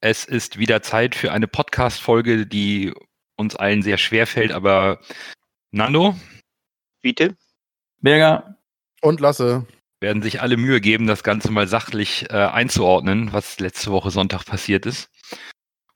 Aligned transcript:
Es 0.00 0.24
ist 0.24 0.58
wieder 0.58 0.82
Zeit 0.82 1.14
für 1.14 1.30
eine 1.32 1.46
Podcast-Folge, 1.46 2.46
die 2.46 2.94
uns 3.36 3.54
allen 3.56 3.82
sehr 3.82 3.98
schwer 3.98 4.26
fällt, 4.26 4.52
aber 4.52 5.00
Nando 5.72 6.16
Bitte? 7.02 7.36
Berger, 8.00 8.56
Und 9.02 9.20
Lasse. 9.20 9.66
werden 10.00 10.22
sich 10.22 10.40
alle 10.40 10.56
Mühe 10.56 10.80
geben, 10.80 11.06
das 11.06 11.22
Ganze 11.22 11.50
mal 11.50 11.68
sachlich 11.68 12.26
äh, 12.30 12.34
einzuordnen, 12.34 13.32
was 13.32 13.60
letzte 13.60 13.90
Woche 13.90 14.10
Sonntag 14.10 14.44
passiert 14.46 14.86
ist. 14.86 15.10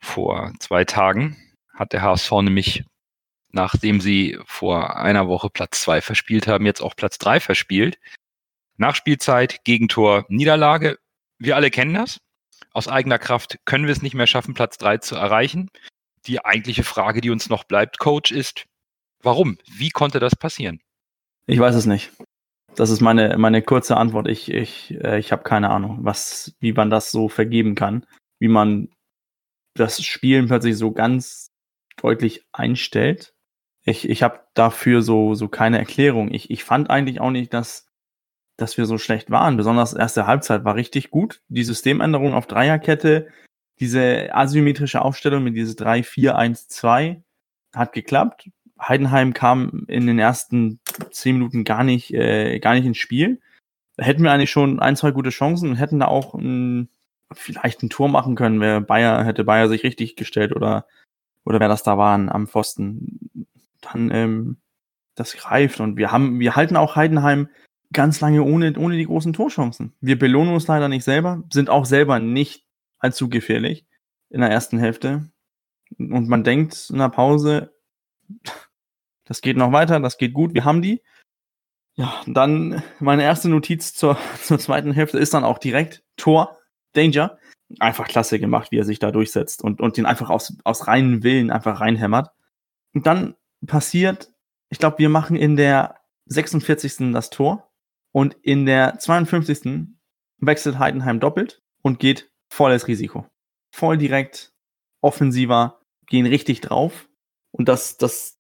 Vor 0.01 0.53
zwei 0.61 0.85
Tagen 0.85 1.37
hat 1.73 1.93
der 1.93 2.03
HSV 2.03 2.31
nämlich, 2.43 2.85
nachdem 3.53 4.01
sie 4.01 4.39
vor 4.47 4.97
einer 4.97 5.29
Woche 5.29 5.49
Platz 5.49 5.81
zwei 5.81 6.03
verspielt 6.03 6.47
haben, 6.47 6.67
jetzt 6.67 6.83
auch 6.83 6.95
Platz 6.95 7.17
drei 7.19 7.41
verspielt. 7.41 7.99
Nachspielzeit, 8.77 9.65
Gegentor, 9.65 10.27
Niederlage. 10.29 10.99
Wir 11.39 11.57
alle 11.57 11.71
kennen 11.71 11.95
das. 11.95 12.21
Aus 12.75 12.89
eigener 12.89 13.19
Kraft 13.19 13.61
können 13.65 13.87
wir 13.87 13.93
es 13.93 14.03
nicht 14.03 14.15
mehr 14.15 14.27
schaffen, 14.27 14.53
Platz 14.53 14.77
drei 14.77 14.99
zu 14.99 15.15
erreichen. 15.15 15.71
Die 16.27 16.45
eigentliche 16.45 16.83
Frage, 16.83 17.21
die 17.21 17.31
uns 17.31 17.49
noch 17.49 17.65
bleibt, 17.65 17.99
Coach, 17.99 18.33
ist, 18.33 18.67
warum? 19.23 19.59
Wie 19.71 19.91
konnte 19.91 20.19
das 20.19 20.37
passieren? 20.37 20.81
ich 21.47 21.59
weiß 21.59 21.75
es 21.75 21.87
nicht. 21.87 22.13
Das 22.75 22.91
ist 22.91 23.01
meine, 23.01 23.37
meine 23.39 23.63
kurze 23.63 23.97
Antwort. 23.97 24.29
Ich, 24.29 24.51
ich, 24.51 24.93
äh, 25.03 25.19
ich 25.19 25.31
habe 25.31 25.45
keine 25.45 25.71
Ahnung, 25.71 25.99
was, 26.03 26.57
wie 26.59 26.73
man 26.73 26.91
das 26.91 27.11
so 27.11 27.29
vergeben 27.29 27.75
kann, 27.75 28.07
wie 28.41 28.49
man 28.49 28.89
das 29.75 30.03
Spielen 30.03 30.49
plötzlich 30.49 30.77
so 30.77 30.91
ganz 30.91 31.53
deutlich 31.97 32.45
einstellt. 32.53 33.35
Ich, 33.85 34.09
ich 34.09 34.23
habe 34.23 34.41
dafür 34.55 35.03
so, 35.03 35.35
so 35.35 35.49
keine 35.49 35.79
Erklärung. 35.79 36.33
Ich, 36.33 36.51
ich 36.51 36.65
fand 36.65 36.91
eigentlich 36.91 37.21
auch 37.21 37.31
nicht, 37.31 37.53
dass, 37.53 37.87
dass 38.57 38.79
wir 38.79 38.87
so 38.87 38.99
schlecht 38.99 39.31
waren. 39.31 39.57
Besonders 39.57 39.95
erste 39.95 40.27
Halbzeit 40.27 40.65
war 40.65 40.77
richtig 40.77 41.11
gut. 41.11 41.43
Die 41.49 41.65
Systemänderung 41.65 42.35
auf 42.35 42.47
Dreierkette, 42.47 43.29
diese 43.81 44.35
asymmetrische 44.35 45.03
Aufstellung 45.03 45.43
mit 45.43 45.57
dieses 45.57 45.77
3-4-1-2 45.79 47.23
hat 47.75 47.93
geklappt. 47.93 48.51
Heidenheim 48.81 49.33
kam 49.35 49.85
in 49.89 50.07
den 50.07 50.19
ersten 50.19 50.81
zehn 51.11 51.37
Minuten 51.37 51.65
gar 51.65 51.85
nicht, 51.85 52.13
äh, 52.13 52.59
gar 52.61 52.75
nicht 52.75 52.85
ins 52.85 52.99
Spiel. 52.99 53.41
Da 53.97 54.05
hätten 54.05 54.23
wir 54.23 54.33
eigentlich 54.33 54.51
schon 54.51 54.81
ein, 54.81 54.97
zwei 54.97 55.11
gute 55.11 55.31
Chancen 55.31 55.71
und 55.71 55.77
hätten 55.77 56.01
da 56.01 56.07
auch 56.07 56.35
ein, 56.35 56.89
vielleicht 57.33 57.83
ein 57.83 57.91
Tor 57.91 58.09
machen 58.09 58.37
können, 58.37 58.61
wer 58.61 58.81
Bayer, 58.81 59.25
hätte 59.25 59.45
Bayer 59.45 59.69
sich 59.69 59.83
richtig 59.85 60.17
gestellt 60.17 60.55
oder, 60.55 60.87
oder 61.45 61.61
wer 61.61 61.69
das 61.69 61.83
da 61.83 61.99
waren 61.99 62.29
am 62.29 62.47
Pfosten. 62.47 63.47
Dann, 63.81 64.11
ähm, 64.11 64.57
das 65.15 65.35
greift 65.35 65.81
und 65.81 65.97
wir 65.97 66.11
haben, 66.11 66.41
wir 66.41 66.57
halten 66.57 66.77
auch 66.77 66.97
Heidenheim 66.97 67.49
ganz 67.95 68.21
lange 68.21 68.43
ohne, 68.43 68.79
ohne 68.79 68.97
die 68.97 69.07
großen 69.07 69.33
Torchancen. 69.33 69.95
Wir 70.01 70.19
belohnen 70.19 70.53
uns 70.53 70.67
leider 70.67 70.89
nicht 70.89 71.05
selber, 71.05 71.43
sind 71.51 71.71
auch 71.71 71.87
selber 71.87 72.19
nicht 72.19 72.67
allzu 72.99 73.29
gefährlich 73.29 73.87
in 74.29 74.41
der 74.41 74.51
ersten 74.51 74.79
Hälfte. 74.79 75.31
Und 75.99 76.29
man 76.29 76.45
denkt 76.45 76.91
in 76.91 76.99
der 76.99 77.09
Pause, 77.09 77.75
das 79.25 79.41
geht 79.41 79.57
noch 79.57 79.73
weiter, 79.73 80.01
das 80.01 80.19
geht 80.19 80.35
gut, 80.35 80.55
wir 80.55 80.65
haben 80.65 80.83
die. 80.83 81.03
Ja, 81.97 82.21
dann 82.27 82.83
meine 82.99 83.23
erste 83.23 83.49
Notiz 83.49 83.95
zur, 83.95 84.19
zur 84.43 84.59
zweiten 84.59 84.93
Hälfte 84.93 85.19
ist 85.19 85.33
dann 85.33 85.45
auch 85.45 85.59
direkt 85.59 86.05
Tor, 86.17 86.59
Danger. 86.93 87.39
Einfach 87.79 88.07
klasse 88.07 88.39
gemacht, 88.39 88.71
wie 88.71 88.79
er 88.79 88.85
sich 88.85 88.99
da 88.99 89.11
durchsetzt 89.11 89.63
und, 89.63 89.81
und 89.81 89.97
den 89.97 90.07
einfach 90.07 90.29
aus, 90.29 90.57
aus 90.65 90.87
reinen 90.87 91.23
Willen 91.23 91.51
einfach 91.51 91.81
reinhämmert. 91.81 92.31
Und 92.93 93.07
dann 93.07 93.35
passiert, 93.67 94.33
ich 94.69 94.79
glaube, 94.79 94.99
wir 94.99 95.09
machen 95.09 95.37
in 95.37 95.57
der 95.57 95.97
46. 96.27 97.13
das 97.13 97.31
Tor 97.31 97.71
und 98.15 98.35
in 98.43 98.65
der 98.65 98.99
52. 98.99 99.89
wechselt 100.39 100.79
Heidenheim 100.79 101.19
doppelt 101.19 101.63
und 101.83 101.99
geht 101.99 102.31
volles 102.49 102.87
Risiko. 102.87 103.27
Voll 103.75 103.99
direkt, 103.99 104.53
offensiver, 105.03 105.81
gehen 106.07 106.27
richtig 106.27 106.61
drauf. 106.61 107.09
Und 107.51 107.69
das, 107.69 107.97
das, 107.99 108.39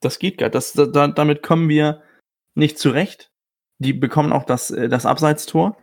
das 0.00 0.18
geht 0.18 0.38
gar. 0.38 0.50
Das, 0.50 0.74
da, 0.74 1.08
damit 1.08 1.42
kommen 1.42 1.70
wir 1.70 2.02
nicht 2.54 2.78
zurecht. 2.78 3.32
Die 3.78 3.94
bekommen 3.94 4.32
auch 4.32 4.44
das, 4.44 4.70
äh, 4.70 4.88
das 4.90 5.06
Abseitstor. 5.06 5.78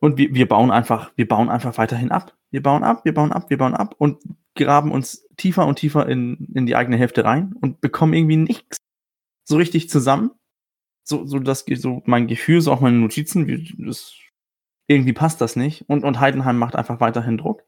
Und 0.00 0.18
wir, 0.18 0.34
wir 0.34 0.48
bauen 0.48 0.72
einfach, 0.72 1.12
wir 1.14 1.28
bauen 1.28 1.50
einfach 1.50 1.78
weiterhin 1.78 2.10
ab. 2.10 2.36
Wir 2.50 2.62
bauen 2.62 2.82
ab, 2.82 3.04
wir 3.04 3.14
bauen 3.14 3.32
ab, 3.32 3.48
wir 3.48 3.58
bauen 3.58 3.74
ab 3.74 3.94
und 3.98 4.20
graben 4.56 4.90
uns 4.90 5.26
tiefer 5.36 5.66
und 5.66 5.76
tiefer 5.76 6.08
in, 6.08 6.48
in 6.52 6.66
die 6.66 6.74
eigene 6.74 6.96
Hälfte 6.96 7.24
rein 7.24 7.54
und 7.60 7.80
bekommen 7.80 8.12
irgendwie 8.12 8.36
nichts 8.36 8.78
so 9.44 9.56
richtig 9.56 9.88
zusammen. 9.88 10.32
So, 11.04 11.26
so 11.26 11.38
das, 11.38 11.64
so 11.76 12.02
mein 12.06 12.26
Gefühl, 12.26 12.60
so 12.60 12.72
auch 12.72 12.80
meine 12.80 12.98
Notizen, 12.98 13.46
wie, 13.46 13.74
das, 13.78 14.14
irgendwie 14.86 15.12
passt 15.12 15.40
das 15.40 15.56
nicht. 15.56 15.88
Und, 15.88 16.04
und 16.04 16.20
Heidenheim 16.20 16.58
macht 16.58 16.76
einfach 16.76 17.00
weiterhin 17.00 17.38
Druck. 17.38 17.64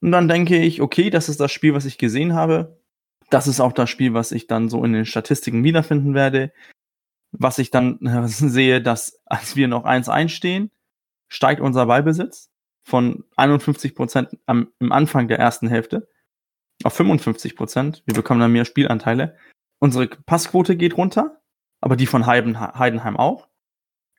Und 0.00 0.12
dann 0.12 0.28
denke 0.28 0.58
ich, 0.58 0.80
okay, 0.80 1.10
das 1.10 1.28
ist 1.28 1.40
das 1.40 1.52
Spiel, 1.52 1.74
was 1.74 1.84
ich 1.84 1.98
gesehen 1.98 2.34
habe. 2.34 2.80
Das 3.30 3.46
ist 3.46 3.60
auch 3.60 3.72
das 3.72 3.90
Spiel, 3.90 4.14
was 4.14 4.32
ich 4.32 4.46
dann 4.46 4.68
so 4.68 4.84
in 4.84 4.92
den 4.92 5.04
Statistiken 5.04 5.64
wiederfinden 5.64 6.14
werde. 6.14 6.52
Was 7.32 7.58
ich 7.58 7.70
dann 7.70 7.98
sehe, 8.26 8.80
dass 8.80 9.20
als 9.26 9.56
wir 9.56 9.68
noch 9.68 9.84
1-1 9.84 10.28
stehen, 10.28 10.70
steigt 11.28 11.60
unser 11.60 11.86
Ballbesitz 11.86 12.50
von 12.84 13.24
51 13.36 13.94
Prozent 13.94 14.30
am, 14.46 14.72
im 14.78 14.92
Anfang 14.92 15.28
der 15.28 15.38
ersten 15.38 15.68
Hälfte 15.68 16.08
auf 16.84 16.94
55 16.94 17.56
Prozent. 17.56 18.02
Wir 18.06 18.14
bekommen 18.14 18.40
dann 18.40 18.52
mehr 18.52 18.64
Spielanteile. 18.64 19.36
Unsere 19.80 20.06
Passquote 20.06 20.76
geht 20.76 20.96
runter, 20.96 21.40
aber 21.80 21.96
die 21.96 22.06
von 22.06 22.26
Heiden, 22.26 22.58
Heidenheim 22.60 23.16
auch. 23.16 23.48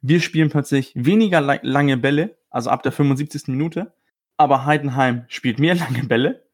Wir 0.01 0.21
spielen 0.21 0.49
plötzlich 0.49 0.93
weniger 0.95 1.41
la 1.41 1.59
lange 1.61 1.97
Bälle, 1.97 2.37
also 2.49 2.69
ab 2.69 2.83
der 2.83 2.91
75. 2.91 3.47
Minute, 3.47 3.93
aber 4.37 4.65
Heidenheim 4.65 5.25
spielt 5.27 5.59
mehr 5.59 5.75
lange 5.75 6.03
Bälle 6.03 6.47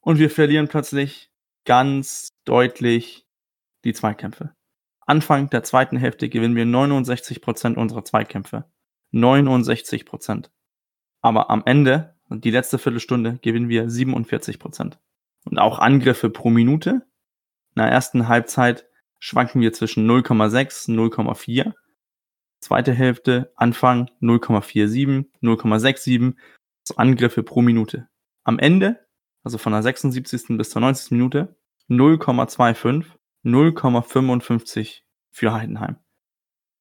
und 0.00 0.18
wir 0.18 0.30
verlieren 0.30 0.68
plötzlich 0.68 1.30
ganz 1.64 2.28
deutlich 2.44 3.26
die 3.84 3.92
Zweikämpfe. 3.94 4.54
Anfang 5.06 5.50
der 5.50 5.62
zweiten 5.62 5.96
Hälfte 5.96 6.28
gewinnen 6.28 6.56
wir 6.56 6.64
69 6.64 7.42
Prozent 7.42 7.76
unserer 7.76 8.04
Zweikämpfe. 8.04 8.64
69 9.10 10.06
Prozent. 10.06 10.50
Aber 11.20 11.50
am 11.50 11.62
Ende, 11.64 12.16
die 12.28 12.50
letzte 12.50 12.78
Viertelstunde, 12.78 13.38
gewinnen 13.42 13.68
wir 13.68 13.88
47 13.88 14.58
Prozent. 14.58 14.98
Und 15.44 15.58
auch 15.58 15.78
Angriffe 15.78 16.30
pro 16.30 16.50
Minute. 16.50 17.06
In 17.76 17.82
der 17.82 17.88
ersten 17.88 18.28
Halbzeit 18.28 18.86
schwanken 19.18 19.60
wir 19.60 19.72
zwischen 19.72 20.08
0,6 20.08 20.90
und 20.90 21.12
0,4. 21.12 21.72
Zweite 22.60 22.92
Hälfte, 22.92 23.52
Anfang 23.56 24.10
0,47, 24.20 25.26
0,67. 25.42 26.34
Also 26.86 26.96
Angriffe 26.96 27.42
pro 27.42 27.62
Minute. 27.62 28.08
Am 28.42 28.58
Ende, 28.58 29.06
also 29.42 29.58
von 29.58 29.72
der 29.72 29.82
76. 29.82 30.56
bis 30.56 30.70
zur 30.70 30.80
90. 30.80 31.12
Minute, 31.12 31.56
0,25, 31.88 33.04
0,55 33.44 35.00
für 35.30 35.52
Heidenheim 35.52 35.96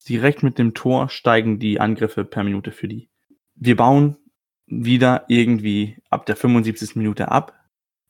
direkt 0.04 0.44
mit 0.44 0.58
dem 0.58 0.74
Tor 0.74 1.10
steigen 1.10 1.60
die 1.60 1.80
Angriffe 1.80 2.26
per 2.26 2.44
Minute 2.44 2.72
für 2.72 2.88
die. 2.88 3.10
Wir 3.56 3.76
bauen 3.76 4.18
wieder 4.66 5.26
irgendwie 5.28 5.98
ab 6.10 6.26
der 6.26 6.36
75. 6.36 6.96
Minute 6.96 7.32
ab 7.32 7.54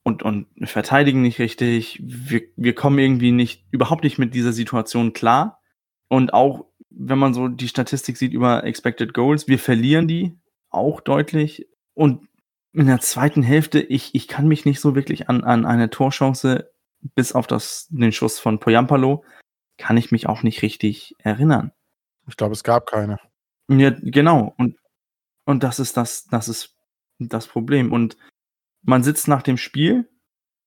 und, 0.04 0.22
und 0.24 0.48
verteidigen 0.64 1.22
nicht 1.22 1.40
richtig. 1.40 2.00
Wir, 2.04 2.42
wir 2.56 2.76
kommen 2.76 3.00
irgendwie 3.00 3.32
nicht, 3.32 3.66
überhaupt 3.72 4.04
nicht 4.04 4.20
mit 4.20 4.34
dieser 4.34 4.54
Situation 4.54 5.14
klar. 5.14 5.62
Und 6.10 6.34
auch, 6.34 6.66
wenn 6.90 7.18
man 7.18 7.34
so 7.34 7.48
die 7.48 7.68
Statistik 7.68 8.18
sieht 8.18 8.34
über 8.34 8.64
Expected 8.64 9.14
Goals, 9.14 9.48
wir 9.48 9.60
verlieren 9.60 10.08
die 10.08 10.38
auch 10.70 11.02
deutlich. 11.02 11.68
Und 11.94 12.28
in 12.74 12.88
der 12.88 13.00
zweiten 13.00 13.44
Hälfte, 13.44 13.80
ich, 13.80 14.14
ich 14.14 14.28
kann 14.28 14.48
mich 14.48 14.66
nicht 14.66 14.80
so 14.80 14.96
wirklich 14.96 15.30
an, 15.30 15.44
an 15.44 15.66
eine 15.66 15.90
Torchance 15.90 16.70
bis 17.16 17.34
auf 17.34 17.48
das, 17.48 17.88
den 17.90 18.12
Schuss 18.12 18.40
von 18.40 18.60
Poyampalo, 18.60 19.24
kann 19.78 19.98
ich 19.98 20.12
mich 20.12 20.28
auch 20.28 20.44
nicht 20.44 20.62
richtig 20.62 21.16
erinnern. 21.20 21.72
Ich 22.28 22.38
glaube, 22.38 22.54
es 22.54 22.64
gab 22.64 22.88
keine. 22.88 23.20
Ja, 23.70 23.92
genau. 23.92 24.54
Und, 24.58 24.78
und 25.46 25.64
das 25.64 25.80
ist 25.80 25.98
das, 25.98 26.26
das 26.26 26.48
ist 26.48 26.76
das 27.20 27.48
Problem. 27.48 27.92
Und 27.92 28.18
man 28.84 29.04
sitzt 29.04 29.28
nach 29.28 29.42
dem 29.42 29.58
Spiel 29.58 30.10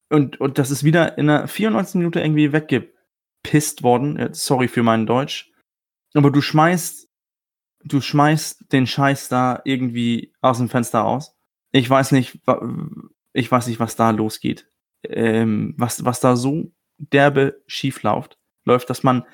und, 0.08 0.40
und 0.40 0.58
das 0.58 0.70
ist 0.70 0.84
wieder 0.84 1.18
in 1.18 1.26
der 1.26 1.48
94. 1.48 1.96
Minute 1.96 2.20
irgendwie 2.20 2.52
weggepisst 2.52 3.82
worden. 3.82 4.18
Ja, 4.18 4.32
Sorry 4.32 4.68
für 4.68 4.82
meinen 4.82 5.06
Deutsch. 5.06 5.52
Aber 6.14 6.30
du 6.30 6.40
schmeißt, 6.40 7.08
du 7.84 8.00
schmeißt 8.00 8.72
den 8.72 8.86
Scheiß 8.86 9.28
da 9.28 9.60
irgendwie 9.64 10.32
aus 10.40 10.58
dem 10.58 10.68
Fenster 10.68 11.00
raus. 11.00 11.36
Ich 11.72 11.88
weiß 11.88 12.12
nicht, 12.12 12.40
ich 13.32 13.50
weiß 13.50 13.66
nicht, 13.66 13.80
was 13.80 13.96
da 13.96 14.10
losgeht. 14.10 14.68
ähm, 15.08 15.74
was, 15.76 16.04
was 16.04 16.20
da 16.20 16.36
so 16.36 16.72
derbe 16.98 17.62
schief 17.66 18.02
läuft, 18.02 18.38
läuft, 18.64 18.90
dass 18.90 19.02
man, 19.02 19.24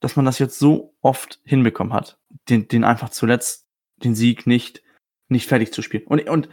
dass 0.00 0.16
man 0.16 0.24
das 0.24 0.38
jetzt 0.38 0.58
so 0.58 0.94
oft 1.00 1.40
hinbekommen 1.44 1.92
hat, 1.92 2.18
den, 2.48 2.68
den 2.68 2.84
einfach 2.84 3.10
zuletzt 3.10 3.66
den 3.96 4.14
Sieg 4.14 4.46
nicht, 4.46 4.82
nicht 5.28 5.46
fertig 5.48 5.72
zu 5.72 5.82
spielen. 5.82 6.04
Und, 6.06 6.28
und 6.28 6.48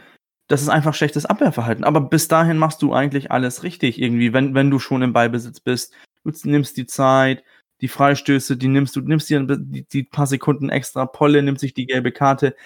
das 0.48 0.62
ist 0.62 0.70
einfach 0.70 0.94
schlechtes 0.94 1.26
Abwehrverhalten. 1.26 1.84
Aber 1.84 2.00
bis 2.00 2.26
dahin 2.26 2.58
machst 2.58 2.82
du 2.82 2.92
eigentlich 2.92 3.30
alles 3.30 3.62
richtig 3.62 4.00
irgendwie, 4.00 4.32
wenn, 4.32 4.54
wenn 4.54 4.70
du 4.70 4.78
schon 4.78 5.02
im 5.02 5.12
Ballbesitz 5.12 5.60
bist. 5.60 5.92
Du 6.24 6.32
nimmst 6.44 6.76
die 6.76 6.86
Zeit, 6.86 7.44
die 7.80 7.88
Freistöße, 7.88 8.56
die 8.56 8.68
nimmst 8.68 8.96
du, 8.96 9.02
nimmst 9.02 9.30
dir 9.30 9.40
die, 9.46 9.86
die 9.86 10.02
paar 10.02 10.26
Sekunden 10.26 10.70
extra, 10.70 11.06
Polle 11.06 11.42
nimmt 11.42 11.60
sich 11.60 11.74
die 11.74 11.86
gelbe 11.86 12.12
Karte. 12.12 12.56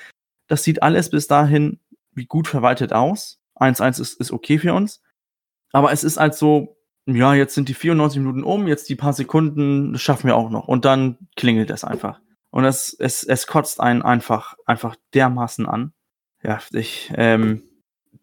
Das 0.47 0.63
sieht 0.63 0.83
alles 0.83 1.11
bis 1.11 1.27
dahin 1.27 1.81
wie 2.13 2.27
gut 2.27 2.49
verwaltet 2.49 2.93
aus. 2.93 3.41
1-1 3.57 4.01
ist, 4.01 4.21
ist 4.21 4.33
okay 4.33 4.59
für 4.59 4.75
uns. 4.75 5.03
Aber 5.73 5.93
es 5.93 6.05
ist 6.05 6.19
halt 6.19 6.35
so, 6.35 6.77
ja, 7.07 7.35
jetzt 7.35 7.55
sind 7.55 7.69
die 7.69 7.75
94 7.75 8.21
Minuten 8.21 8.45
um, 8.45 8.69
jetzt 8.69 8.89
die 8.89 8.97
paar 8.97 9.13
Sekunden, 9.13 9.93
das 9.93 10.03
schaffen 10.03 10.27
wir 10.27 10.37
auch 10.37 10.51
noch. 10.51 10.69
Und 10.69 10.85
dann 10.85 11.19
klingelt 11.37 11.71
es 11.71 11.85
einfach. 11.85 12.21
Und 12.51 12.65
es, 12.65 12.95
es, 12.99 13.25
es 13.25 13.47
kotzt 13.47 13.81
einen 13.81 14.03
einfach, 14.03 14.55
einfach 14.67 14.97
dermaßen 15.15 15.67
an. 15.67 15.93
Ja, 16.43 16.61
ich, 16.73 17.11
ähm, 17.17 17.63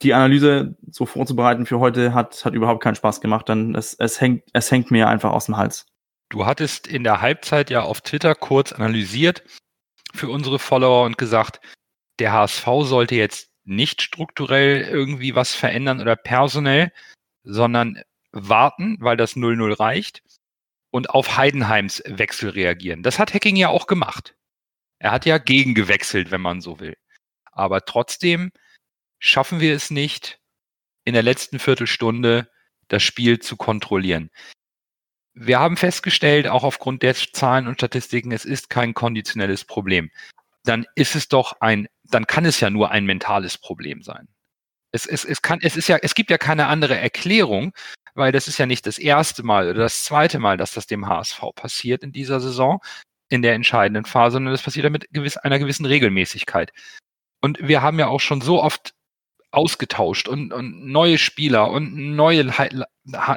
die 0.02 0.14
Analyse 0.14 0.78
so 0.90 1.06
vorzubereiten 1.06 1.66
für 1.66 1.80
heute 1.80 2.14
hat, 2.14 2.46
hat 2.46 2.54
überhaupt 2.54 2.82
keinen 2.82 2.96
Spaß 2.96 3.22
gemacht, 3.22 3.50
denn 3.50 3.76
es, 3.76 3.94
es, 3.96 4.22
hängt, 4.22 4.44
es 4.54 4.72
hängt 4.72 4.92
mir 4.92 5.10
einfach 5.10 5.32
aus 5.32 5.46
dem 5.46 5.58
Hals. 5.58 5.86
Du 6.30 6.46
hattest 6.46 6.88
in 6.88 7.04
der 7.04 7.22
Halbzeit 7.22 7.70
ja 7.70 7.82
auf 7.82 8.02
Twitter 8.02 8.36
kurz 8.36 8.72
analysiert 8.72 9.44
für 10.14 10.30
unsere 10.30 10.60
Follower 10.60 11.06
und 11.06 11.18
gesagt, 11.18 11.60
der 12.20 12.34
HSV 12.34 12.66
sollte 12.84 13.16
jetzt 13.16 13.50
nicht 13.64 14.02
strukturell 14.02 14.82
irgendwie 14.82 15.36
was 15.36 15.54
verändern 15.54 16.02
oder 16.02 16.16
personell, 16.16 16.92
sondern 17.44 18.02
warten, 18.32 18.98
weil 19.00 19.18
das 19.18 19.36
0-0 19.36 19.80
reicht 19.80 20.24
und 20.92 21.10
auf 21.10 21.38
Heidenheims 21.38 22.02
Wechsel 22.06 22.50
reagieren. 22.50 23.04
Das 23.04 23.20
hat 23.20 23.34
Hacking 23.34 23.56
ja 23.56 23.70
auch 23.70 23.88
gemacht. 23.88 24.36
Er 25.00 25.12
hat 25.12 25.26
ja 25.26 25.38
gegengewechselt, 25.38 26.32
wenn 26.32 26.42
man 26.42 26.62
so 26.62 26.80
will. 26.80 26.98
Aber 27.52 27.86
trotzdem 27.86 28.52
schaffen 29.20 29.60
wir 29.60 29.76
es 29.76 29.92
nicht, 29.92 30.40
in 31.06 31.14
der 31.14 31.24
letzten 31.24 31.60
Viertelstunde 31.60 32.50
das 32.88 33.04
Spiel 33.04 33.40
zu 33.40 33.56
kontrollieren. 33.56 34.30
Wir 35.34 35.60
haben 35.60 35.78
festgestellt, 35.78 36.48
auch 36.48 36.64
aufgrund 36.64 37.04
der 37.04 37.16
Zahlen 37.16 37.68
und 37.68 37.76
Statistiken, 37.76 38.32
es 38.32 38.46
ist 38.46 38.70
kein 38.70 38.94
konditionelles 38.94 39.64
Problem. 39.64 40.12
Dann 40.64 40.86
ist 40.96 41.16
es 41.16 41.28
doch 41.28 41.62
ein, 41.62 41.88
dann 42.04 42.28
kann 42.28 42.46
es 42.46 42.60
ja 42.60 42.70
nur 42.70 42.92
ein 42.92 43.06
mentales 43.06 43.58
Problem 43.58 44.02
sein. 44.02 44.28
Es, 44.92 45.06
es, 45.06 45.24
es, 45.24 45.42
kann, 45.42 45.60
es, 45.62 45.78
ist 45.78 45.88
ja, 45.88 45.98
es 46.02 46.16
gibt 46.16 46.32
ja 46.32 46.38
keine 46.38 46.68
andere 46.68 46.98
Erklärung, 46.98 47.74
weil 48.16 48.32
das 48.32 48.48
ist 48.48 48.58
ja 48.58 48.66
nicht 48.66 48.86
das 48.88 48.98
erste 48.98 49.44
Mal 49.44 49.70
oder 49.70 49.82
das 49.82 50.04
zweite 50.04 50.40
Mal, 50.40 50.58
dass 50.58 50.74
das 50.74 50.88
dem 50.88 51.08
HSV 51.08 51.42
passiert 51.56 52.04
in 52.04 52.12
dieser 52.12 52.40
Saison, 52.40 52.82
in 53.30 53.42
der 53.42 53.54
entscheidenden 53.54 54.06
Phase, 54.06 54.34
sondern 54.34 54.52
das 54.52 54.64
passiert 54.64 54.84
ja 54.84 54.90
mit 54.90 55.08
gewiss, 55.12 55.38
einer 55.38 55.60
gewissen 55.60 55.86
Regelmäßigkeit. 55.86 56.74
Und 57.40 57.60
wir 57.62 57.82
haben 57.82 58.00
ja 58.00 58.08
auch 58.08 58.20
schon 58.20 58.42
so 58.42 58.62
oft 58.62 58.94
ausgetauscht 59.52 60.28
und, 60.28 60.54
und 60.54 60.86
neue 60.86 61.18
Spieler 61.18 61.72
und 61.72 61.96
neue 61.96 62.52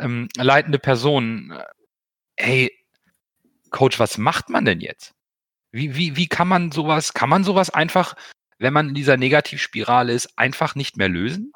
ähm, 0.01 0.29
leitende 0.37 0.79
Personen. 0.79 1.53
Hey, 2.37 2.71
Coach, 3.71 3.99
was 3.99 4.19
macht 4.19 4.51
man 4.51 4.65
denn 4.65 4.81
jetzt? 4.81 5.15
Wie, 5.71 5.97
wie, 5.97 6.17
wie 6.17 6.29
kann 6.29 6.49
man 6.49 6.71
sowas, 6.71 7.15
kann 7.15 7.31
man 7.31 7.45
sowas 7.45 7.71
einfach, 7.71 8.15
wenn 8.59 8.75
man 8.75 8.91
in 8.91 8.95
dieser 8.95 9.17
Negativspirale 9.17 10.13
ist, 10.13 10.39
einfach 10.39 10.75
nicht 10.75 10.97
mehr 10.97 11.09
lösen? 11.09 11.53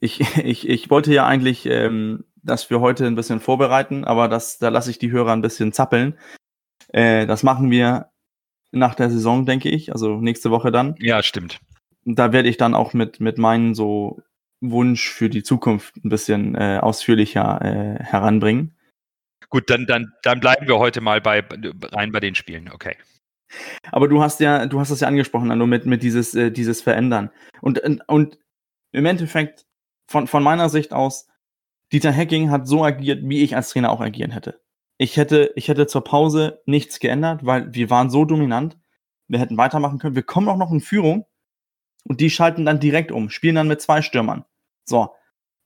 Ich, 0.00 0.20
ich, 0.38 0.68
ich 0.68 0.90
wollte 0.90 1.12
ja 1.12 1.26
eigentlich 1.26 1.66
ähm, 1.66 2.24
das 2.36 2.64
für 2.64 2.80
heute 2.80 3.06
ein 3.06 3.16
bisschen 3.16 3.40
vorbereiten, 3.40 4.04
aber 4.04 4.28
das, 4.28 4.58
da 4.58 4.68
lasse 4.68 4.90
ich 4.90 4.98
die 4.98 5.10
Hörer 5.10 5.32
ein 5.32 5.42
bisschen 5.42 5.72
zappeln. 5.72 6.18
Äh, 6.88 7.26
das 7.26 7.42
machen 7.42 7.70
wir 7.70 8.10
nach 8.70 8.94
der 8.94 9.10
Saison, 9.10 9.46
denke 9.46 9.70
ich, 9.70 9.92
also 9.92 10.20
nächste 10.20 10.50
Woche 10.50 10.70
dann. 10.70 10.94
Ja, 10.98 11.22
stimmt 11.22 11.60
da 12.16 12.32
werde 12.32 12.48
ich 12.48 12.56
dann 12.56 12.74
auch 12.74 12.94
mit, 12.94 13.20
mit 13.20 13.38
meinen 13.38 13.74
so 13.74 14.22
Wunsch 14.60 15.10
für 15.10 15.28
die 15.28 15.42
Zukunft 15.42 15.96
ein 15.96 16.08
bisschen 16.08 16.54
äh, 16.54 16.78
ausführlicher 16.80 17.60
äh, 17.62 18.02
heranbringen. 18.02 18.76
Gut, 19.50 19.70
dann, 19.70 19.86
dann, 19.86 20.12
dann 20.22 20.40
bleiben 20.40 20.66
wir 20.66 20.78
heute 20.78 21.00
mal 21.00 21.20
bei, 21.20 21.44
rein 21.92 22.12
bei 22.12 22.20
den 22.20 22.34
Spielen, 22.34 22.70
okay. 22.72 22.96
Aber 23.92 24.08
du 24.08 24.20
hast 24.22 24.40
ja, 24.40 24.66
du 24.66 24.78
hast 24.80 24.90
das 24.90 25.00
ja 25.00 25.08
angesprochen, 25.08 25.50
Anno, 25.50 25.66
mit, 25.66 25.86
mit 25.86 26.02
dieses, 26.02 26.34
äh, 26.34 26.50
dieses 26.50 26.82
Verändern. 26.82 27.30
Und, 27.62 27.80
und 28.08 28.38
im 28.92 29.06
Endeffekt, 29.06 29.66
von, 30.06 30.26
von 30.26 30.42
meiner 30.42 30.68
Sicht 30.68 30.92
aus, 30.92 31.28
Dieter 31.92 32.12
Hecking 32.12 32.50
hat 32.50 32.66
so 32.66 32.84
agiert, 32.84 33.20
wie 33.22 33.42
ich 33.42 33.56
als 33.56 33.70
Trainer 33.70 33.90
auch 33.90 34.00
agieren 34.00 34.30
hätte. 34.30 34.60
Ich 34.98 35.16
hätte, 35.16 35.52
ich 35.54 35.68
hätte 35.68 35.86
zur 35.86 36.04
Pause 36.04 36.62
nichts 36.66 36.98
geändert, 36.98 37.46
weil 37.46 37.72
wir 37.72 37.88
waren 37.88 38.10
so 38.10 38.24
dominant. 38.24 38.76
Wir 39.28 39.38
hätten 39.38 39.56
weitermachen 39.56 39.98
können. 39.98 40.16
Wir 40.16 40.22
kommen 40.22 40.48
auch 40.48 40.56
noch 40.56 40.72
in 40.72 40.80
Führung 40.80 41.26
und 42.08 42.20
die 42.20 42.30
schalten 42.30 42.64
dann 42.64 42.80
direkt 42.80 43.12
um, 43.12 43.30
spielen 43.30 43.54
dann 43.54 43.68
mit 43.68 43.80
zwei 43.80 44.02
Stürmern. 44.02 44.44
So, 44.84 45.14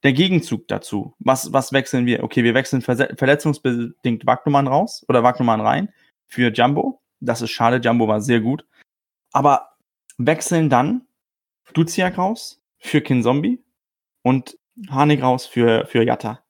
der 0.03 0.13
Gegenzug 0.13 0.67
dazu. 0.69 1.15
Was, 1.21 1.53
was 1.53 1.73
wechseln 1.73 2.07
wir? 2.07 2.25
Okay, 2.25 2.43
wir 2.45 2.55
wechseln 2.55 2.83
verletzungsbedingt 2.83 4.27
Wagnumann 4.27 4.67
raus 4.67 5.05
oder 5.09 5.23
Wagnumann 5.23 5.61
rein 5.61 5.89
für 6.27 6.53
Jumbo. 6.53 7.01
Das 7.21 7.41
ist 7.41 7.53
schade, 7.53 7.77
Jumbo 7.77 8.09
war 8.09 8.21
sehr 8.21 8.41
gut. 8.41 8.67
Aber 9.33 9.77
wechseln 10.19 10.69
dann 10.69 11.03
Duziak 11.73 12.19
raus 12.19 12.61
für 12.79 13.01
Kinzombie 13.01 13.63
und 14.23 14.59
Hanig 14.91 15.23
raus 15.23 15.47
für, 15.47 15.87
für 15.87 16.05
Jatta. 16.05 16.43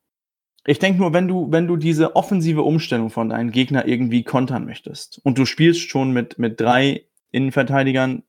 Ich 0.64 0.78
denke 0.78 1.00
nur, 1.00 1.12
wenn 1.12 1.28
du, 1.28 1.50
wenn 1.50 1.66
du 1.66 1.76
diese 1.76 2.16
offensive 2.16 2.62
Umstellung 2.62 3.10
von 3.10 3.28
deinem 3.28 3.50
Gegner 3.50 3.86
irgendwie 3.86 4.22
kontern 4.22 4.64
möchtest 4.64 5.20
und 5.24 5.36
du 5.36 5.44
spielst 5.44 5.90
schon 5.90 6.12
mit, 6.12 6.38
mit 6.38 6.60
drei 6.60 7.04
Innenverteidigern 7.32 8.23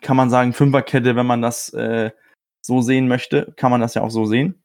kann 0.00 0.16
man 0.16 0.30
sagen, 0.30 0.52
Fünferkette, 0.52 1.16
wenn 1.16 1.26
man 1.26 1.42
das 1.42 1.72
äh, 1.74 2.10
so 2.62 2.80
sehen 2.80 3.08
möchte, 3.08 3.52
kann 3.56 3.70
man 3.70 3.80
das 3.80 3.94
ja 3.94 4.02
auch 4.02 4.10
so 4.10 4.24
sehen. 4.24 4.62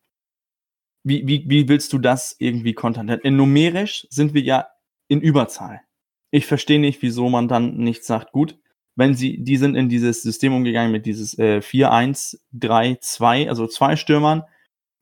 Wie, 1.03 1.27
wie, 1.27 1.43
wie 1.47 1.67
willst 1.67 1.91
du 1.93 1.97
das 1.97 2.35
irgendwie 2.39 2.73
kontern? 2.73 3.09
In 3.09 3.35
numerisch 3.35 4.07
sind 4.09 4.33
wir 4.33 4.41
ja 4.41 4.67
in 5.07 5.19
Überzahl. 5.19 5.81
Ich 6.29 6.45
verstehe 6.45 6.79
nicht, 6.79 7.01
wieso 7.01 7.27
man 7.29 7.47
dann 7.47 7.77
nicht 7.77 8.05
sagt, 8.05 8.31
gut, 8.31 8.57
wenn 8.95 9.15
sie, 9.15 9.43
die 9.43 9.57
sind 9.57 9.75
in 9.75 9.89
dieses 9.89 10.21
System 10.21 10.53
umgegangen 10.53 10.91
mit 10.91 11.05
dieses 11.05 11.37
äh, 11.39 11.57
4-1-3-2, 11.57 13.49
also 13.49 13.67
zwei 13.67 13.95
Stürmern 13.95 14.43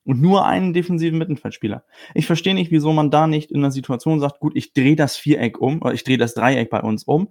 und 0.05 0.21
nur 0.21 0.45
einen 0.45 0.73
defensiven 0.73 1.19
Mittelfeldspieler. 1.19 1.83
Ich 2.13 2.25
verstehe 2.25 2.53
nicht, 2.53 2.71
wieso 2.71 2.93
man 2.93 3.11
da 3.11 3.27
nicht 3.27 3.51
in 3.51 3.57
einer 3.57 3.71
Situation 3.71 4.19
sagt, 4.19 4.39
gut, 4.39 4.55
ich 4.55 4.73
drehe 4.73 4.95
das 4.95 5.17
Viereck 5.17 5.59
um, 5.59 5.81
oder 5.81 5.93
ich 5.93 6.03
drehe 6.03 6.17
das 6.17 6.33
Dreieck 6.33 6.69
bei 6.69 6.81
uns 6.81 7.03
um, 7.03 7.29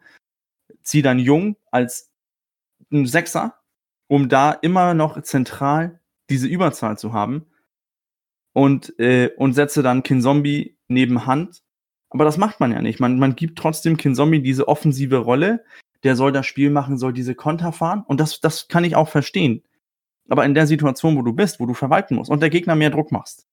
ziehe 0.82 1.02
dann 1.02 1.18
Jung 1.18 1.56
als 1.70 2.10
ein 2.92 3.06
Sechser, 3.06 3.54
um 4.06 4.28
da 4.28 4.52
immer 4.52 4.94
noch 4.94 5.20
zentral 5.22 6.00
diese 6.30 6.46
Überzahl 6.46 6.98
zu 6.98 7.12
haben 7.12 7.46
und, 8.52 8.98
äh, 8.98 9.30
und 9.36 9.54
setze 9.54 9.82
dann 9.82 10.02
Kinzombie 10.02 10.76
neben 10.88 11.26
Hand. 11.26 11.62
Aber 12.10 12.24
das 12.24 12.38
macht 12.38 12.60
man 12.60 12.72
ja 12.72 12.80
nicht. 12.80 13.00
Man, 13.00 13.18
man 13.18 13.36
gibt 13.36 13.58
trotzdem 13.58 13.96
Kinzombie 13.96 14.40
diese 14.40 14.68
offensive 14.68 15.18
Rolle. 15.18 15.64
Der 16.04 16.16
soll 16.16 16.32
das 16.32 16.46
Spiel 16.46 16.70
machen, 16.70 16.96
soll 16.98 17.12
diese 17.12 17.34
Konter 17.34 17.72
fahren. 17.72 18.02
Und 18.06 18.20
das, 18.20 18.40
das 18.40 18.68
kann 18.68 18.84
ich 18.84 18.96
auch 18.96 19.08
verstehen. 19.08 19.62
Aber 20.28 20.44
in 20.44 20.54
der 20.54 20.66
Situation, 20.66 21.16
wo 21.16 21.22
du 21.22 21.32
bist, 21.32 21.60
wo 21.60 21.66
du 21.66 21.74
verwalten 21.74 22.14
musst 22.14 22.30
und 22.30 22.40
der 22.40 22.50
Gegner 22.50 22.74
mehr 22.74 22.90
Druck 22.90 23.12
machst, 23.12 23.46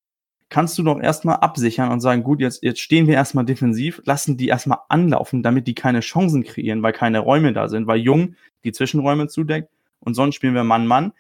kannst 0.50 0.78
du 0.78 0.84
doch 0.84 1.00
erstmal 1.00 1.38
absichern 1.38 1.92
und 1.92 2.02
sagen, 2.02 2.24
gut, 2.24 2.40
jetzt, 2.40 2.64
jetzt 2.64 2.80
stehen 2.80 3.08
wir 3.08 3.16
erstmal 3.16 3.46
defensiv, 3.46 4.02
lassen 4.06 4.38
die 4.38 4.48
erstmal 4.48 4.80
anlaufen, 4.90 5.44
damit 5.44 5.68
die 5.68 5.76
keine 5.76 6.02
Chancen 6.02 6.44
kreieren, 6.44 6.84
weil 6.84 6.94
keine 6.94 7.20
Räume 7.20 7.54
da 7.54 7.68
sind, 7.68 7.88
weil 7.88 8.00
Jung 8.00 8.36
die 8.64 8.72
Zwischenräume 8.72 9.28
zudeckt 9.28 9.70
und 10.00 10.14
sonst 10.14 10.36
spielen 10.36 10.54
wir 10.54 10.64
Mann-Mann, 10.64 11.14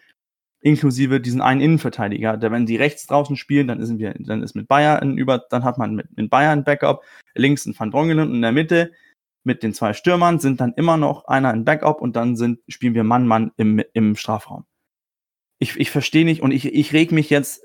inklusive 0.62 1.20
diesen 1.20 1.42
einen 1.42 1.62
Innenverteidiger, 1.62 2.38
der, 2.38 2.52
wenn 2.52 2.66
die 2.66 2.76
rechts 2.76 3.06
draußen 3.08 3.36
spielen, 3.36 3.68
dann 3.68 3.80
ist, 3.80 3.98
wir, 3.98 4.16
dann 4.18 4.42
ist 4.42 4.56
mit 4.56 4.68
Bayern 4.68 5.00
ein 5.00 5.18
über, 5.18 5.40
dann 5.50 5.64
hat 5.64 5.78
man 5.78 5.96
mit, 5.96 6.16
mit 6.16 6.30
Bayern 6.30 6.60
ein 6.60 6.64
Backup, 6.64 7.04
links 7.36 7.66
ein 7.66 7.78
Van 7.78 7.92
Drongelen 7.92 8.30
und 8.30 8.36
in 8.36 8.42
der 8.42 8.52
Mitte 8.52 8.92
mit 9.44 9.62
den 9.62 9.74
zwei 9.74 9.94
Stürmern 9.94 10.40
sind 10.40 10.60
dann 10.60 10.74
immer 10.74 10.98
noch 10.98 11.26
einer 11.26 11.52
ein 11.52 11.66
Backup 11.66 12.02
und 12.02 12.16
dann 12.16 12.36
sind, 12.36 12.60
spielen 12.68 12.96
wir 12.96 13.04
Mann-Mann 13.04 13.52
im, 13.58 13.84
im 13.94 14.16
Strafraum. 14.16 14.66
Ich, 15.60 15.80
ich 15.80 15.92
verstehe 15.92 16.26
nicht 16.26 16.42
und 16.42 16.52
ich, 16.52 16.66
ich 16.66 16.94
reg 16.94 17.12
mich 17.12 17.30
jetzt 17.30 17.65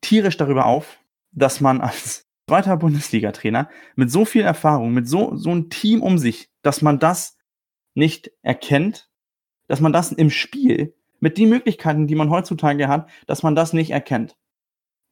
tierisch 0.00 0.36
darüber 0.36 0.66
auf, 0.66 0.98
dass 1.32 1.60
man 1.60 1.80
als 1.80 2.26
zweiter 2.48 2.76
Bundesliga-Trainer 2.76 3.68
mit 3.94 4.10
so 4.10 4.24
viel 4.24 4.42
Erfahrung, 4.42 4.92
mit 4.92 5.08
so, 5.08 5.36
so 5.36 5.50
einem 5.50 5.70
Team 5.70 6.02
um 6.02 6.18
sich, 6.18 6.50
dass 6.62 6.82
man 6.82 6.98
das 6.98 7.38
nicht 7.94 8.30
erkennt, 8.42 9.08
dass 9.68 9.80
man 9.80 9.92
das 9.92 10.10
im 10.10 10.30
Spiel 10.30 10.94
mit 11.20 11.38
den 11.38 11.48
Möglichkeiten, 11.48 12.06
die 12.06 12.14
man 12.14 12.30
heutzutage 12.30 12.88
hat, 12.88 13.08
dass 13.26 13.42
man 13.42 13.54
das 13.54 13.72
nicht 13.72 13.90
erkennt. 13.90 14.36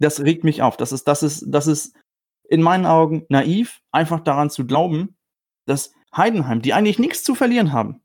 Das 0.01 0.21
regt 0.21 0.43
mich 0.43 0.63
auf. 0.63 0.77
Das 0.77 0.91
ist, 0.91 1.07
das 1.07 1.23
ist, 1.23 1.45
das 1.49 1.67
ist 1.67 1.95
in 2.49 2.63
meinen 2.63 2.87
Augen 2.87 3.25
naiv, 3.29 3.81
einfach 3.93 4.21
daran 4.21 4.51
zu 4.51 4.67
glauben, 4.67 5.17
dass 5.67 5.93
Heidenheim, 6.17 6.63
die 6.63 6.73
eigentlich 6.73 6.99
nichts 6.99 7.23
zu 7.23 7.35
verlieren 7.35 7.73
haben, 7.73 8.01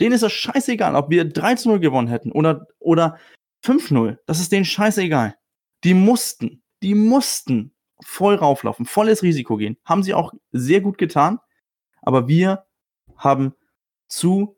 denen 0.00 0.14
ist 0.14 0.22
es 0.22 0.32
scheißegal, 0.32 0.94
ob 0.94 1.10
wir 1.10 1.24
3 1.24 1.56
0 1.64 1.80
gewonnen 1.80 2.08
hätten 2.08 2.32
oder, 2.32 2.66
oder 2.78 3.18
5-0. 3.64 4.18
Das 4.26 4.40
ist 4.40 4.52
denen 4.52 4.64
scheißegal. 4.64 5.36
Die 5.84 5.94
mussten 5.94 6.62
die 6.82 6.94
mussten 6.94 7.72
voll 8.02 8.34
rauflaufen, 8.34 8.84
volles 8.84 9.22
Risiko 9.22 9.56
gehen. 9.56 9.78
Haben 9.84 10.02
sie 10.02 10.14
auch 10.14 10.34
sehr 10.50 10.80
gut 10.80 10.98
getan. 10.98 11.38
Aber 12.02 12.26
wir 12.26 12.66
haben 13.16 13.54
zu 14.08 14.56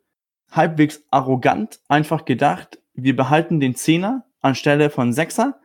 halbwegs 0.50 1.04
arrogant 1.10 1.80
einfach 1.88 2.24
gedacht, 2.24 2.80
wir 2.94 3.14
behalten 3.14 3.60
den 3.60 3.74
Zehner 3.74 4.24
anstelle 4.40 4.88
von 4.88 5.12
Sechser 5.12 5.60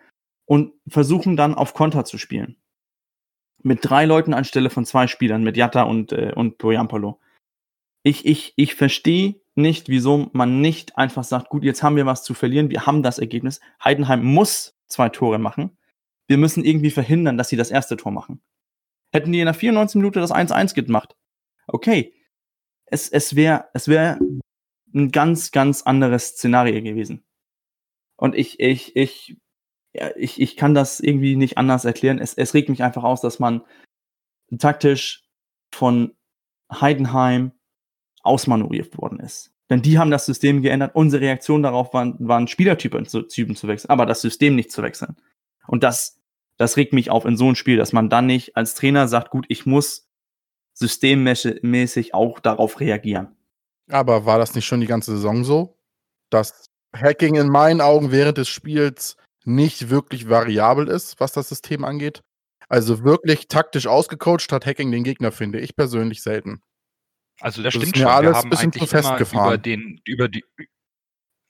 und 0.45 0.73
versuchen 0.87 1.37
dann 1.37 1.55
auf 1.55 1.73
Konter 1.73 2.05
zu 2.05 2.17
spielen. 2.17 2.57
Mit 3.61 3.79
drei 3.81 4.05
Leuten 4.05 4.33
anstelle 4.33 4.69
von 4.69 4.85
zwei 4.85 5.07
Spielern, 5.07 5.43
mit 5.43 5.57
Jatta 5.57 5.83
und, 5.83 6.11
äh, 6.11 6.33
und 6.35 6.57
Boyampalo. 6.57 7.19
Ich, 8.03 8.25
ich, 8.25 8.53
ich 8.55 8.75
verstehe 8.75 9.41
nicht, 9.55 9.89
wieso 9.89 10.29
man 10.33 10.61
nicht 10.61 10.97
einfach 10.97 11.23
sagt, 11.23 11.49
gut, 11.49 11.63
jetzt 11.63 11.83
haben 11.83 11.97
wir 11.97 12.05
was 12.05 12.23
zu 12.23 12.33
verlieren, 12.33 12.69
wir 12.69 12.85
haben 12.85 13.03
das 13.03 13.19
Ergebnis. 13.19 13.59
Heidenheim 13.83 14.23
muss 14.23 14.78
zwei 14.89 15.09
Tore 15.09 15.39
machen. 15.39 15.77
Wir 16.27 16.37
müssen 16.37 16.65
irgendwie 16.65 16.91
verhindern, 16.91 17.37
dass 17.37 17.49
sie 17.49 17.55
das 17.55 17.71
erste 17.71 17.97
Tor 17.97 18.11
machen. 18.11 18.41
Hätten 19.11 19.31
die 19.31 19.39
in 19.39 19.45
der 19.45 19.53
94 19.53 19.95
Minute 19.95 20.19
das 20.19 20.31
1-1 20.31 20.75
gemacht, 20.75 21.15
okay. 21.67 22.13
Es, 22.85 23.09
es 23.09 23.35
wäre 23.35 23.69
es 23.73 23.87
wär 23.87 24.19
ein 24.93 25.11
ganz, 25.11 25.51
ganz 25.51 25.83
anderes 25.83 26.29
Szenario 26.29 26.81
gewesen. 26.81 27.23
Und 28.15 28.35
ich, 28.35 28.59
ich, 28.59 28.95
ich, 28.95 29.37
ja, 29.93 30.11
ich, 30.15 30.41
ich 30.41 30.57
kann 30.57 30.73
das 30.73 30.99
irgendwie 30.99 31.35
nicht 31.35 31.57
anders 31.57 31.85
erklären. 31.85 32.19
Es, 32.19 32.33
es 32.33 32.53
regt 32.53 32.69
mich 32.69 32.83
einfach 32.83 33.03
aus, 33.03 33.21
dass 33.21 33.39
man 33.39 33.63
taktisch 34.57 35.23
von 35.71 36.15
Heidenheim 36.71 37.51
ausmanövriert 38.21 38.97
worden 38.97 39.19
ist. 39.19 39.53
Denn 39.69 39.81
die 39.81 39.99
haben 39.99 40.11
das 40.11 40.25
System 40.25 40.61
geändert. 40.61 40.95
Unsere 40.95 41.21
Reaktion 41.21 41.61
darauf 41.61 41.93
waren, 41.93 42.15
waren 42.19 42.47
Spielertypen 42.47 43.05
zu, 43.05 43.21
Typen 43.21 43.55
zu 43.55 43.67
wechseln, 43.67 43.91
aber 43.91 44.05
das 44.05 44.21
System 44.21 44.55
nicht 44.55 44.71
zu 44.71 44.81
wechseln. 44.81 45.15
Und 45.67 45.83
das, 45.83 46.19
das 46.57 46.75
regt 46.75 46.93
mich 46.93 47.11
auf 47.11 47.25
in 47.25 47.37
so 47.37 47.47
ein 47.49 47.55
Spiel, 47.55 47.77
dass 47.77 47.93
man 47.93 48.09
dann 48.09 48.25
nicht 48.25 48.57
als 48.57 48.73
Trainer 48.73 49.07
sagt, 49.07 49.29
gut, 49.29 49.45
ich 49.49 49.65
muss 49.65 50.09
systemmäßig 50.73 52.13
auch 52.13 52.39
darauf 52.39 52.79
reagieren. 52.79 53.35
Aber 53.89 54.25
war 54.25 54.39
das 54.39 54.55
nicht 54.55 54.65
schon 54.65 54.81
die 54.81 54.87
ganze 54.87 55.11
Saison 55.11 55.43
so, 55.43 55.77
dass 56.29 56.65
Hacking 56.95 57.35
in 57.35 57.49
meinen 57.49 57.81
Augen 57.81 58.11
während 58.11 58.37
des 58.37 58.49
Spiels 58.49 59.17
nicht 59.45 59.89
wirklich 59.89 60.29
variabel 60.29 60.87
ist, 60.87 61.19
was 61.19 61.33
das 61.33 61.49
System 61.49 61.83
angeht? 61.83 62.21
Also 62.67 63.03
wirklich 63.03 63.47
taktisch 63.47 63.87
ausgecoacht 63.87 64.51
hat 64.51 64.65
Hacking 64.65 64.91
den 64.91 65.03
Gegner, 65.03 65.31
finde 65.31 65.59
ich 65.59 65.75
persönlich 65.75 66.21
selten. 66.21 66.61
Also 67.39 67.63
das, 67.63 67.73
Das 67.73 67.81
stimmt 67.81 67.97
schon. 67.97 68.07
alles 68.07 68.31
wir 68.31 68.37
haben 68.37 68.53
eigentlich 68.53 68.91
immer 68.91 69.19
über 69.19 69.57
den, 69.57 70.01
über 70.05 70.27
die, 70.27 70.43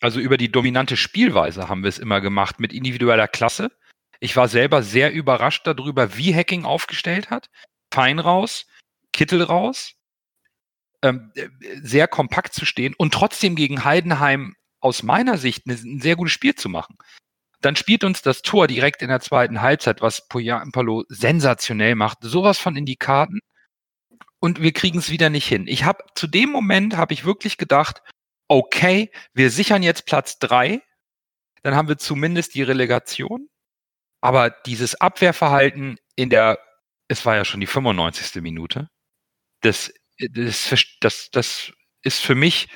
also 0.02 0.20
über 0.20 0.38
die 0.38 0.52
dominante 0.52 0.98
Spielweise 0.98 1.68
haben 1.70 1.84
wir 1.84 1.90
es 1.90 2.00
immer 2.00 2.22
gemacht 2.22 2.60
mit 2.60 2.74
individueller 2.74 3.28
Klasse. 3.28 3.72
Ich 4.20 4.36
war 4.36 4.48
selber 4.48 4.84
sehr 4.84 5.12
überrascht 5.12 5.66
darüber, 5.66 6.18
wie 6.18 6.34
Hacking 6.34 6.66
aufgestellt 6.66 7.30
hat. 7.30 7.50
Fein 7.92 8.20
raus, 8.20 8.68
Kittel 9.14 9.42
raus, 9.42 9.96
ähm, 11.02 11.32
äh, 11.36 11.48
sehr 11.82 12.08
kompakt 12.08 12.54
zu 12.54 12.66
stehen 12.66 12.94
und 12.98 13.14
trotzdem 13.14 13.56
gegen 13.56 13.84
Heidenheim 13.84 14.56
aus 14.82 15.04
meiner 15.04 15.38
Sicht 15.38 15.66
ein 15.66 16.00
sehr 16.00 16.16
gutes 16.16 16.34
Spiel 16.34 16.56
zu 16.56 16.70
machen. 16.70 16.98
Dann 17.62 17.76
spielt 17.76 18.04
uns 18.04 18.22
das 18.22 18.42
Tor 18.42 18.68
direkt 18.68 19.02
in 19.02 19.10
der 19.10 19.20
zweiten 19.20 19.62
Halbzeit, 19.62 20.02
was 20.02 20.28
Poyampalo 20.28 21.04
sensationell 21.10 21.96
macht, 21.96 22.20
sowas 22.22 22.58
von 22.58 22.78
in 22.78 22.86
die 22.86 22.96
Karten 22.96 23.40
und 24.40 24.62
wir 24.62 24.74
kriegen 24.74 25.00
es 25.00 25.10
wieder 25.10 25.30
nicht 25.30 25.48
hin. 25.48 25.66
Ich 25.68 25.84
habe 25.84 26.04
zu 26.16 26.28
dem 26.28 26.50
Moment 26.50 26.98
habe 26.98 27.14
ich 27.14 27.26
wirklich 27.26 27.58
gedacht, 27.58 28.02
okay, 28.48 29.12
wir 29.34 29.52
sichern 29.52 29.84
jetzt 29.84 30.06
Platz 30.06 30.40
drei, 30.40 30.82
dann 31.64 31.76
haben 31.76 31.88
wir 31.88 31.98
zumindest 31.98 32.56
die 32.56 32.64
Relegation. 32.64 33.50
Aber 34.22 34.50
dieses 34.50 34.96
Abwehrverhalten 34.96 35.98
in 36.16 36.30
der, 36.30 36.60
es 37.08 37.26
war 37.26 37.36
ja 37.36 37.46
schon 37.46 37.62
die 37.62 37.68
95. 37.68 38.42
Minute, 38.42 38.90
das, 39.62 39.94
das, 40.20 40.70
das, 41.00 41.30
das 41.32 41.72
ist 42.04 42.20
für 42.20 42.36
mich 42.36 42.68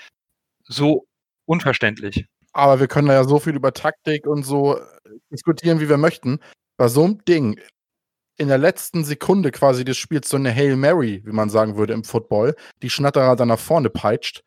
so 0.65 1.05
unverständlich. 1.45 2.25
Aber 2.53 2.79
wir 2.79 2.87
können 2.87 3.07
da 3.07 3.13
ja 3.15 3.23
so 3.23 3.39
viel 3.39 3.55
über 3.55 3.73
Taktik 3.73 4.27
und 4.27 4.43
so 4.43 4.77
äh, 4.77 4.83
diskutieren, 5.31 5.79
wie 5.79 5.89
wir 5.89 5.97
möchten. 5.97 6.39
Bei 6.77 6.87
so 6.87 7.03
einem 7.03 7.25
Ding 7.25 7.59
in 8.37 8.47
der 8.47 8.57
letzten 8.57 9.03
Sekunde 9.03 9.51
quasi 9.51 9.85
des 9.85 9.97
Spiels 9.97 10.29
so 10.29 10.37
eine 10.37 10.53
Hail 10.53 10.75
Mary, 10.75 11.21
wie 11.25 11.31
man 11.31 11.49
sagen 11.49 11.77
würde 11.77 11.93
im 11.93 12.03
Football, 12.03 12.55
die 12.81 12.89
Schnatterer 12.89 13.35
dann 13.35 13.49
nach 13.49 13.59
vorne 13.59 13.89
peitscht. 13.89 14.43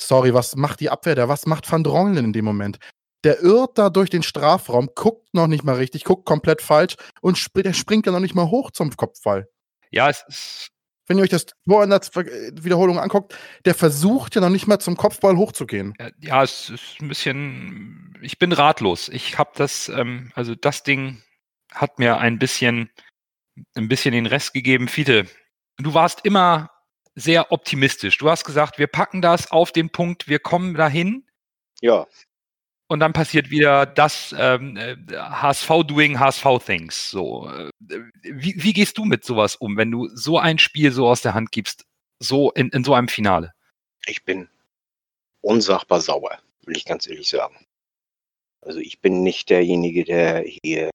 Sorry, 0.00 0.32
was 0.32 0.54
macht 0.54 0.80
die 0.80 0.90
Abwehr 0.90 1.16
da? 1.16 1.28
Was 1.28 1.46
macht 1.46 1.70
Van 1.70 1.82
Drongelen 1.82 2.26
in 2.26 2.32
dem 2.32 2.44
Moment? 2.44 2.78
Der 3.24 3.40
irrt 3.42 3.76
da 3.78 3.90
durch 3.90 4.10
den 4.10 4.22
Strafraum, 4.22 4.90
guckt 4.94 5.34
noch 5.34 5.48
nicht 5.48 5.64
mal 5.64 5.74
richtig, 5.74 6.04
guckt 6.04 6.24
komplett 6.24 6.62
falsch 6.62 6.94
und 7.20 7.34
sp 7.36 7.62
der 7.66 7.72
springt 7.72 8.06
ja 8.06 8.12
noch 8.12 8.20
nicht 8.20 8.36
mal 8.36 8.48
hoch 8.48 8.70
zum 8.70 8.94
Kopfball. 8.96 9.48
Ja, 9.90 10.08
es 10.08 10.24
ist, 10.28 10.70
Wenn 11.08 11.18
ihr 11.18 11.24
euch 11.24 11.30
das 11.30 11.46
Tor 11.66 11.82
in 11.82 11.90
der 11.90 12.00
Z- 12.00 12.14
Wiederholung 12.62 13.00
anguckt, 13.00 13.34
der 13.64 13.74
versucht 13.74 14.36
ja 14.36 14.40
noch 14.40 14.50
nicht 14.50 14.68
mal 14.68 14.78
zum 14.78 14.96
Kopfball 14.96 15.36
hochzugehen. 15.36 15.94
äh, 15.98 16.12
ja, 16.20 16.44
es 16.44 16.70
ist 16.70 17.00
ein 17.00 17.08
bisschen, 17.08 18.16
ich 18.22 18.38
bin 18.38 18.52
ratlos. 18.52 19.08
Ich 19.08 19.36
habe 19.36 19.50
das, 19.56 19.88
ähm, 19.88 20.30
also 20.36 20.54
das 20.54 20.84
Ding 20.84 21.20
hat 21.72 21.98
mir 21.98 22.18
ein 22.18 22.38
bisschen, 22.38 22.88
ein 23.74 23.88
bisschen 23.88 24.12
den 24.12 24.26
Rest 24.26 24.52
gegeben. 24.52 24.88
Fiete, 24.88 25.26
du 25.78 25.94
warst 25.94 26.24
immer 26.24 26.70
sehr 27.14 27.52
optimistisch. 27.52 28.18
Du 28.18 28.30
hast 28.30 28.44
gesagt, 28.44 28.78
wir 28.78 28.86
packen 28.86 29.22
das 29.22 29.50
auf 29.50 29.72
den 29.72 29.90
Punkt, 29.90 30.28
wir 30.28 30.38
kommen 30.38 30.74
dahin 30.74 31.24
Ja, 31.80 32.06
und 32.90 33.00
dann 33.00 33.12
passiert 33.12 33.50
wieder 33.50 33.84
das 33.84 34.34
ähm, 34.38 34.76
äh, 34.78 34.96
HSV 35.14 35.68
doing 35.86 36.18
HSV 36.18 36.46
things. 36.64 37.10
So, 37.10 37.50
äh, 37.50 37.70
wie, 38.22 38.54
wie 38.62 38.72
gehst 38.72 38.96
du 38.96 39.04
mit 39.04 39.24
sowas 39.24 39.56
um, 39.56 39.76
wenn 39.76 39.90
du 39.90 40.08
so 40.14 40.38
ein 40.38 40.58
Spiel 40.58 40.90
so 40.90 41.06
aus 41.06 41.20
der 41.20 41.34
Hand 41.34 41.52
gibst, 41.52 41.84
so 42.18 42.50
in, 42.52 42.70
in 42.70 42.84
so 42.84 42.94
einem 42.94 43.08
Finale? 43.08 43.52
ich 44.06 44.24
bin 44.24 44.48
unsagbar 45.42 46.00
sauer, 46.00 46.38
will 46.64 46.76
ich 46.76 46.86
ganz 46.86 47.06
ehrlich 47.06 47.28
sagen. 47.28 47.66
Also 48.62 48.80
ich 48.80 49.00
bin 49.00 49.22
nicht 49.22 49.50
derjenige, 49.50 50.04
der 50.04 50.44
hier 50.44 50.90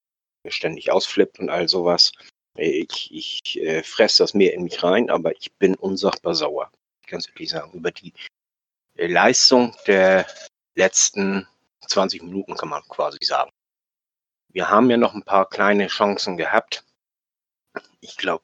ständig 0.47 0.91
ausflippt 0.91 1.39
und 1.39 1.49
all 1.49 1.69
sowas. 1.69 2.11
Ich, 2.55 3.09
ich 3.11 3.61
äh, 3.61 3.83
fresse 3.83 4.23
das 4.23 4.33
mehr 4.33 4.53
in 4.53 4.63
mich 4.63 4.83
rein, 4.83 5.09
aber 5.09 5.35
ich 5.35 5.51
bin 5.53 5.75
unsagbar 5.75 6.35
sauer, 6.35 6.71
ich 7.01 7.07
ganz 7.07 7.27
ehrlich 7.29 7.49
sagen, 7.49 7.71
über 7.73 7.91
die 7.91 8.13
äh, 8.95 9.07
Leistung 9.07 9.75
der 9.87 10.27
letzten 10.75 11.47
20 11.87 12.21
Minuten, 12.23 12.55
kann 12.55 12.69
man 12.69 12.83
quasi 12.83 13.17
sagen. 13.21 13.51
Wir 14.51 14.69
haben 14.69 14.89
ja 14.89 14.97
noch 14.97 15.15
ein 15.15 15.23
paar 15.23 15.49
kleine 15.49 15.87
Chancen 15.87 16.37
gehabt. 16.37 16.83
Ich 18.01 18.17
glaube, 18.17 18.43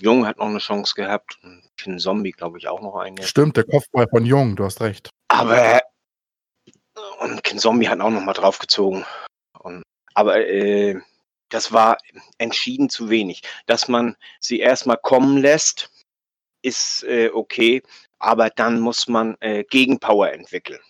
Jung 0.00 0.26
hat 0.26 0.38
noch 0.38 0.46
eine 0.46 0.58
Chance 0.58 0.94
gehabt 0.94 1.38
und 1.42 1.62
Finn 1.78 1.98
Zombie, 1.98 2.32
glaube 2.32 2.58
ich, 2.58 2.68
auch 2.68 2.80
noch 2.80 2.96
eine. 2.96 3.22
Stimmt, 3.22 3.56
der 3.56 3.64
Kopfball 3.64 4.08
von 4.08 4.24
Jung, 4.24 4.56
du 4.56 4.64
hast 4.64 4.80
recht. 4.80 5.10
Aber 5.28 5.82
und 7.20 7.42
Ken 7.44 7.58
Zombie 7.58 7.88
hat 7.88 8.00
auch 8.00 8.10
noch 8.10 8.20
mal 8.20 8.32
draufgezogen. 8.32 9.04
Und, 9.60 9.82
aber 10.14 10.46
äh, 10.46 11.00
das 11.52 11.72
war 11.72 11.98
entschieden 12.38 12.88
zu 12.88 13.10
wenig. 13.10 13.42
Dass 13.66 13.88
man 13.88 14.16
sie 14.40 14.60
erstmal 14.60 14.96
kommen 14.96 15.38
lässt, 15.38 15.90
ist 16.62 17.04
äh, 17.04 17.30
okay, 17.32 17.82
aber 18.18 18.50
dann 18.50 18.80
muss 18.80 19.08
man 19.08 19.36
äh, 19.40 19.64
Gegenpower 19.64 20.32
entwickeln. 20.32 20.80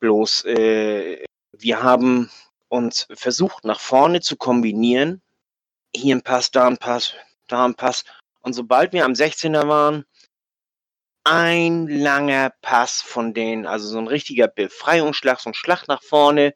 Bloß 0.00 0.44
äh, 0.46 1.24
wir 1.52 1.82
haben 1.82 2.30
uns 2.68 3.06
versucht, 3.10 3.64
nach 3.64 3.80
vorne 3.80 4.20
zu 4.20 4.36
kombinieren. 4.36 5.22
Hier 5.94 6.16
ein 6.16 6.22
Pass, 6.22 6.50
da 6.50 6.66
ein 6.66 6.78
Pass, 6.78 7.14
da 7.46 7.64
ein 7.64 7.74
Pass. 7.74 8.04
Und 8.40 8.54
sobald 8.54 8.92
wir 8.92 9.04
am 9.04 9.12
16er 9.12 9.68
waren, 9.68 10.04
ein 11.24 11.88
langer 11.88 12.52
Pass 12.60 13.02
von 13.02 13.34
denen, 13.34 13.66
also 13.66 13.88
so 13.88 13.98
ein 13.98 14.06
richtiger 14.08 14.48
Befreiungsschlag, 14.48 15.40
so 15.40 15.50
ein 15.50 15.54
Schlag 15.54 15.88
nach 15.88 16.02
vorne. 16.02 16.54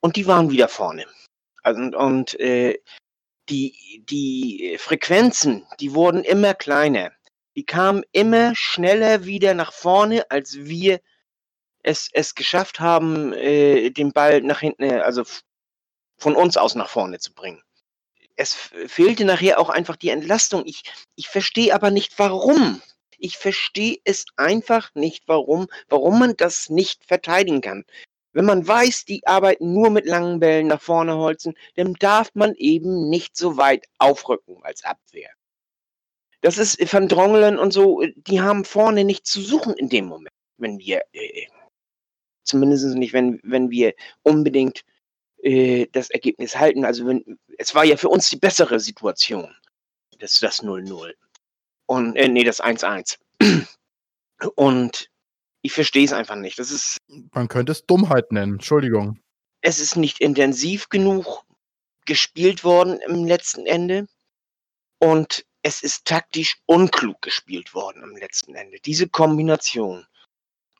Und 0.00 0.16
die 0.16 0.26
waren 0.26 0.50
wieder 0.50 0.68
vorne. 0.68 1.06
Also, 1.66 1.80
und 1.80 1.96
und 1.96 2.38
äh, 2.38 2.78
die, 3.48 4.04
die 4.08 4.76
Frequenzen, 4.78 5.66
die 5.80 5.94
wurden 5.94 6.22
immer 6.22 6.54
kleiner. 6.54 7.10
Die 7.56 7.66
kamen 7.66 8.04
immer 8.12 8.54
schneller 8.54 9.24
wieder 9.24 9.52
nach 9.52 9.72
vorne, 9.72 10.30
als 10.30 10.56
wir 10.58 11.00
es, 11.82 12.08
es 12.12 12.36
geschafft 12.36 12.78
haben, 12.78 13.32
äh, 13.32 13.90
den 13.90 14.12
Ball 14.12 14.42
nach 14.42 14.60
hinten, 14.60 14.84
äh, 14.84 15.00
also 15.00 15.24
von 16.18 16.36
uns 16.36 16.56
aus 16.56 16.76
nach 16.76 16.88
vorne 16.88 17.18
zu 17.18 17.34
bringen. 17.34 17.60
Es 18.36 18.54
fehlte 18.54 19.24
nachher 19.24 19.58
auch 19.58 19.68
einfach 19.68 19.96
die 19.96 20.10
Entlastung. 20.10 20.62
Ich, 20.66 20.84
ich 21.16 21.26
verstehe 21.26 21.74
aber 21.74 21.90
nicht, 21.90 22.16
warum. 22.20 22.80
Ich 23.18 23.38
verstehe 23.38 23.96
es 24.04 24.26
einfach 24.36 24.94
nicht, 24.94 25.24
warum, 25.26 25.66
warum 25.88 26.20
man 26.20 26.36
das 26.36 26.70
nicht 26.70 27.04
verteidigen 27.04 27.60
kann. 27.60 27.84
Wenn 28.36 28.44
man 28.44 28.68
weiß, 28.68 29.06
die 29.06 29.26
arbeiten 29.26 29.72
nur 29.72 29.88
mit 29.88 30.04
langen 30.04 30.40
Bällen 30.40 30.66
nach 30.66 30.82
vorne 30.82 31.16
holzen, 31.16 31.54
dann 31.76 31.94
darf 31.94 32.34
man 32.34 32.54
eben 32.56 33.08
nicht 33.08 33.34
so 33.34 33.56
weit 33.56 33.86
aufrücken 33.96 34.58
als 34.62 34.84
Abwehr. 34.84 35.30
Das 36.42 36.58
ist 36.58 36.92
Van 36.92 37.08
Drongelen 37.08 37.58
und 37.58 37.72
so, 37.72 38.02
die 38.14 38.42
haben 38.42 38.66
vorne 38.66 39.04
nicht 39.04 39.26
zu 39.26 39.40
suchen 39.40 39.72
in 39.72 39.88
dem 39.88 40.04
Moment, 40.04 40.34
wenn 40.58 40.78
wir, 40.78 41.02
äh, 41.12 41.46
zumindest 42.42 42.84
nicht, 42.94 43.14
wenn, 43.14 43.40
wenn 43.42 43.70
wir 43.70 43.94
unbedingt 44.22 44.84
äh, 45.42 45.86
das 45.92 46.10
Ergebnis 46.10 46.58
halten. 46.58 46.84
Also 46.84 47.06
wenn, 47.06 47.38
es 47.56 47.74
war 47.74 47.86
ja 47.86 47.96
für 47.96 48.10
uns 48.10 48.28
die 48.28 48.36
bessere 48.36 48.80
Situation. 48.80 49.56
Das 50.18 50.40
das 50.40 50.62
0-0. 50.62 51.14
Und, 51.86 52.16
äh, 52.16 52.28
nee, 52.28 52.44
das 52.44 52.62
1-1. 52.62 53.16
Und 54.56 55.08
ich 55.66 55.72
verstehe 55.72 56.04
es 56.04 56.12
einfach 56.12 56.36
nicht. 56.36 56.58
Das 56.58 56.70
ist, 56.70 56.98
Man 57.32 57.48
könnte 57.48 57.72
es 57.72 57.84
Dummheit 57.86 58.32
nennen. 58.32 58.54
Entschuldigung. 58.54 59.20
es 59.62 59.80
ist 59.80 59.96
nicht 59.96 60.20
intensiv 60.20 60.88
genug 60.88 61.42
gespielt 62.06 62.62
worden 62.62 63.00
im 63.00 63.24
letzten 63.24 63.66
Ende. 63.66 64.06
Und 64.98 65.44
es 65.62 65.82
ist 65.82 66.04
taktisch 66.04 66.58
unklug 66.66 67.20
gespielt 67.20 67.74
worden 67.74 68.02
im 68.04 68.16
letzten 68.16 68.54
Ende. 68.54 68.78
Diese 68.84 69.08
Kombination. 69.08 70.06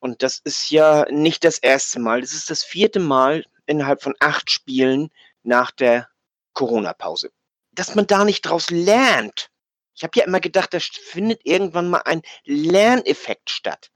Und 0.01 0.23
das 0.23 0.39
ist 0.45 0.71
ja 0.71 1.05
nicht 1.11 1.43
das 1.43 1.59
erste 1.59 1.99
Mal. 1.99 2.21
Das 2.21 2.33
ist 2.33 2.49
das 2.49 2.63
vierte 2.63 3.01
Mal 3.01 3.45
innerhalb 3.67 4.03
von 4.03 4.15
acht 4.21 4.51
Spielen 4.51 5.11
nach 5.43 5.73
der 5.73 6.09
Corona-Pause. 6.53 7.33
Dass 7.73 7.97
man 7.97 8.07
da 8.07 8.25
nicht 8.25 8.43
draus 8.43 8.71
lernt. 8.71 9.51
Ich 9.97 10.05
habe 10.05 10.13
ja 10.19 10.25
immer 10.25 10.41
gedacht, 10.41 10.73
da 10.73 10.79
findet 10.79 11.41
irgendwann 11.45 11.89
mal 11.91 12.03
ein 12.05 12.23
Lerneffekt 12.45 13.51
statt. 13.51 13.91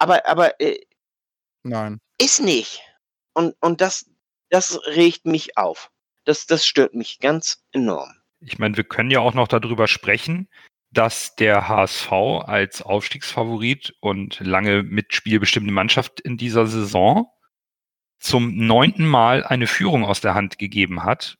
Aber, 0.00 0.26
aber 0.26 0.58
äh, 0.60 0.80
Nein. 1.62 2.00
ist 2.18 2.40
nicht. 2.40 2.80
Und, 3.34 3.54
und 3.60 3.80
das, 3.80 4.10
das 4.48 4.80
regt 4.86 5.26
mich 5.26 5.56
auf. 5.56 5.90
Das, 6.24 6.46
das 6.46 6.66
stört 6.66 6.94
mich 6.94 7.18
ganz 7.20 7.62
enorm. 7.72 8.10
Ich 8.40 8.58
meine, 8.58 8.76
wir 8.76 8.84
können 8.84 9.10
ja 9.10 9.20
auch 9.20 9.34
noch 9.34 9.46
darüber 9.46 9.86
sprechen, 9.88 10.48
dass 10.90 11.36
der 11.36 11.68
HSV 11.68 12.10
als 12.12 12.82
Aufstiegsfavorit 12.82 13.94
und 14.00 14.40
lange 14.40 14.82
mit 14.82 15.14
spielbestimmte 15.14 15.72
Mannschaft 15.72 16.20
in 16.20 16.36
dieser 16.36 16.66
Saison 16.66 17.30
zum 18.18 18.56
neunten 18.56 19.06
Mal 19.06 19.44
eine 19.44 19.66
Führung 19.66 20.04
aus 20.04 20.20
der 20.20 20.34
Hand 20.34 20.58
gegeben 20.58 21.04
hat 21.04 21.38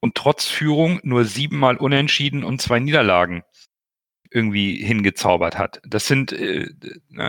und 0.00 0.16
trotz 0.16 0.46
Führung 0.46 1.00
nur 1.04 1.24
siebenmal 1.24 1.76
unentschieden 1.76 2.42
und 2.42 2.60
zwei 2.60 2.80
Niederlagen 2.80 3.44
irgendwie 4.32 4.82
hingezaubert 4.82 5.58
hat. 5.58 5.80
Das 5.84 6.06
sind 6.06 6.32
äh, 6.32 6.68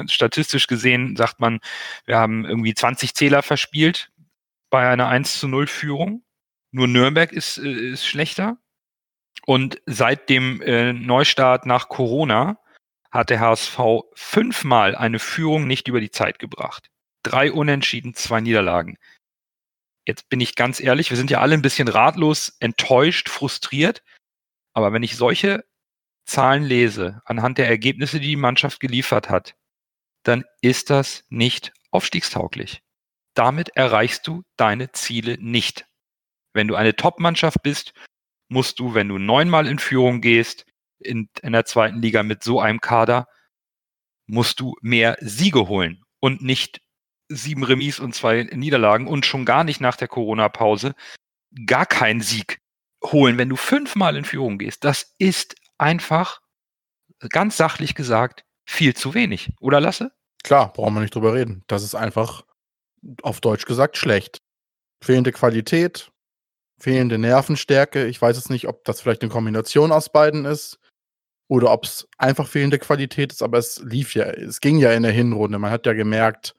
statistisch 0.07 0.67
gesehen, 0.67 1.15
sagt 1.15 1.39
man, 1.39 1.59
wir 2.05 2.17
haben 2.17 2.45
irgendwie 2.45 2.73
20 2.73 3.13
Zähler 3.13 3.43
verspielt 3.43 4.11
bei 4.69 4.89
einer 4.89 5.07
1 5.07 5.39
zu 5.39 5.47
0 5.47 5.67
Führung. 5.67 6.23
Nur 6.71 6.87
Nürnberg 6.87 7.31
ist, 7.31 7.57
äh, 7.57 7.69
ist 7.69 8.05
schlechter. 8.05 8.57
Und 9.45 9.81
seit 9.85 10.29
dem 10.29 10.61
äh, 10.61 10.93
Neustart 10.93 11.65
nach 11.65 11.89
Corona 11.89 12.57
hat 13.11 13.29
der 13.29 13.39
HSV 13.39 13.79
fünfmal 14.13 14.95
eine 14.95 15.19
Führung 15.19 15.67
nicht 15.67 15.87
über 15.87 15.99
die 15.99 16.11
Zeit 16.11 16.39
gebracht. 16.39 16.89
Drei 17.23 17.51
Unentschieden, 17.51 18.15
zwei 18.15 18.41
Niederlagen. 18.41 18.97
Jetzt 20.05 20.29
bin 20.29 20.41
ich 20.41 20.55
ganz 20.55 20.79
ehrlich, 20.79 21.09
wir 21.09 21.17
sind 21.17 21.29
ja 21.29 21.39
alle 21.39 21.53
ein 21.53 21.61
bisschen 21.61 21.87
ratlos, 21.87 22.57
enttäuscht, 22.59 23.29
frustriert. 23.29 24.03
Aber 24.73 24.91
wenn 24.91 25.03
ich 25.03 25.15
solche 25.15 25.63
Zahlen 26.25 26.63
lese, 26.63 27.21
anhand 27.25 27.57
der 27.57 27.67
Ergebnisse, 27.67 28.19
die 28.19 28.29
die 28.29 28.35
Mannschaft 28.35 28.79
geliefert 28.79 29.29
hat, 29.29 29.55
dann 30.23 30.43
ist 30.61 30.89
das 30.89 31.25
nicht 31.29 31.73
aufstiegstauglich. 31.91 32.81
Damit 33.33 33.69
erreichst 33.75 34.27
du 34.27 34.43
deine 34.57 34.91
Ziele 34.91 35.37
nicht. 35.39 35.85
Wenn 36.53 36.67
du 36.67 36.75
eine 36.75 36.95
Top-Mannschaft 36.95 37.61
bist, 37.63 37.93
musst 38.47 38.79
du, 38.79 38.93
wenn 38.93 39.09
du 39.09 39.17
neunmal 39.17 39.67
in 39.67 39.79
Führung 39.79 40.21
gehst, 40.21 40.65
in, 40.99 41.29
in 41.41 41.53
der 41.53 41.65
zweiten 41.65 42.01
Liga 42.01 42.23
mit 42.23 42.43
so 42.43 42.59
einem 42.59 42.79
Kader, 42.79 43.27
musst 44.27 44.59
du 44.59 44.75
mehr 44.81 45.17
Siege 45.19 45.67
holen 45.67 46.03
und 46.19 46.41
nicht 46.41 46.81
sieben 47.27 47.63
Remis 47.63 47.99
und 47.99 48.15
zwei 48.15 48.43
Niederlagen 48.43 49.07
und 49.07 49.25
schon 49.25 49.45
gar 49.45 49.63
nicht 49.63 49.81
nach 49.81 49.95
der 49.95 50.07
Corona-Pause 50.07 50.93
gar 51.65 51.85
keinen 51.85 52.21
Sieg 52.21 52.59
holen, 53.03 53.37
wenn 53.37 53.49
du 53.49 53.55
fünfmal 53.55 54.15
in 54.15 54.25
Führung 54.25 54.57
gehst. 54.57 54.83
Das 54.83 55.13
ist 55.17 55.55
einfach, 55.77 56.41
ganz 57.29 57.57
sachlich 57.57 57.95
gesagt, 57.95 58.45
viel 58.65 58.95
zu 58.95 59.13
wenig. 59.13 59.51
Oder 59.59 59.79
Lasse? 59.79 60.11
Klar, 60.43 60.73
brauchen 60.73 60.93
wir 60.93 61.01
nicht 61.01 61.15
drüber 61.15 61.33
reden. 61.33 61.63
Das 61.67 61.83
ist 61.83 61.95
einfach 61.95 62.43
auf 63.21 63.41
Deutsch 63.41 63.65
gesagt 63.65 63.97
schlecht. 63.97 64.41
Fehlende 65.03 65.31
Qualität, 65.31 66.11
fehlende 66.79 67.17
Nervenstärke. 67.17 68.05
Ich 68.07 68.21
weiß 68.21 68.37
jetzt 68.37 68.49
nicht, 68.49 68.67
ob 68.67 68.83
das 68.85 69.01
vielleicht 69.01 69.21
eine 69.21 69.31
Kombination 69.31 69.91
aus 69.91 70.11
beiden 70.11 70.45
ist 70.45 70.79
oder 71.47 71.71
ob 71.71 71.85
es 71.85 72.07
einfach 72.17 72.47
fehlende 72.47 72.79
Qualität 72.79 73.31
ist, 73.31 73.43
aber 73.43 73.57
es 73.57 73.81
lief 73.83 74.15
ja, 74.15 74.25
es 74.25 74.59
ging 74.59 74.77
ja 74.77 74.91
in 74.93 75.03
der 75.03 75.11
Hinrunde. 75.11 75.59
Man 75.59 75.71
hat 75.71 75.85
ja 75.85 75.93
gemerkt, 75.93 76.55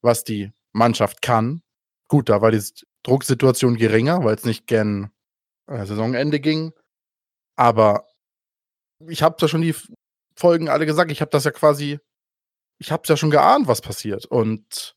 was 0.00 0.24
die 0.24 0.52
Mannschaft 0.72 1.22
kann. 1.22 1.62
Gut, 2.08 2.28
da 2.28 2.40
war 2.40 2.50
die 2.50 2.62
Drucksituation 3.02 3.76
geringer, 3.76 4.24
weil 4.24 4.34
es 4.34 4.44
nicht 4.44 4.66
gern 4.66 5.10
äh, 5.66 5.84
Saisonende 5.86 6.40
ging. 6.40 6.72
Aber 7.56 8.08
ich 9.08 9.22
habe 9.22 9.36
ja 9.40 9.48
schon 9.48 9.62
die 9.62 9.74
Folgen 10.34 10.68
alle 10.68 10.86
gesagt. 10.86 11.10
Ich 11.10 11.20
habe 11.20 11.30
das 11.30 11.44
ja 11.44 11.50
quasi, 11.50 11.98
ich 12.78 12.90
habe 12.92 13.02
es 13.02 13.08
ja 13.08 13.16
schon 13.16 13.30
geahnt, 13.30 13.66
was 13.68 13.80
passiert. 13.80 14.26
Und 14.26 14.94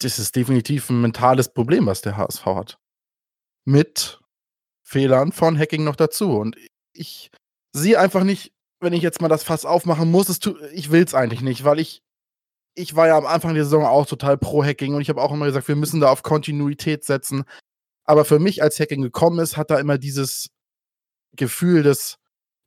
das 0.00 0.18
ist 0.18 0.36
definitiv 0.36 0.90
ein 0.90 1.00
mentales 1.00 1.52
Problem, 1.52 1.86
was 1.86 2.02
der 2.02 2.16
HSV 2.16 2.44
hat. 2.46 2.78
Mit 3.64 4.20
Fehlern 4.82 5.32
von 5.32 5.58
Hacking 5.58 5.84
noch 5.84 5.96
dazu. 5.96 6.36
Und 6.36 6.56
ich 6.92 7.30
sehe 7.72 7.98
einfach 7.98 8.24
nicht, 8.24 8.52
wenn 8.80 8.92
ich 8.92 9.02
jetzt 9.02 9.20
mal 9.20 9.28
das 9.28 9.44
Fass 9.44 9.64
aufmachen 9.64 10.10
muss, 10.10 10.28
es 10.28 10.40
tu, 10.40 10.56
ich 10.72 10.90
will 10.90 11.04
es 11.04 11.14
eigentlich 11.14 11.40
nicht, 11.40 11.64
weil 11.64 11.78
ich, 11.78 12.02
ich 12.74 12.96
war 12.96 13.06
ja 13.06 13.16
am 13.16 13.26
Anfang 13.26 13.54
der 13.54 13.64
Saison 13.64 13.84
auch 13.84 14.06
total 14.06 14.36
pro 14.36 14.64
Hacking 14.64 14.94
und 14.94 15.00
ich 15.00 15.08
habe 15.08 15.22
auch 15.22 15.32
immer 15.32 15.46
gesagt, 15.46 15.68
wir 15.68 15.76
müssen 15.76 16.00
da 16.00 16.10
auf 16.10 16.22
Kontinuität 16.22 17.04
setzen. 17.04 17.44
Aber 18.04 18.24
für 18.24 18.40
mich, 18.40 18.62
als 18.62 18.80
Hacking 18.80 19.02
gekommen 19.02 19.38
ist, 19.38 19.56
hat 19.56 19.70
da 19.70 19.78
immer 19.78 19.98
dieses 19.98 20.48
Gefühl 21.36 21.82
des, 21.84 22.18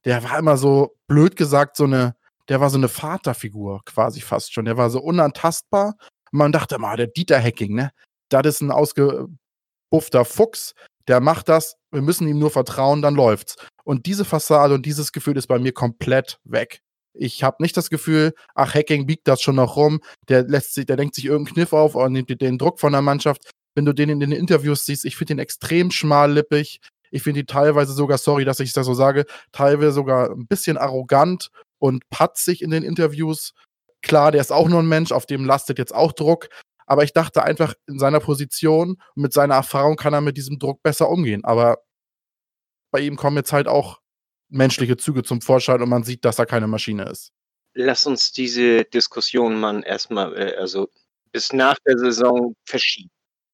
der 0.05 0.23
war 0.23 0.39
immer 0.39 0.57
so, 0.57 0.95
blöd 1.07 1.35
gesagt, 1.35 1.75
so 1.77 1.85
eine, 1.85 2.15
der 2.47 2.61
war 2.61 2.69
so 2.69 2.77
eine 2.77 2.89
Vaterfigur 2.89 3.81
quasi 3.85 4.21
fast 4.21 4.53
schon. 4.53 4.65
Der 4.65 4.77
war 4.77 4.89
so 4.89 5.01
unantastbar. 5.01 5.95
Man 6.31 6.51
dachte 6.51 6.77
mal, 6.77 6.97
der 6.97 7.07
Dieter 7.07 7.41
Hacking, 7.41 7.73
ne? 7.73 7.91
Das 8.29 8.45
ist 8.45 8.61
ein 8.61 8.71
ausgebuffter 8.71 10.25
Fuchs, 10.25 10.73
der 11.07 11.19
macht 11.19 11.49
das, 11.49 11.75
wir 11.91 12.01
müssen 12.01 12.27
ihm 12.27 12.39
nur 12.39 12.51
vertrauen, 12.51 13.01
dann 13.01 13.15
läuft's. 13.15 13.55
Und 13.83 14.05
diese 14.07 14.25
Fassade 14.25 14.73
und 14.73 14.85
dieses 14.85 15.11
Gefühl 15.11 15.37
ist 15.37 15.47
bei 15.47 15.59
mir 15.59 15.71
komplett 15.71 16.39
weg. 16.43 16.81
Ich 17.13 17.43
habe 17.43 17.61
nicht 17.61 17.77
das 17.77 17.89
Gefühl, 17.89 18.33
ach, 18.55 18.73
Hacking 18.73 19.05
biegt 19.05 19.27
das 19.27 19.41
schon 19.41 19.55
noch 19.55 19.77
rum, 19.77 20.01
der 20.27 20.43
lässt 20.43 20.73
sich, 20.73 20.85
der 20.85 20.97
denkt 20.97 21.15
sich 21.15 21.25
irgendeinen 21.25 21.53
Kniff 21.53 21.73
auf 21.73 21.95
und 21.95 22.11
nimmt 22.11 22.41
den 22.41 22.57
Druck 22.57 22.79
von 22.79 22.91
der 22.91 23.01
Mannschaft. 23.01 23.51
Wenn 23.75 23.85
du 23.85 23.93
den 23.93 24.09
in 24.09 24.19
den 24.19 24.31
Interviews 24.31 24.85
siehst, 24.85 25.05
ich 25.05 25.15
finde 25.15 25.35
den 25.35 25.39
extrem 25.39 25.91
schmallippig. 25.91 26.79
Ich 27.15 27.23
finde 27.23 27.39
ihn 27.39 27.47
teilweise 27.47 27.93
sogar, 27.93 28.17
sorry, 28.17 28.43
dass 28.43 28.59
ich 28.59 28.73
das 28.73 28.85
so 28.85 28.93
sage, 28.93 29.25
teilweise 29.53 29.93
sogar 29.93 30.31
ein 30.31 30.47
bisschen 30.47 30.77
arrogant 30.77 31.49
und 31.79 32.03
patzig 32.09 32.61
in 32.61 32.71
den 32.71 32.83
Interviews. 32.83 33.53
Klar, 34.01 34.33
der 34.33 34.41
ist 34.41 34.51
auch 34.51 34.67
nur 34.67 34.79
ein 34.79 34.89
Mensch, 34.89 35.13
auf 35.13 35.25
dem 35.25 35.45
lastet 35.45 35.79
jetzt 35.79 35.95
auch 35.95 36.11
Druck. 36.11 36.49
Aber 36.85 37.05
ich 37.05 37.13
dachte 37.13 37.41
einfach, 37.41 37.73
in 37.87 37.99
seiner 37.99 38.19
Position 38.19 39.01
und 39.15 39.21
mit 39.21 39.31
seiner 39.31 39.55
Erfahrung 39.55 39.95
kann 39.95 40.13
er 40.13 40.19
mit 40.19 40.35
diesem 40.35 40.59
Druck 40.59 40.83
besser 40.83 41.09
umgehen. 41.09 41.45
Aber 41.45 41.77
bei 42.91 42.99
ihm 42.99 43.15
kommen 43.15 43.37
jetzt 43.37 43.53
halt 43.53 43.69
auch 43.69 44.01
menschliche 44.49 44.97
Züge 44.97 45.23
zum 45.23 45.39
Vorschein 45.39 45.81
und 45.81 45.87
man 45.87 46.03
sieht, 46.03 46.25
dass 46.25 46.37
er 46.37 46.45
keine 46.45 46.67
Maschine 46.67 47.05
ist. 47.05 47.31
Lass 47.75 48.05
uns 48.05 48.33
diese 48.33 48.83
Diskussion 48.83 49.57
mal 49.57 49.83
erstmal, 49.85 50.35
äh, 50.35 50.55
also 50.57 50.89
bis 51.31 51.53
nach 51.53 51.77
der 51.87 51.97
Saison 51.97 52.55
verschieben. 52.65 53.09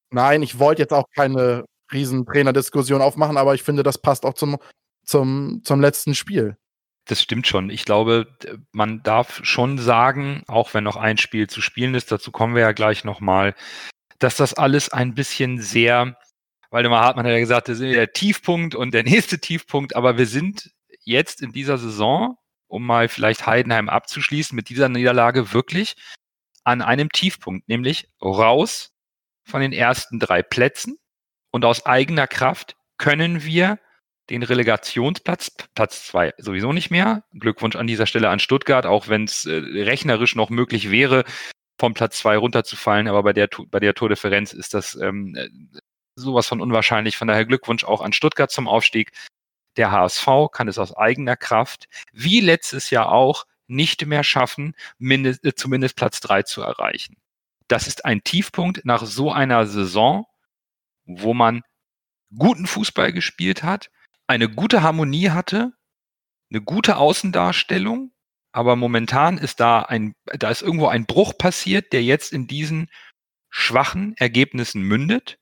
Nein, 0.09 0.41
ich 0.41 0.57
wollte 0.57 0.81
jetzt 0.81 0.93
auch 0.93 1.05
keine 1.15 1.65
riesen 1.93 2.25
Trainerdiskussion 2.25 3.01
aufmachen, 3.01 3.37
aber 3.37 3.53
ich 3.53 3.63
finde, 3.63 3.83
das 3.83 3.97
passt 3.97 4.25
auch 4.25 4.33
zum, 4.33 4.57
zum, 5.05 5.61
zum 5.63 5.81
letzten 5.81 6.15
Spiel. 6.15 6.57
Das 7.05 7.21
stimmt 7.21 7.47
schon. 7.47 7.69
Ich 7.69 7.83
glaube, 7.85 8.27
man 8.71 9.01
darf 9.03 9.39
schon 9.43 9.77
sagen, 9.77 10.43
auch 10.47 10.73
wenn 10.73 10.83
noch 10.83 10.97
ein 10.97 11.17
Spiel 11.17 11.47
zu 11.47 11.61
spielen 11.61 11.95
ist, 11.95 12.11
dazu 12.11 12.31
kommen 12.31 12.55
wir 12.55 12.61
ja 12.61 12.71
gleich 12.73 13.03
nochmal, 13.03 13.55
dass 14.19 14.35
das 14.35 14.53
alles 14.53 14.89
ein 14.89 15.15
bisschen 15.15 15.59
sehr, 15.59 16.17
Waldemar 16.69 17.03
Hartmann 17.03 17.25
hat 17.25 17.33
ja 17.33 17.39
gesagt, 17.39 17.69
das 17.69 17.79
ist 17.79 17.95
der 17.95 18.13
Tiefpunkt 18.13 18.75
und 18.75 18.93
der 18.93 19.03
nächste 19.03 19.39
Tiefpunkt, 19.39 19.95
aber 19.95 20.17
wir 20.17 20.27
sind 20.27 20.71
jetzt 21.03 21.41
in 21.41 21.51
dieser 21.51 21.77
Saison, 21.77 22.37
um 22.67 22.85
mal 22.85 23.09
vielleicht 23.09 23.47
Heidenheim 23.47 23.89
abzuschließen, 23.89 24.55
mit 24.55 24.69
dieser 24.69 24.87
Niederlage 24.87 25.53
wirklich 25.53 25.95
an 26.63 26.81
einem 26.81 27.09
Tiefpunkt, 27.09 27.67
nämlich 27.67 28.07
raus 28.21 28.91
von 29.43 29.61
den 29.61 29.73
ersten 29.73 30.19
drei 30.19 30.43
Plätzen 30.43 30.97
und 31.51 31.65
aus 31.65 31.85
eigener 31.85 32.27
Kraft 32.27 32.75
können 32.97 33.43
wir 33.43 33.79
den 34.29 34.43
Relegationsplatz, 34.43 35.51
Platz 35.75 36.07
zwei 36.07 36.33
sowieso 36.37 36.71
nicht 36.71 36.91
mehr. 36.91 37.23
Glückwunsch 37.33 37.75
an 37.75 37.87
dieser 37.87 38.05
Stelle 38.05 38.29
an 38.29 38.39
Stuttgart, 38.39 38.85
auch 38.85 39.09
wenn 39.09 39.25
es 39.25 39.45
äh, 39.45 39.51
rechnerisch 39.51 40.35
noch 40.35 40.49
möglich 40.49 40.89
wäre, 40.89 41.25
vom 41.77 41.93
Platz 41.93 42.19
zwei 42.19 42.37
runterzufallen, 42.37 43.07
aber 43.07 43.23
bei 43.23 43.33
der, 43.33 43.49
bei 43.69 43.79
der 43.79 43.93
Tordifferenz 43.93 44.53
ist 44.53 44.73
das 44.73 44.95
ähm, 44.95 45.35
sowas 46.15 46.47
von 46.47 46.61
unwahrscheinlich. 46.61 47.17
Von 47.17 47.27
daher 47.27 47.45
Glückwunsch 47.45 47.83
auch 47.83 48.01
an 48.01 48.13
Stuttgart 48.13 48.51
zum 48.51 48.67
Aufstieg. 48.67 49.11
Der 49.77 49.91
HSV 49.91 50.27
kann 50.51 50.67
es 50.67 50.77
aus 50.77 50.95
eigener 50.95 51.35
Kraft, 51.35 51.87
wie 52.13 52.39
letztes 52.39 52.89
Jahr 52.89 53.11
auch, 53.11 53.45
nicht 53.67 54.05
mehr 54.05 54.23
schaffen, 54.23 54.75
mindest, 54.99 55.45
äh, 55.45 55.55
zumindest 55.55 55.95
Platz 55.95 56.19
drei 56.19 56.43
zu 56.43 56.61
erreichen. 56.61 57.15
Das 57.67 57.87
ist 57.87 58.05
ein 58.05 58.21
Tiefpunkt 58.21 58.83
nach 58.83 59.05
so 59.05 59.31
einer 59.31 59.65
Saison 59.65 60.25
wo 61.05 61.33
man 61.33 61.61
guten 62.37 62.67
Fußball 62.67 63.11
gespielt 63.11 63.63
hat, 63.63 63.89
eine 64.27 64.49
gute 64.49 64.81
Harmonie 64.81 65.29
hatte, 65.29 65.73
eine 66.51 66.61
gute 66.61 66.97
Außendarstellung, 66.97 68.13
aber 68.51 68.75
momentan 68.75 69.37
ist 69.37 69.59
da 69.59 69.81
ein, 69.81 70.13
da 70.25 70.49
ist 70.49 70.61
irgendwo 70.61 70.87
ein 70.87 71.05
Bruch 71.05 71.37
passiert, 71.37 71.93
der 71.93 72.03
jetzt 72.03 72.33
in 72.33 72.47
diesen 72.47 72.89
schwachen 73.49 74.15
Ergebnissen 74.17 74.81
mündet. 74.81 75.37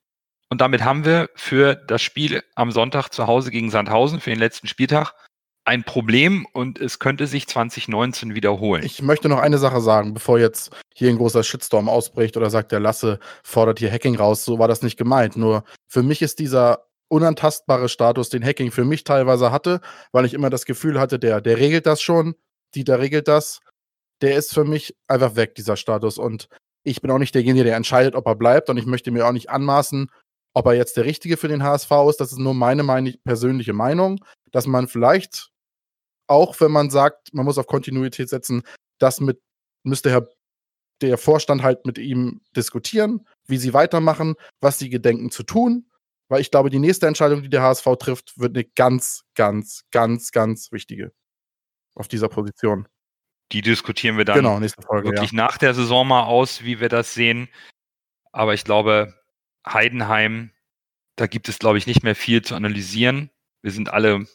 Und 0.50 0.62
damit 0.62 0.84
haben 0.84 1.06
wir 1.06 1.30
für 1.36 1.76
das 1.76 2.02
Spiel 2.02 2.43
am 2.56 2.72
Sonntag 2.72 3.10
zu 3.10 3.28
Hause 3.28 3.52
gegen 3.52 3.69
Sandhausen 3.69 4.19
für 4.19 4.32
den 4.32 4.39
letzten 4.39 4.67
Spieltag 4.67 5.13
ein 5.69 5.84
Problem 5.84 6.47
und 6.51 6.79
es 6.79 6.97
könnte 6.97 7.27
sich 7.27 7.45
2019 7.45 8.34
wiederholen. 8.34 8.84
Ich 8.84 9.03
möchte 9.03 9.29
noch 9.29 9.38
eine 9.38 9.60
Sache 9.60 9.82
sagen, 9.82 10.15
bevor 10.15 10.39
jetzt 10.39 10.71
hier 10.95 11.12
ein 11.12 11.17
großer 11.17 11.43
Shitstorm 11.43 11.88
ausbricht 11.88 12.36
oder 12.38 12.49
sagt, 12.49 12.71
der 12.71 12.79
Lasse 12.79 13.19
fordert 13.43 13.77
hier 13.77 13.91
Hacking 13.91 14.15
raus. 14.15 14.43
So 14.43 14.58
war 14.58 14.67
das 14.67 14.82
nicht 14.82 14.97
gemeint. 14.97 15.38
Nur 15.38 15.63
für 15.88 16.01
mich 16.01 16.23
ist 16.23 16.39
dieser 16.39 16.88
unantastbare 17.08 17.88
Status, 17.88 18.29
den 18.29 18.43
Hacking 18.43 18.71
für 18.71 18.84
mich 18.84 19.03
teilweise 19.03 19.51
hatte, 19.51 19.79
weil 20.12 20.25
ich 20.25 20.34
immer 20.34 20.49
das 20.49 20.65
Gefühl 20.65 20.99
hatte, 20.99 21.19
der, 21.19 21.39
der 21.39 21.58
regelt 21.58 21.86
das 21.86 22.01
schon, 22.01 22.34
Dieter 22.73 22.99
regelt 22.99 23.27
das. 23.27 23.60
Der 24.21 24.36
ist 24.36 24.51
für 24.51 24.65
mich 24.65 24.97
einfach 25.08 25.36
weg, 25.36 25.53
dieser 25.53 25.77
Status. 25.77 26.17
Und 26.17 26.49
ich 26.84 26.99
bin 26.99 27.12
auch 27.12 27.19
nicht 27.19 27.36
derjenige, 27.36 27.65
der 27.65 27.75
entscheidet, 27.75 28.15
ob 28.15 28.25
er 28.25 28.36
bleibt. 28.36 28.71
Und 28.71 28.77
ich 28.77 28.88
möchte 28.88 29.12
mir 29.12 29.27
auch 29.27 29.34
nicht 29.34 29.51
anmaßen, 29.51 30.10
ob 30.55 30.65
er 30.65 30.73
jetzt 30.73 30.97
der 30.97 31.05
Richtige 31.05 31.38
für 31.38 31.47
den 31.47 31.62
HSV 31.62 31.91
ist. 32.10 32.17
Das 32.17 32.32
ist 32.32 32.39
nur 32.39 32.55
meine, 32.55 32.82
meine 32.82 33.13
persönliche 33.23 33.73
Meinung, 33.73 34.19
dass 34.51 34.65
man 34.65 34.88
vielleicht 34.88 35.51
auch 36.29 36.59
wenn 36.61 36.71
man 36.71 36.89
sagt, 36.89 37.33
man 37.33 37.45
muss 37.45 37.57
auf 37.57 37.67
Kontinuität 37.67 38.29
setzen, 38.29 38.63
das 38.99 39.19
mit, 39.19 39.41
müsste 39.83 40.11
Herr 40.11 40.27
der 41.01 41.17
Vorstand 41.17 41.63
halt 41.63 41.85
mit 41.85 41.97
ihm 41.97 42.41
diskutieren, 42.55 43.25
wie 43.45 43.57
sie 43.57 43.73
weitermachen, 43.73 44.35
was 44.59 44.79
sie 44.79 44.89
gedenken 44.89 45.31
zu 45.31 45.43
tun. 45.43 45.89
Weil 46.27 46.41
ich 46.41 46.51
glaube, 46.51 46.69
die 46.69 46.79
nächste 46.79 47.07
Entscheidung, 47.07 47.41
die 47.41 47.49
der 47.49 47.63
HSV 47.63 47.87
trifft, 47.99 48.37
wird 48.37 48.55
eine 48.55 48.65
ganz, 48.65 49.23
ganz, 49.33 49.85
ganz, 49.91 50.31
ganz 50.31 50.71
wichtige 50.71 51.11
auf 51.95 52.07
dieser 52.07 52.29
Position. 52.29 52.87
Die 53.51 53.61
diskutieren 53.61 54.17
wir 54.17 54.25
dann 54.25 54.35
genau, 54.35 54.59
nächste 54.59 54.81
Folge, 54.83 55.09
wirklich 55.09 55.31
ja. 55.31 55.37
nach 55.37 55.57
der 55.57 55.73
Saison 55.73 56.07
mal 56.07 56.23
aus, 56.23 56.63
wie 56.63 56.79
wir 56.79 56.89
das 56.89 57.13
sehen. 57.13 57.49
Aber 58.31 58.53
ich 58.53 58.63
glaube, 58.63 59.15
Heidenheim, 59.65 60.51
da 61.15 61.25
gibt 61.25 61.49
es, 61.49 61.57
glaube 61.57 61.79
ich, 61.79 61.87
nicht 61.87 62.03
mehr 62.03 62.15
viel 62.15 62.43
zu 62.43 62.53
analysieren. 62.53 63.31
Wir 63.63 63.71
sind 63.71 63.89
alle 63.89 64.27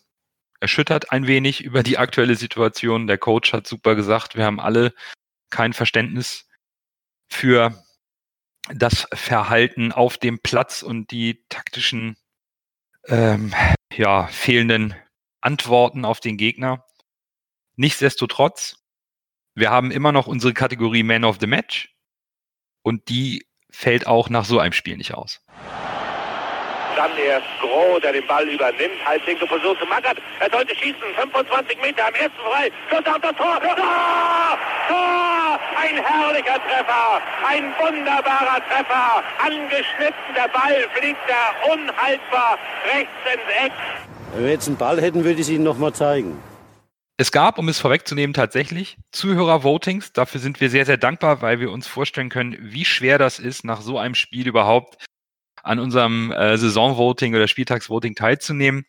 erschüttert 0.64 1.12
ein 1.12 1.26
wenig 1.26 1.62
über 1.62 1.82
die 1.82 1.98
aktuelle 1.98 2.36
Situation. 2.36 3.06
Der 3.06 3.18
Coach 3.18 3.52
hat 3.52 3.66
super 3.66 3.94
gesagt, 3.94 4.34
wir 4.34 4.46
haben 4.46 4.60
alle 4.60 4.94
kein 5.50 5.74
Verständnis 5.74 6.48
für 7.28 7.84
das 8.72 9.06
Verhalten 9.12 9.92
auf 9.92 10.16
dem 10.16 10.38
Platz 10.38 10.82
und 10.82 11.10
die 11.10 11.44
taktischen, 11.50 12.16
ähm, 13.08 13.54
ja, 13.92 14.26
fehlenden 14.28 14.94
Antworten 15.42 16.06
auf 16.06 16.20
den 16.20 16.38
Gegner. 16.38 16.86
Nichtsdestotrotz, 17.76 18.82
wir 19.54 19.70
haben 19.70 19.90
immer 19.90 20.12
noch 20.12 20.26
unsere 20.26 20.54
Kategorie 20.54 21.02
Man 21.02 21.24
of 21.24 21.36
the 21.40 21.46
Match 21.46 21.94
und 22.80 23.10
die 23.10 23.46
fällt 23.68 24.06
auch 24.06 24.30
nach 24.30 24.46
so 24.46 24.60
einem 24.60 24.72
Spiel 24.72 24.96
nicht 24.96 25.12
aus. 25.12 25.44
Dann 26.96 27.10
erst 27.18 27.46
Groh, 27.60 27.98
der 27.98 28.12
den 28.12 28.26
Ball 28.26 28.48
übernimmt. 28.48 29.04
Halblinke 29.04 29.46
versucht 29.46 29.80
zu 29.80 29.86
Mackert. 29.86 30.18
Er 30.40 30.50
sollte 30.50 30.74
schießen. 30.76 31.02
25 31.16 31.80
Meter 31.80 32.06
am 32.06 32.14
ersten 32.14 32.38
frei. 32.38 32.70
Schuss 32.88 33.06
auf 33.06 33.20
das 33.20 33.36
Tor. 33.36 33.60
Tor! 33.60 34.58
Tor! 34.88 35.60
Ein 35.76 35.96
herrlicher 36.02 36.60
Treffer. 36.62 37.20
Ein 37.46 37.72
wunderbarer 37.78 38.60
Treffer. 38.68 39.22
Angeschnitten. 39.38 40.34
Der 40.36 40.48
Ball 40.48 40.88
fliegt 40.94 41.20
da 41.28 41.72
unhaltbar 41.72 42.58
rechts 42.92 43.12
ins 43.32 43.66
Eck. 43.66 43.72
Wenn 44.34 44.44
wir 44.44 44.50
jetzt 44.52 44.68
einen 44.68 44.76
Ball 44.76 45.00
hätten, 45.00 45.24
würde 45.24 45.34
ich 45.34 45.40
es 45.40 45.48
Ihnen 45.48 45.64
nochmal 45.64 45.92
zeigen. 45.92 46.40
Es 47.16 47.30
gab, 47.30 47.58
um 47.58 47.68
es 47.68 47.78
vorwegzunehmen, 47.78 48.34
tatsächlich 48.34 48.96
Zuhörer-Votings. 49.12 50.12
Dafür 50.12 50.40
sind 50.40 50.60
wir 50.60 50.68
sehr, 50.68 50.84
sehr 50.84 50.96
dankbar, 50.96 51.42
weil 51.42 51.60
wir 51.60 51.70
uns 51.70 51.86
vorstellen 51.86 52.28
können, 52.28 52.56
wie 52.60 52.84
schwer 52.84 53.18
das 53.18 53.38
ist, 53.38 53.64
nach 53.64 53.80
so 53.80 53.98
einem 53.98 54.16
Spiel 54.16 54.48
überhaupt 54.48 54.96
an 55.64 55.78
unserem 55.78 56.30
äh, 56.30 56.56
Saisonvoting 56.56 57.34
oder 57.34 57.48
Spieltagsvoting 57.48 58.14
teilzunehmen. 58.14 58.84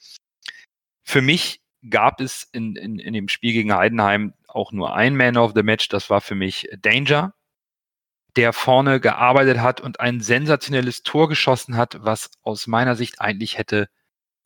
Für 1.04 1.22
mich 1.22 1.62
gab 1.90 2.20
es 2.20 2.48
in, 2.52 2.76
in, 2.76 3.00
in 3.00 3.14
dem 3.14 3.30
Spiel 3.30 3.54
gegen 3.54 3.74
Heidenheim 3.74 4.34
auch 4.48 4.72
nur 4.72 4.96
ein 4.96 5.16
Man 5.16 5.38
of 5.38 5.54
the 5.56 5.64
Match. 5.64 5.90
Das 5.90 6.10
war 6.10 6.22
für 6.22 6.36
mich 6.36 6.68
Danger, 6.82 7.34
der 8.36 8.54
vorne 8.54 9.00
gearbeitet 9.00 9.60
hat 9.60 9.82
und 9.82 10.00
ein 10.00 10.20
sensationelles 10.20 11.04
Tor 11.04 11.30
geschossen 11.30 11.78
hat, 11.78 11.98
was 12.02 12.32
aus 12.42 12.68
meiner 12.68 12.96
Sicht 12.96 13.22
eigentlich 13.22 13.58
hätte 13.58 13.88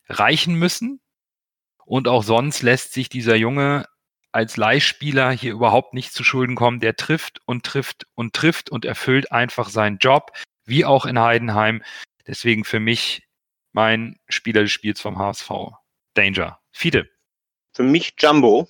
reichen 0.08 0.54
müssen. 0.54 1.00
Und 1.84 2.06
auch 2.06 2.22
sonst 2.22 2.62
lässt 2.62 2.92
sich 2.92 3.08
dieser 3.08 3.34
Junge 3.34 3.86
als 4.32 4.56
Leihspieler 4.56 5.32
hier 5.32 5.52
überhaupt 5.52 5.94
nicht 5.94 6.12
zu 6.12 6.22
Schulden 6.22 6.54
kommen. 6.54 6.78
Der 6.78 6.94
trifft 6.94 7.40
und 7.46 7.64
trifft 7.64 8.06
und 8.14 8.34
trifft 8.34 8.70
und 8.70 8.84
erfüllt 8.84 9.32
einfach 9.32 9.68
seinen 9.68 9.98
Job, 9.98 10.32
wie 10.64 10.84
auch 10.84 11.06
in 11.06 11.18
Heidenheim. 11.18 11.82
Deswegen 12.30 12.62
für 12.62 12.78
mich 12.78 13.26
mein 13.72 14.20
Spieler 14.28 14.62
des 14.62 14.70
Spiels 14.70 15.00
vom 15.00 15.18
HSV. 15.18 15.50
Danger. 16.14 16.60
Fide. 16.70 17.10
Für 17.72 17.82
mich 17.82 18.14
Jumbo. 18.18 18.68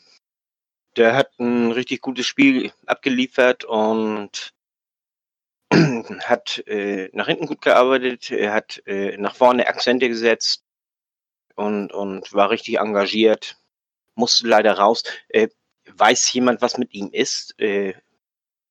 Der 0.96 1.14
hat 1.14 1.38
ein 1.38 1.70
richtig 1.70 2.01
gutes 2.01 2.27
Spiel 2.27 2.73
abgeliefert 2.87 3.64
und 3.66 4.55
hat 5.75 6.66
äh, 6.66 7.11
nach 7.12 7.27
hinten 7.27 7.46
gut 7.46 7.61
gearbeitet, 7.61 8.31
er 8.31 8.55
hat 8.55 8.83
äh, 8.87 9.18
nach 9.18 9.37
vorne 9.37 9.66
Akzente 9.66 10.09
gesetzt 10.09 10.64
und, 11.55 11.92
und 11.92 12.33
war 12.33 12.49
richtig 12.49 12.79
engagiert. 12.79 13.59
Musste 14.14 14.49
leider 14.49 14.73
raus. 14.73 15.05
Äh, 15.29 15.49
weiß 15.85 16.33
jemand, 16.33 16.62
was 16.62 16.79
mit 16.79 16.94
ihm 16.94 17.11
ist? 17.12 17.55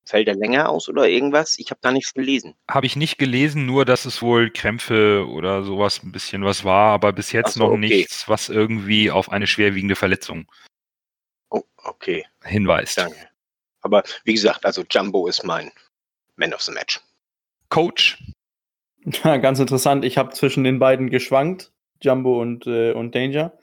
Fällt 0.06 0.28
er 0.28 0.34
länger 0.34 0.68
aus 0.68 0.88
oder 0.88 1.08
irgendwas? 1.08 1.58
Ich 1.58 1.70
habe 1.70 1.80
da 1.82 1.92
nichts 1.92 2.14
gelesen. 2.14 2.54
Habe 2.68 2.86
ich 2.86 2.96
nicht 2.96 3.18
gelesen, 3.18 3.66
nur 3.66 3.84
dass 3.84 4.06
es 4.06 4.22
wohl 4.22 4.50
Krämpfe 4.50 5.26
oder 5.28 5.62
sowas 5.62 6.02
ein 6.02 6.10
bisschen 6.10 6.44
was 6.44 6.64
war, 6.64 6.92
aber 6.92 7.12
bis 7.12 7.32
jetzt 7.32 7.54
so, 7.54 7.60
noch 7.60 7.70
okay. 7.70 7.78
nichts, 7.78 8.28
was 8.28 8.48
irgendwie 8.48 9.10
auf 9.10 9.30
eine 9.30 9.46
schwerwiegende 9.46 9.96
Verletzung 9.96 10.50
oh, 11.50 11.62
okay. 11.84 12.24
hinweist. 12.44 12.98
Danke. 12.98 13.28
Aber 13.82 14.02
wie 14.24 14.34
gesagt, 14.34 14.64
also 14.64 14.84
Jumbo 14.90 15.26
ist 15.26 15.44
mein 15.44 15.70
Man 16.36 16.54
of 16.54 16.62
the 16.62 16.72
Match. 16.72 17.00
Coach. 17.68 18.18
Ja, 19.24 19.38
ganz 19.38 19.58
interessant. 19.58 20.04
Ich 20.04 20.18
habe 20.18 20.34
zwischen 20.34 20.62
den 20.62 20.78
beiden 20.78 21.08
geschwankt, 21.08 21.72
Jumbo 22.02 22.40
und, 22.40 22.66
äh, 22.66 22.92
und 22.92 23.14
Danger. 23.14 23.56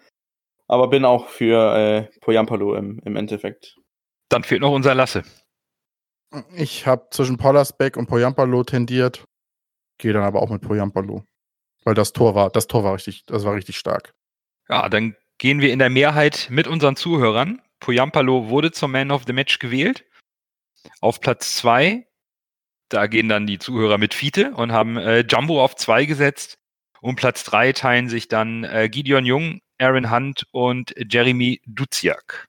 Aber 0.68 0.88
bin 0.90 1.06
auch 1.06 1.30
für 1.30 1.76
äh, 1.76 2.20
Poyampalo 2.22 2.76
im, 2.76 3.00
im 3.06 3.16
Endeffekt. 3.16 3.78
Dann 4.30 4.44
fehlt 4.44 4.62
noch 4.62 4.72
unser 4.72 4.96
Lasse. 4.96 5.24
Ich 6.54 6.86
habe 6.86 7.08
zwischen 7.12 7.38
Pollersbeck 7.38 7.98
und 7.98 8.08
Poyampalo 8.08 8.64
tendiert, 8.64 9.24
gehe 9.98 10.14
dann 10.14 10.24
aber 10.24 10.42
auch 10.42 10.50
mit 10.50 10.62
Poyampalo. 10.62 11.24
Weil 11.84 11.94
das 11.94 12.12
Tor 12.12 12.36
war, 12.36 12.50
das 12.50 12.68
Tor 12.68 12.84
war 12.84 12.96
richtig, 12.96 13.26
das 13.26 13.46
war 13.46 13.56
richtig 13.56 13.78
stark. 13.78 14.14
Ja, 14.68 14.90
dann 14.90 15.16
gehen 15.38 15.62
wir 15.62 15.72
in 15.72 15.80
der 15.80 15.90
Mehrheit 15.90 16.48
mit 16.50 16.68
unseren 16.68 16.96
Zuhörern. 16.96 17.62
Poyampalo 17.80 18.50
wurde 18.50 18.72
zum 18.72 18.92
Man 18.92 19.12
of 19.12 19.24
the 19.26 19.34
Match 19.34 19.60
gewählt. 19.60 20.04
Auf 21.00 21.22
Platz 21.22 21.56
2, 21.56 22.06
da 22.90 23.08
gehen 23.08 23.30
dann 23.30 23.48
die 23.48 23.60
Zuhörer 23.60 23.98
mit 23.98 24.14
Fiete 24.14 24.52
und 24.52 24.72
haben 24.72 24.98
äh, 24.98 25.20
Jumbo 25.20 25.64
auf 25.64 25.76
2 25.76 26.06
gesetzt. 26.06 26.58
Und 27.00 27.16
Platz 27.16 27.44
3 27.44 27.74
teilen 27.74 28.10
sich 28.10 28.28
dann 28.28 28.64
äh, 28.64 28.90
Gideon 28.90 29.26
Jung, 29.26 29.62
Aaron 29.80 30.12
Hunt 30.12 30.46
und 30.52 30.94
Jeremy 30.98 31.62
Duziak. 31.66 32.48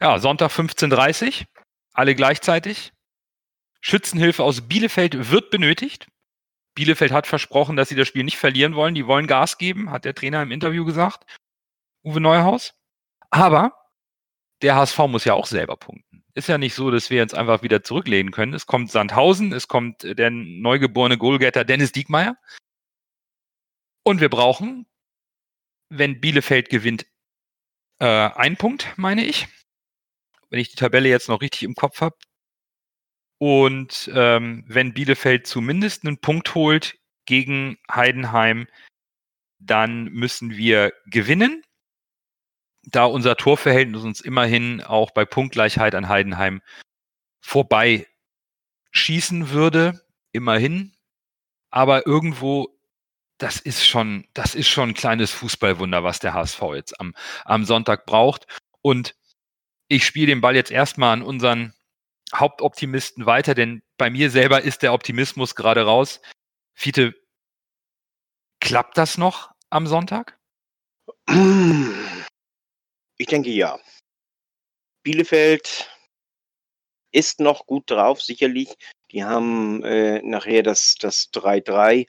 Ja, 0.00 0.18
Sonntag 0.18 0.50
15.30 0.50 1.40
Uhr 1.40 1.46
alle 1.96 2.14
gleichzeitig. 2.14 2.92
Schützenhilfe 3.80 4.42
aus 4.42 4.68
Bielefeld 4.68 5.30
wird 5.30 5.50
benötigt. 5.50 6.08
Bielefeld 6.74 7.12
hat 7.12 7.26
versprochen, 7.26 7.76
dass 7.76 7.88
sie 7.88 7.94
das 7.94 8.08
Spiel 8.08 8.24
nicht 8.24 8.36
verlieren 8.36 8.74
wollen. 8.74 8.94
Die 8.94 9.06
wollen 9.06 9.26
Gas 9.26 9.58
geben, 9.58 9.90
hat 9.90 10.04
der 10.04 10.14
Trainer 10.14 10.42
im 10.42 10.50
Interview 10.50 10.84
gesagt. 10.84 11.24
Uwe 12.04 12.20
Neuhaus. 12.20 12.74
Aber 13.30 13.72
der 14.62 14.76
HSV 14.76 14.98
muss 15.08 15.24
ja 15.24 15.34
auch 15.34 15.46
selber 15.46 15.76
punkten. 15.76 16.24
Ist 16.34 16.48
ja 16.48 16.58
nicht 16.58 16.74
so, 16.74 16.90
dass 16.90 17.08
wir 17.08 17.16
jetzt 17.16 17.34
einfach 17.34 17.62
wieder 17.62 17.82
zurücklehnen 17.82 18.30
können. 18.30 18.52
Es 18.52 18.66
kommt 18.66 18.90
Sandhausen, 18.90 19.52
es 19.52 19.68
kommt 19.68 20.02
der 20.02 20.30
neugeborene 20.30 21.16
Goalgetter 21.16 21.64
Dennis 21.64 21.92
Diekmeyer. 21.92 22.36
Und 24.04 24.20
wir 24.20 24.28
brauchen, 24.28 24.86
wenn 25.88 26.20
Bielefeld 26.20 26.68
gewinnt, 26.68 27.06
äh, 28.00 28.04
einen 28.04 28.56
Punkt, 28.56 28.92
meine 28.96 29.24
ich 29.24 29.48
wenn 30.50 30.60
ich 30.60 30.70
die 30.70 30.76
Tabelle 30.76 31.08
jetzt 31.08 31.28
noch 31.28 31.40
richtig 31.40 31.62
im 31.62 31.74
Kopf 31.74 32.00
habe. 32.00 32.16
Und 33.38 34.10
ähm, 34.14 34.64
wenn 34.66 34.94
Bielefeld 34.94 35.46
zumindest 35.46 36.06
einen 36.06 36.18
Punkt 36.18 36.54
holt 36.54 36.98
gegen 37.26 37.78
Heidenheim, 37.90 38.66
dann 39.58 40.04
müssen 40.04 40.56
wir 40.56 40.92
gewinnen. 41.06 41.62
Da 42.84 43.04
unser 43.04 43.36
Torverhältnis 43.36 44.04
uns 44.04 44.20
immerhin 44.20 44.82
auch 44.82 45.10
bei 45.10 45.24
Punktgleichheit 45.24 45.94
an 45.94 46.08
Heidenheim 46.08 46.62
vorbei 47.40 48.06
schießen 48.92 49.50
würde, 49.50 50.04
immerhin. 50.32 50.92
Aber 51.70 52.06
irgendwo 52.06 52.76
das 53.38 53.60
ist 53.60 53.86
schon, 53.86 54.26
das 54.32 54.54
ist 54.54 54.68
schon 54.68 54.90
ein 54.90 54.94
kleines 54.94 55.30
Fußballwunder, 55.30 56.02
was 56.02 56.20
der 56.20 56.34
HSV 56.34 56.62
jetzt 56.74 57.00
am, 57.00 57.14
am 57.44 57.64
Sonntag 57.64 58.06
braucht. 58.06 58.46
Und 58.82 59.14
ich 59.88 60.04
spiele 60.04 60.28
den 60.28 60.40
Ball 60.40 60.56
jetzt 60.56 60.70
erstmal 60.70 61.12
an 61.12 61.22
unseren 61.22 61.74
Hauptoptimisten 62.34 63.26
weiter, 63.26 63.54
denn 63.54 63.82
bei 63.98 64.10
mir 64.10 64.30
selber 64.30 64.62
ist 64.62 64.82
der 64.82 64.92
Optimismus 64.92 65.54
gerade 65.54 65.82
raus. 65.82 66.20
Fiete, 66.74 67.14
klappt 68.60 68.98
das 68.98 69.16
noch 69.16 69.52
am 69.70 69.86
Sonntag? 69.86 70.38
Ich 73.18 73.26
denke 73.28 73.50
ja. 73.50 73.78
Bielefeld 75.02 75.88
ist 77.12 77.40
noch 77.40 77.66
gut 77.66 77.90
drauf, 77.90 78.20
sicherlich. 78.20 78.76
Die 79.12 79.24
haben 79.24 79.82
äh, 79.84 80.20
nachher 80.22 80.62
das, 80.62 80.96
das 80.98 81.30
3-3 81.32 82.08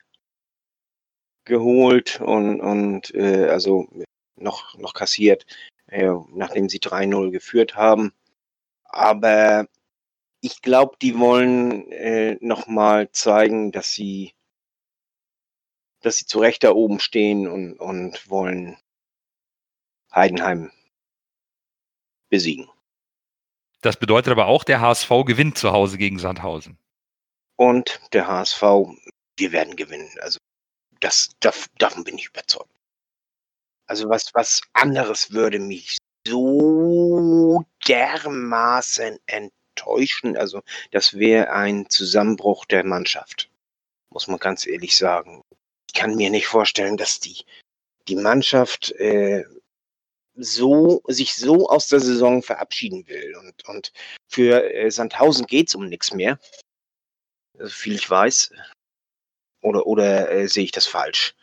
geholt 1.46 2.20
und, 2.20 2.60
und 2.60 3.14
äh, 3.14 3.48
also 3.50 3.88
noch, 4.36 4.78
noch 4.78 4.94
kassiert, 4.94 5.46
nachdem 5.90 6.70
sie 6.70 6.80
3-0 6.80 7.32
geführt 7.32 7.76
haben. 7.76 8.14
Aber 8.84 9.68
ich 10.42 10.62
glaube, 10.62 10.98
die 11.02 11.18
wollen 11.18 11.92
äh, 11.92 12.38
nochmal 12.42 13.12
zeigen, 13.12 13.72
dass 13.72 13.92
sie, 13.92 14.34
dass 16.02 16.18
sie 16.18 16.26
zu 16.26 16.40
Recht 16.40 16.64
da 16.64 16.72
oben 16.72 17.00
stehen 17.00 17.48
und, 17.48 17.80
und 17.80 18.30
wollen 18.30 18.78
Heidenheim 20.14 20.72
besiegen. 22.30 22.70
Das 23.82 23.98
bedeutet 23.98 24.32
aber 24.32 24.48
auch, 24.48 24.64
der 24.64 24.82
HSV 24.82 25.10
gewinnt 25.26 25.58
zu 25.58 25.72
Hause 25.72 25.98
gegen 25.98 26.20
Sandhausen. 26.20 26.78
Und 27.56 28.00
der 28.14 28.28
HSV, 28.28 28.62
wir 29.38 29.52
werden 29.52 29.76
gewinnen. 29.76 30.10
Also 30.22 30.40
das, 31.00 31.30
davon 31.78 32.04
bin 32.04 32.18
ich 32.18 32.28
überzeugt. 32.28 32.77
Also 33.88 34.10
was, 34.10 34.34
was 34.34 34.62
anderes 34.74 35.32
würde 35.32 35.60
mich 35.60 35.98
so 36.28 37.64
dermaßen 37.88 39.18
enttäuschen. 39.26 40.38
Also 40.38 40.62
das 40.92 41.18
wäre 41.18 41.52
ein 41.52 41.90
Zusammenbruch 41.90 42.66
der 42.66 42.84
Mannschaft, 42.84 43.50
muss 44.10 44.28
man 44.28 44.40
ganz 44.40 44.68
ehrlich 44.68 44.96
sagen. 44.96 45.42
Ich 45.88 45.94
kann 45.94 46.16
mir 46.16 46.30
nicht 46.30 46.48
vorstellen, 46.48 46.98
dass 46.98 47.20
die, 47.20 47.46
die 48.08 48.18
Mannschaft 48.18 48.92
äh, 48.92 49.46
so, 50.36 51.02
sich 51.08 51.36
so 51.36 51.70
aus 51.70 51.88
der 51.88 52.00
Saison 52.00 52.44
verabschieden 52.44 53.08
will. 53.08 53.36
Und, 53.38 53.68
und 53.68 53.92
für 54.28 54.74
äh, 54.74 54.92
Sandhausen 54.92 55.46
geht 55.46 55.70
es 55.70 55.76
um 55.76 55.88
nichts 55.88 56.14
mehr. 56.14 56.40
So 57.58 57.70
viel 57.70 57.96
ich 57.96 58.10
weiß. 58.10 58.52
Oder, 59.62 59.88
oder 59.88 60.30
äh, 60.30 60.48
sehe 60.48 60.66
ich 60.66 60.72
das 60.72 60.86
falsch? 60.86 61.36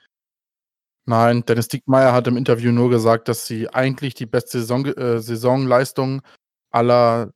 Nein, 1.06 1.44
Dennis 1.44 1.68
Diekmeyer 1.68 2.12
hat 2.12 2.26
im 2.26 2.36
Interview 2.36 2.72
nur 2.72 2.88
gesagt, 2.90 3.28
dass 3.28 3.46
sie 3.46 3.68
eigentlich 3.68 4.14
die 4.14 4.26
beste 4.26 4.60
Saison, 4.60 4.86
äh, 4.86 5.20
Saisonleistung 5.20 6.22
aller 6.70 7.32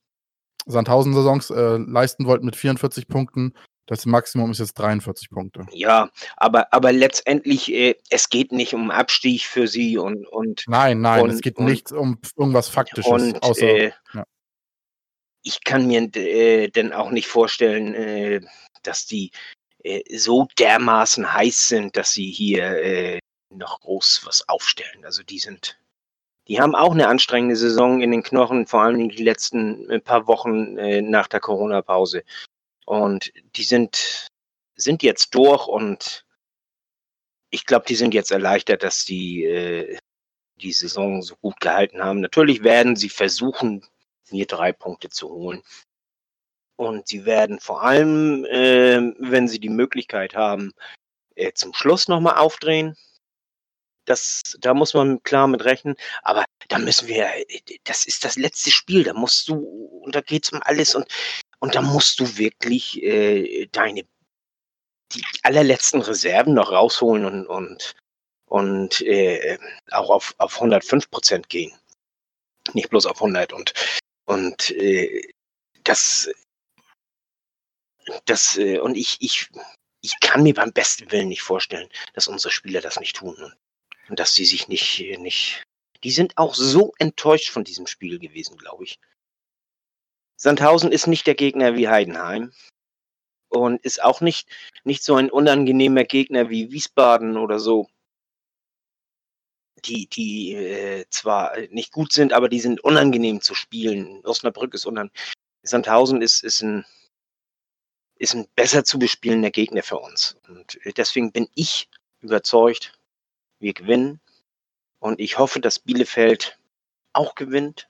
Sandhausen-Saisons 0.67 1.51
äh, 1.51 1.77
leisten 1.79 2.27
wollten 2.27 2.47
mit 2.47 2.57
44 2.57 3.09
Punkten. 3.09 3.55
Das 3.87 4.05
Maximum 4.05 4.51
ist 4.51 4.59
jetzt 4.59 4.75
43 4.75 5.31
Punkte. 5.31 5.67
Ja, 5.73 6.11
aber, 6.37 6.73
aber 6.73 6.93
letztendlich, 6.93 7.73
äh, 7.73 7.95
es 8.11 8.29
geht 8.29 8.53
nicht 8.53 8.75
um 8.75 8.91
Abstieg 8.91 9.43
für 9.43 9.67
sie 9.67 9.97
und. 9.97 10.27
und 10.29 10.65
nein, 10.67 11.01
nein, 11.01 11.23
und, 11.23 11.31
es 11.31 11.41
geht 11.41 11.57
und, 11.57 11.67
nicht 11.67 11.93
um 11.93 12.19
irgendwas 12.37 12.69
Faktisches. 12.69 13.11
Und, 13.11 13.43
außer, 13.43 13.67
äh, 13.67 13.93
ja. 14.13 14.25
Ich 15.43 15.65
kann 15.65 15.87
mir 15.87 16.03
äh, 16.17 16.69
denn 16.69 16.93
auch 16.93 17.11
nicht 17.11 17.29
vorstellen, 17.29 17.95
äh, 17.95 18.41
dass 18.83 19.07
die 19.07 19.31
äh, 19.85 20.03
so 20.17 20.47
dermaßen 20.59 21.33
heiß 21.33 21.69
sind, 21.69 21.97
dass 21.97 22.13
sie 22.13 22.31
hier 22.31 22.65
äh, 22.83 23.19
noch 23.51 23.81
groß 23.81 24.23
was 24.25 24.49
aufstellen. 24.49 25.05
Also 25.05 25.23
die 25.23 25.39
sind 25.39 25.79
die 26.49 26.61
haben 26.61 26.75
auch 26.75 26.93
eine 26.93 27.09
anstrengende 27.09 27.57
Saison 27.57 28.01
in 28.01 28.11
den 28.11 28.23
Knochen, 28.23 28.67
vor 28.67 28.83
allem 28.83 29.11
die 29.11 29.23
letzten 29.23 29.89
äh, 29.91 30.01
paar 30.01 30.27
Wochen 30.27 30.79
äh, 30.79 31.03
nach 31.03 31.29
der 31.29 31.41
Corona-Pause. 31.41 32.25
Und 32.87 33.33
die 33.57 33.65
sind, 33.65 34.29
sind 34.75 35.03
jetzt 35.03 35.35
durch 35.35 35.67
und 35.67 36.25
ich 37.51 37.67
glaube, 37.67 37.85
die 37.87 37.97
sind 37.97 38.15
jetzt 38.15 38.31
erleichtert, 38.31 38.83
dass 38.83 39.05
die 39.05 39.45
äh, 39.45 39.99
die 40.57 40.73
Saison 40.73 41.23
so 41.23 41.37
gut 41.37 41.61
gehalten 41.61 42.03
haben. 42.03 42.21
Natürlich 42.21 42.65
werden 42.65 42.97
sie 42.97 43.11
versuchen, 43.11 43.87
hier 44.29 44.47
drei 44.47 44.73
Punkte 44.73 45.09
zu 45.11 45.29
holen. 45.29 45.63
Und 46.77 47.09
sie 47.09 47.25
werden 47.25 47.61
vor 47.61 47.83
allem, 47.83 48.45
äh, 48.47 49.13
wenn 49.19 49.49
sie 49.49 49.61
die 49.61 49.69
Möglichkeit 49.69 50.35
haben, 50.35 50.73
äh, 51.35 51.53
zum 51.53 51.75
Schluss 51.75 52.09
nochmal 52.09 52.37
aufdrehen. 52.37 52.97
Das, 54.09 54.57
da 54.61 54.73
muss 54.73 54.95
man 54.95 55.23
klar 55.23 55.47
mit 55.49 55.63
rechnen. 55.67 55.95
Aber 56.23 56.47
da 56.69 56.79
müssen 56.79 57.09
wir, 57.09 57.29
das 57.85 58.07
ist 58.07 58.25
das 58.25 58.37
letzte 58.37 58.71
Spiel. 58.71 59.05
Da 59.05 59.13
musst 59.13 59.49
du, 59.49 59.57
und 60.03 60.15
da 60.15 60.23
geht 60.23 60.45
es 60.45 60.51
um 60.51 60.63
alles. 60.63 60.95
Und, 60.95 61.07
und 61.59 61.75
da 61.75 61.83
musst 61.83 62.19
du 62.19 62.39
wirklich 62.39 63.03
äh, 63.03 63.67
deine, 63.67 64.05
die 65.13 65.23
allerletzten 65.43 66.01
Reserven 66.01 66.55
noch 66.55 66.73
rausholen 66.73 67.27
und, 67.27 67.47
und, 67.49 67.97
und 68.47 69.03
äh, 69.03 69.59
auch 69.91 70.09
auf, 70.09 70.35
auf 70.39 70.55
105 70.55 71.11
Prozent 71.11 71.51
gehen. 71.51 71.77
Nicht 72.73 72.89
bloß 72.89 73.05
auf 73.05 73.17
100. 73.21 73.53
Und, 73.53 73.75
und 74.25 74.71
äh, 74.71 75.21
das, 75.85 76.31
das, 78.25 78.57
äh, 78.57 78.79
und 78.79 78.97
ich, 78.97 79.19
ich, 79.21 79.51
ich 80.01 80.19
kann 80.21 80.45
mir 80.45 80.55
beim 80.55 80.73
besten 80.73 81.13
Willen 81.13 81.29
nicht 81.29 81.43
vorstellen, 81.43 81.91
dass 82.15 82.27
unsere 82.27 82.53
Spieler 82.53 82.81
das 82.81 82.99
nicht 82.99 83.17
tun. 83.17 83.35
Und 83.37 83.55
und 84.09 84.19
dass 84.19 84.35
sie 84.35 84.45
sich 84.45 84.69
nicht, 84.69 85.01
nicht. 85.19 85.63
Die 86.05 86.11
sind 86.11 86.37
auch 86.37 86.55
so 86.55 86.93
enttäuscht 86.99 87.51
von 87.51 87.65
diesem 87.65 87.87
Spiel 87.87 88.19
gewesen, 88.19 88.57
glaube 88.57 88.85
ich. 88.85 88.99
Sandhausen 90.37 90.93
ist 90.93 91.07
nicht 91.09 91.27
der 91.27 91.35
Gegner 91.35 91.77
wie 91.77 91.89
Heidenheim 91.89 92.53
und 93.49 93.83
ist 93.83 94.03
auch 94.03 94.21
nicht, 94.21 94.49
nicht 94.85 95.03
so 95.03 95.17
ein 95.17 95.31
unangenehmer 95.31 96.05
Gegner 96.05 96.49
wie 96.49 96.71
Wiesbaden 96.71 97.37
oder 97.37 97.59
so, 97.59 97.89
die, 99.85 100.07
die 100.07 100.55
äh, 100.55 101.07
zwar 101.11 101.57
nicht 101.71 101.93
gut 101.93 102.13
sind, 102.13 102.33
aber 102.33 102.49
die 102.49 102.61
sind 102.61 102.83
unangenehm 102.83 103.41
zu 103.41 103.55
spielen. 103.55 104.25
Osnabrück 104.25 104.75
ist 104.75 104.87
unangenehm. 104.87 105.17
Sandhausen 105.63 106.23
ist, 106.23 106.45
ist, 106.45 106.63
ein, 106.63 106.85
ist 108.17 108.35
ein 108.35 108.49
besser 108.55 108.85
zu 108.85 108.99
bespielender 108.99 109.51
Gegner 109.51 109.83
für 109.83 109.99
uns. 109.99 110.37
Und 110.49 110.79
deswegen 110.97 111.33
bin 111.33 111.49
ich 111.55 111.89
überzeugt, 112.21 112.98
wir 113.61 113.75
gewinnen. 113.75 114.21
Und 114.99 115.21
ich 115.21 115.39
hoffe, 115.39 115.61
dass 115.61 115.79
Bielefeld 115.79 116.59
auch 117.13 117.35
gewinnt. 117.35 117.89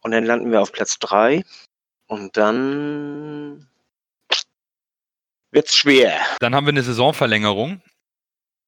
Und 0.00 0.10
dann 0.10 0.24
landen 0.24 0.50
wir 0.50 0.60
auf 0.60 0.72
Platz 0.72 0.98
3. 0.98 1.44
Und 2.06 2.36
dann 2.36 3.68
wird's 5.50 5.74
schwer. 5.74 6.20
Dann 6.40 6.54
haben 6.54 6.66
wir 6.66 6.72
eine 6.72 6.82
Saisonverlängerung 6.82 7.80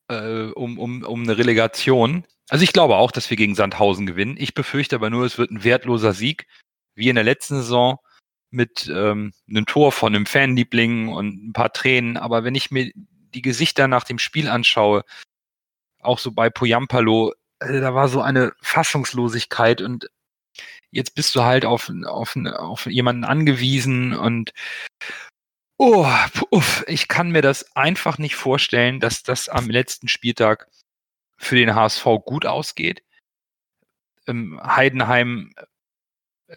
äh, 0.08 0.50
um, 0.54 0.78
um, 0.78 1.02
um 1.02 1.22
eine 1.22 1.36
Relegation. 1.36 2.24
Also 2.48 2.62
ich 2.62 2.72
glaube 2.72 2.96
auch, 2.96 3.10
dass 3.10 3.30
wir 3.30 3.36
gegen 3.36 3.54
Sandhausen 3.54 4.06
gewinnen. 4.06 4.36
Ich 4.38 4.54
befürchte 4.54 4.96
aber 4.96 5.10
nur, 5.10 5.24
es 5.24 5.38
wird 5.38 5.50
ein 5.50 5.64
wertloser 5.64 6.12
Sieg, 6.12 6.46
wie 6.94 7.08
in 7.08 7.14
der 7.16 7.24
letzten 7.24 7.56
Saison 7.56 7.98
mit 8.50 8.88
ähm, 8.94 9.32
einem 9.48 9.66
Tor 9.66 9.92
von 9.92 10.14
einem 10.14 10.26
Fanliebling 10.26 11.08
und 11.08 11.48
ein 11.48 11.52
paar 11.52 11.72
Tränen. 11.72 12.16
Aber 12.16 12.44
wenn 12.44 12.54
ich 12.54 12.70
mir 12.70 12.92
die 12.94 13.42
Gesichter 13.42 13.88
nach 13.88 14.04
dem 14.04 14.18
Spiel 14.18 14.48
anschaue, 14.48 15.04
auch 16.04 16.18
so 16.18 16.32
bei 16.32 16.50
Poyampalo, 16.50 17.32
also 17.58 17.80
da 17.80 17.94
war 17.94 18.08
so 18.08 18.20
eine 18.20 18.52
Fassungslosigkeit 18.60 19.80
und 19.80 20.08
jetzt 20.90 21.14
bist 21.14 21.34
du 21.34 21.42
halt 21.42 21.64
auf, 21.64 21.90
auf, 22.06 22.36
auf 22.36 22.86
jemanden 22.86 23.24
angewiesen 23.24 24.14
und 24.14 24.52
oh, 25.76 26.06
uff, 26.50 26.84
ich 26.86 27.08
kann 27.08 27.30
mir 27.30 27.42
das 27.42 27.74
einfach 27.76 28.18
nicht 28.18 28.36
vorstellen, 28.36 29.00
dass 29.00 29.22
das 29.22 29.48
am 29.48 29.70
letzten 29.70 30.08
Spieltag 30.08 30.68
für 31.36 31.56
den 31.56 31.74
HSV 31.74 32.04
gut 32.24 32.46
ausgeht. 32.46 33.02
Ähm, 34.26 34.60
Heidenheim, 34.64 35.52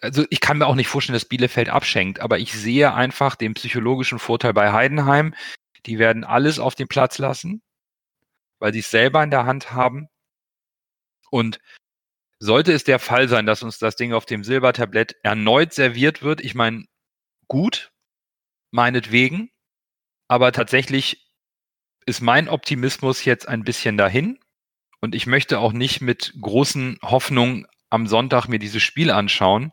also 0.00 0.24
ich 0.30 0.40
kann 0.40 0.58
mir 0.58 0.66
auch 0.66 0.74
nicht 0.76 0.88
vorstellen, 0.88 1.14
dass 1.14 1.24
Bielefeld 1.24 1.68
abschenkt, 1.68 2.20
aber 2.20 2.38
ich 2.38 2.52
sehe 2.52 2.94
einfach 2.94 3.34
den 3.36 3.54
psychologischen 3.54 4.18
Vorteil 4.18 4.54
bei 4.54 4.72
Heidenheim. 4.72 5.34
Die 5.86 5.98
werden 5.98 6.24
alles 6.24 6.58
auf 6.58 6.74
den 6.74 6.88
Platz 6.88 7.18
lassen 7.18 7.62
weil 8.58 8.72
sie 8.72 8.80
es 8.80 8.90
selber 8.90 9.22
in 9.22 9.30
der 9.30 9.46
Hand 9.46 9.72
haben. 9.72 10.08
Und 11.30 11.58
sollte 12.40 12.72
es 12.72 12.84
der 12.84 12.98
Fall 12.98 13.28
sein, 13.28 13.46
dass 13.46 13.62
uns 13.62 13.78
das 13.78 13.96
Ding 13.96 14.12
auf 14.12 14.26
dem 14.26 14.44
Silbertablett 14.44 15.16
erneut 15.22 15.72
serviert 15.72 16.22
wird, 16.22 16.40
ich 16.40 16.54
meine, 16.54 16.84
gut, 17.48 17.90
meinetwegen, 18.70 19.50
aber 20.28 20.52
tatsächlich 20.52 21.28
ist 22.06 22.20
mein 22.20 22.48
Optimismus 22.48 23.24
jetzt 23.24 23.48
ein 23.48 23.64
bisschen 23.64 23.96
dahin 23.96 24.38
und 25.00 25.14
ich 25.14 25.26
möchte 25.26 25.58
auch 25.58 25.72
nicht 25.72 26.00
mit 26.00 26.34
großen 26.40 26.98
Hoffnungen 27.02 27.66
am 27.90 28.06
Sonntag 28.06 28.46
mir 28.48 28.58
dieses 28.58 28.82
Spiel 28.82 29.10
anschauen, 29.10 29.72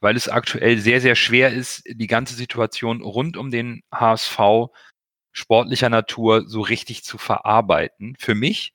weil 0.00 0.16
es 0.16 0.28
aktuell 0.28 0.78
sehr, 0.78 1.00
sehr 1.00 1.16
schwer 1.16 1.52
ist, 1.52 1.82
die 1.86 2.06
ganze 2.06 2.34
Situation 2.34 3.00
rund 3.02 3.36
um 3.36 3.50
den 3.50 3.82
HSV 3.92 4.38
sportlicher 5.36 5.90
Natur 5.90 6.48
so 6.48 6.62
richtig 6.62 7.04
zu 7.04 7.18
verarbeiten. 7.18 8.16
Für 8.18 8.34
mich, 8.34 8.72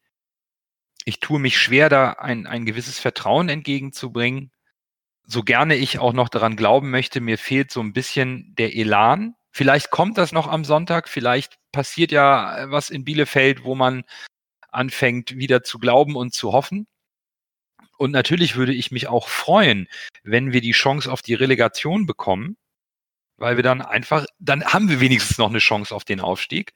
ich 1.05 1.19
tue 1.19 1.39
mich 1.39 1.57
schwer, 1.57 1.89
da 1.89 2.11
ein, 2.11 2.45
ein 2.45 2.65
gewisses 2.65 2.99
Vertrauen 2.99 3.49
entgegenzubringen. 3.49 4.51
So 5.25 5.41
gerne 5.41 5.75
ich 5.75 5.97
auch 5.97 6.13
noch 6.13 6.29
daran 6.29 6.55
glauben 6.55 6.91
möchte, 6.91 7.19
mir 7.19 7.39
fehlt 7.39 7.71
so 7.71 7.81
ein 7.81 7.93
bisschen 7.93 8.53
der 8.55 8.75
Elan. 8.75 9.33
Vielleicht 9.51 9.89
kommt 9.89 10.19
das 10.19 10.31
noch 10.31 10.47
am 10.47 10.63
Sonntag, 10.63 11.09
vielleicht 11.09 11.57
passiert 11.71 12.11
ja 12.11 12.69
was 12.69 12.91
in 12.91 13.03
Bielefeld, 13.03 13.63
wo 13.63 13.73
man 13.73 14.03
anfängt 14.69 15.35
wieder 15.35 15.63
zu 15.63 15.79
glauben 15.79 16.15
und 16.15 16.33
zu 16.33 16.53
hoffen. 16.53 16.85
Und 17.97 18.11
natürlich 18.11 18.55
würde 18.55 18.73
ich 18.73 18.91
mich 18.91 19.07
auch 19.07 19.27
freuen, 19.27 19.87
wenn 20.23 20.53
wir 20.53 20.61
die 20.61 20.71
Chance 20.71 21.11
auf 21.11 21.21
die 21.21 21.33
Relegation 21.33 22.05
bekommen, 22.05 22.57
weil 23.41 23.55
wir 23.55 23.63
dann 23.63 23.81
einfach, 23.81 24.25
dann 24.37 24.63
haben 24.63 24.87
wir 24.87 24.99
wenigstens 24.99 25.39
noch 25.39 25.49
eine 25.49 25.57
Chance 25.57 25.95
auf 25.95 26.05
den 26.05 26.21
Aufstieg. 26.21 26.73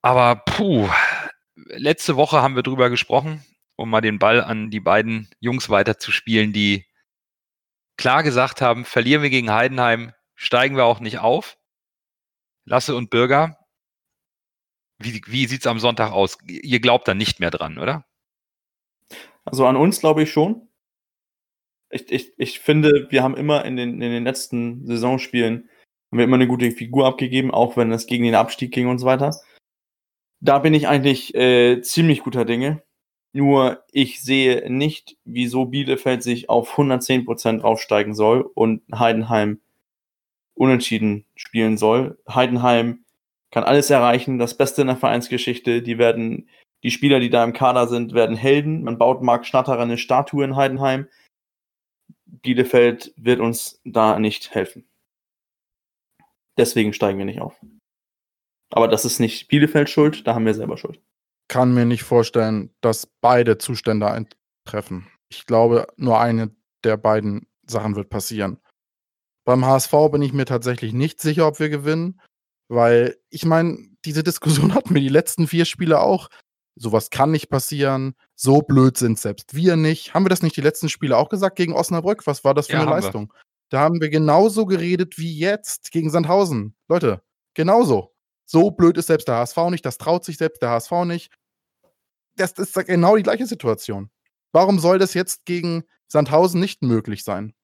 Aber 0.00 0.36
puh, 0.36 0.88
letzte 1.56 2.14
Woche 2.14 2.40
haben 2.40 2.54
wir 2.54 2.62
drüber 2.62 2.88
gesprochen, 2.88 3.44
um 3.74 3.90
mal 3.90 4.00
den 4.00 4.20
Ball 4.20 4.42
an 4.44 4.70
die 4.70 4.78
beiden 4.78 5.28
Jungs 5.40 5.68
weiterzuspielen, 5.68 6.52
die 6.52 6.86
klar 7.96 8.22
gesagt 8.22 8.60
haben, 8.60 8.84
verlieren 8.84 9.22
wir 9.22 9.30
gegen 9.30 9.50
Heidenheim, 9.50 10.12
steigen 10.36 10.76
wir 10.76 10.84
auch 10.84 11.00
nicht 11.00 11.18
auf. 11.18 11.58
Lasse 12.64 12.94
und 12.94 13.10
Bürger, 13.10 13.58
wie, 14.98 15.20
wie 15.26 15.46
sieht 15.46 15.62
es 15.62 15.66
am 15.66 15.80
Sonntag 15.80 16.12
aus? 16.12 16.38
Ihr 16.46 16.78
glaubt 16.78 17.08
da 17.08 17.14
nicht 17.14 17.40
mehr 17.40 17.50
dran, 17.50 17.78
oder? 17.78 18.04
Also 19.44 19.66
an 19.66 19.76
uns 19.76 19.98
glaube 19.98 20.22
ich 20.22 20.30
schon. 20.30 20.68
Ich, 21.96 22.12
ich, 22.12 22.32
ich 22.36 22.60
finde, 22.60 23.08
wir 23.10 23.22
haben 23.22 23.36
immer 23.36 23.64
in 23.64 23.76
den, 23.76 24.00
in 24.00 24.12
den 24.12 24.24
letzten 24.24 24.86
Saisonspielen 24.86 25.68
haben 26.10 26.18
wir 26.18 26.24
immer 26.24 26.36
eine 26.36 26.46
gute 26.46 26.70
Figur 26.70 27.06
abgegeben, 27.06 27.50
auch 27.50 27.76
wenn 27.76 27.90
es 27.92 28.06
gegen 28.06 28.24
den 28.24 28.34
Abstieg 28.34 28.72
ging 28.72 28.88
und 28.88 28.98
so 28.98 29.06
weiter. 29.06 29.34
Da 30.40 30.58
bin 30.60 30.74
ich 30.74 30.86
eigentlich 30.88 31.34
äh, 31.34 31.80
ziemlich 31.82 32.22
guter 32.22 32.44
Dinge. 32.44 32.82
Nur 33.32 33.82
ich 33.92 34.22
sehe 34.22 34.70
nicht, 34.70 35.16
wieso 35.24 35.66
Bielefeld 35.66 36.22
sich 36.22 36.48
auf 36.48 36.78
110% 36.78 37.60
aufsteigen 37.60 38.14
soll 38.14 38.42
und 38.54 38.82
Heidenheim 38.94 39.60
unentschieden 40.54 41.26
spielen 41.34 41.76
soll. 41.76 42.18
Heidenheim 42.28 43.04
kann 43.50 43.64
alles 43.64 43.90
erreichen, 43.90 44.38
das 44.38 44.56
Beste 44.56 44.82
in 44.82 44.86
der 44.86 44.96
Vereinsgeschichte. 44.96 45.82
Die 45.82 45.98
werden, 45.98 46.48
die 46.82 46.90
Spieler, 46.90 47.20
die 47.20 47.30
da 47.30 47.44
im 47.44 47.52
Kader 47.52 47.88
sind, 47.88 48.14
werden 48.14 48.36
Helden. 48.36 48.84
Man 48.84 48.98
baut 48.98 49.22
Marc 49.22 49.46
Schnatterer 49.46 49.80
eine 49.80 49.98
Statue 49.98 50.44
in 50.44 50.56
Heidenheim. 50.56 51.06
Bielefeld 52.42 53.12
wird 53.16 53.40
uns 53.40 53.80
da 53.84 54.18
nicht 54.18 54.54
helfen. 54.54 54.88
Deswegen 56.56 56.92
steigen 56.92 57.18
wir 57.18 57.24
nicht 57.24 57.40
auf. 57.40 57.54
Aber 58.70 58.88
das 58.88 59.04
ist 59.04 59.20
nicht 59.20 59.48
Bielefeld 59.48 59.90
schuld, 59.90 60.26
da 60.26 60.34
haben 60.34 60.46
wir 60.46 60.54
selber 60.54 60.76
Schuld. 60.76 61.00
Kann 61.48 61.74
mir 61.74 61.84
nicht 61.84 62.02
vorstellen, 62.02 62.74
dass 62.80 63.06
beide 63.20 63.58
Zustände 63.58 64.10
eintreffen. 64.10 65.06
Ich 65.28 65.46
glaube, 65.46 65.86
nur 65.96 66.20
eine 66.20 66.54
der 66.82 66.96
beiden 66.96 67.46
Sachen 67.66 67.94
wird 67.94 68.10
passieren. 68.10 68.60
Beim 69.44 69.64
HSV 69.64 69.92
bin 70.10 70.22
ich 70.22 70.32
mir 70.32 70.44
tatsächlich 70.44 70.92
nicht 70.92 71.20
sicher, 71.20 71.46
ob 71.46 71.60
wir 71.60 71.68
gewinnen. 71.68 72.20
Weil 72.68 73.16
ich 73.30 73.44
meine, 73.44 73.78
diese 74.04 74.24
Diskussion 74.24 74.74
hatten 74.74 74.94
wir 74.94 75.00
die 75.00 75.08
letzten 75.08 75.46
vier 75.46 75.64
Spiele 75.64 76.00
auch. 76.00 76.28
Sowas 76.78 77.08
kann 77.10 77.30
nicht 77.30 77.48
passieren. 77.48 78.14
So 78.34 78.60
blöd 78.60 78.98
sind 78.98 79.18
selbst 79.18 79.54
wir 79.54 79.76
nicht. 79.76 80.12
Haben 80.14 80.24
wir 80.26 80.28
das 80.30 80.42
nicht 80.42 80.56
die 80.56 80.60
letzten 80.60 80.88
Spiele 80.90 81.16
auch 81.16 81.28
gesagt 81.30 81.56
gegen 81.56 81.72
Osnabrück? 81.72 82.26
Was 82.26 82.44
war 82.44 82.52
das 82.54 82.66
für 82.66 82.74
Ja, 82.74 82.80
eine 82.82 82.90
haben 82.90 82.96
wir. 82.98 83.02
Leistung? 83.02 83.32
Da 83.70 83.80
haben 83.80 84.00
wir 84.00 84.10
genauso 84.10 84.66
geredet 84.66 85.18
wie 85.18 85.36
jetzt 85.36 85.90
gegen 85.90 86.10
Sandhausen. 86.10 86.76
Leute, 86.88 87.22
genauso. 87.54 88.14
So 88.44 88.70
blöd 88.70 88.96
ist 88.98 89.06
selbst 89.06 89.26
der 89.26 89.36
HSV 89.36 89.56
nicht. 89.70 89.84
Das 89.86 89.98
traut 89.98 90.24
sich 90.24 90.36
selbst 90.36 90.62
der 90.62 90.70
HSV 90.70 90.92
nicht. 91.06 91.32
Das 92.36 92.52
ist 92.52 92.74
genau 92.86 93.16
die 93.16 93.22
gleiche 93.22 93.46
Situation. 93.46 94.10
Warum 94.52 94.78
soll 94.78 94.98
das 94.98 95.14
jetzt 95.14 95.46
gegen 95.46 95.82
Sandhausen 96.08 96.60
nicht 96.60 96.82
möglich 96.82 97.24
sein? 97.24 97.54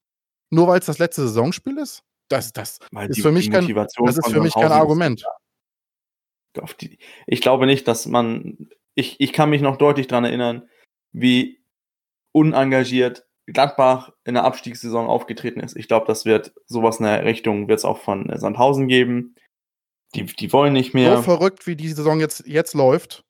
Nur 0.49 0.67
weil 0.67 0.79
es 0.79 0.87
das 0.87 0.97
letzte 0.99 1.21
Saisonspiel 1.27 1.77
ist? 1.77 2.03
Das, 2.29 2.51
das, 2.51 2.79
Weil 2.91 3.09
Ist 3.09 3.17
die- 3.17 3.21
für 3.21 3.31
mich 3.31 3.51
kein- 3.51 3.67
das 3.67 3.93
ist 4.17 4.27
für 4.31 4.41
mich 4.41 4.53
kein 4.53 4.65
ist 4.65 4.71
Argument. 4.71 5.23
auf 6.59 6.73
die, 6.73 6.97
ich 7.27 7.41
glaube 7.41 7.65
nicht, 7.65 7.87
dass 7.87 8.05
man, 8.05 8.69
ich, 8.95 9.19
ich 9.19 9.33
kann 9.33 9.49
mich 9.49 9.61
noch 9.61 9.77
deutlich 9.77 10.07
daran 10.07 10.25
erinnern, 10.25 10.69
wie 11.11 11.63
unengagiert 12.31 13.25
Gladbach 13.45 14.11
in 14.23 14.35
der 14.35 14.45
Abstiegssaison 14.45 15.07
aufgetreten 15.07 15.59
ist. 15.59 15.75
Ich 15.75 15.87
glaube, 15.87 16.07
das 16.07 16.25
wird 16.25 16.53
sowas 16.65 16.99
in 16.99 17.05
der 17.05 17.25
Richtung 17.25 17.67
wird 17.67 17.79
es 17.79 17.85
auch 17.85 17.99
von 17.99 18.29
äh, 18.29 18.37
Sandhausen 18.37 18.87
geben. 18.87 19.35
Die, 20.15 20.25
die 20.25 20.53
wollen 20.53 20.73
nicht 20.73 20.93
mehr. 20.93 21.17
So 21.17 21.23
verrückt, 21.23 21.67
wie 21.67 21.75
die 21.75 21.89
Saison 21.89 22.19
jetzt, 22.19 22.45
jetzt 22.45 22.73
läuft, 22.73 23.25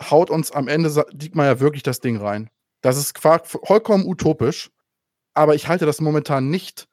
haut 0.00 0.30
uns 0.30 0.52
am 0.52 0.68
Ende 0.68 1.04
Diekmeyer 1.12 1.60
wirklich 1.60 1.82
das 1.82 2.00
Ding 2.00 2.18
rein. 2.18 2.50
Das 2.82 2.96
ist 2.98 3.18
vollkommen 3.18 4.06
utopisch, 4.06 4.70
aber 5.32 5.54
ich 5.54 5.68
halte 5.68 5.86
das 5.86 6.00
momentan 6.00 6.50
nicht 6.50 6.86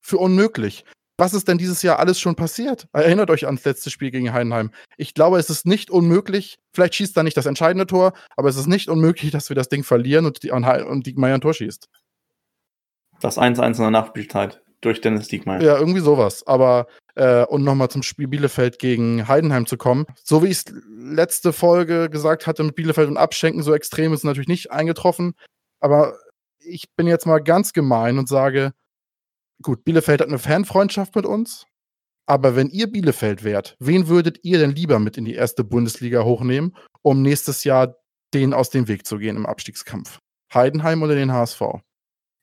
für 0.00 0.18
unmöglich. 0.18 0.84
Was 1.16 1.32
ist 1.32 1.46
denn 1.46 1.58
dieses 1.58 1.82
Jahr 1.82 2.00
alles 2.00 2.18
schon 2.18 2.34
passiert? 2.34 2.88
Erinnert 2.92 3.30
euch 3.30 3.46
ans 3.46 3.64
letzte 3.64 3.90
Spiel 3.90 4.10
gegen 4.10 4.32
Heidenheim. 4.32 4.72
Ich 4.96 5.14
glaube, 5.14 5.38
es 5.38 5.48
ist 5.48 5.64
nicht 5.64 5.90
unmöglich, 5.90 6.56
vielleicht 6.72 6.96
schießt 6.96 7.16
da 7.16 7.22
nicht 7.22 7.36
das 7.36 7.46
entscheidende 7.46 7.86
Tor, 7.86 8.14
aber 8.36 8.48
es 8.48 8.56
ist 8.56 8.66
nicht 8.66 8.88
unmöglich, 8.88 9.30
dass 9.30 9.48
wir 9.48 9.54
das 9.54 9.68
Ding 9.68 9.84
verlieren 9.84 10.26
und, 10.26 10.42
die, 10.42 10.50
und, 10.50 11.06
Diekmeyer 11.06 11.34
ein 11.34 11.40
Tor 11.40 11.54
schießt. 11.54 11.88
das 13.20 13.38
1-1 13.38 13.66
in 13.66 13.72
der 13.74 13.90
Nachspielzeit 13.90 14.60
durch 14.80 15.00
Dennis 15.00 15.28
Diekmeyer. 15.28 15.62
Ja, 15.62 15.78
irgendwie 15.78 16.00
sowas. 16.00 16.46
Aber 16.46 16.86
äh, 17.14 17.44
und 17.44 17.62
nochmal 17.62 17.88
zum 17.88 18.02
Spiel 18.02 18.28
Bielefeld 18.28 18.78
gegen 18.78 19.28
Heidenheim 19.28 19.66
zu 19.66 19.76
kommen. 19.76 20.06
So 20.22 20.42
wie 20.42 20.48
ich 20.48 20.58
es 20.58 20.64
letzte 20.96 21.52
Folge 21.52 22.10
gesagt 22.10 22.46
hatte 22.46 22.64
mit 22.64 22.74
Bielefeld 22.74 23.08
und 23.08 23.16
Abschenken, 23.16 23.62
so 23.62 23.72
extrem 23.74 24.12
ist 24.12 24.24
natürlich 24.24 24.48
nicht 24.48 24.72
eingetroffen. 24.72 25.34
Aber 25.80 26.18
ich 26.58 26.84
bin 26.96 27.06
jetzt 27.06 27.26
mal 27.26 27.38
ganz 27.38 27.72
gemein 27.72 28.18
und 28.18 28.28
sage, 28.28 28.72
gut, 29.62 29.84
Bielefeld 29.84 30.20
hat 30.20 30.28
eine 30.28 30.38
Fanfreundschaft 30.38 31.14
mit 31.16 31.26
uns. 31.26 31.66
Aber 32.26 32.56
wenn 32.56 32.70
ihr 32.70 32.86
Bielefeld 32.90 33.44
wärt, 33.44 33.76
wen 33.80 34.08
würdet 34.08 34.38
ihr 34.42 34.58
denn 34.58 34.72
lieber 34.74 34.98
mit 34.98 35.18
in 35.18 35.24
die 35.26 35.34
erste 35.34 35.62
Bundesliga 35.62 36.22
hochnehmen, 36.24 36.74
um 37.02 37.20
nächstes 37.20 37.64
Jahr 37.64 37.96
denen 38.32 38.54
aus 38.54 38.70
dem 38.70 38.88
Weg 38.88 39.06
zu 39.06 39.18
gehen 39.18 39.36
im 39.36 39.44
Abstiegskampf? 39.46 40.18
Heidenheim 40.52 41.02
oder 41.02 41.14
den 41.14 41.32
HSV? 41.32 41.60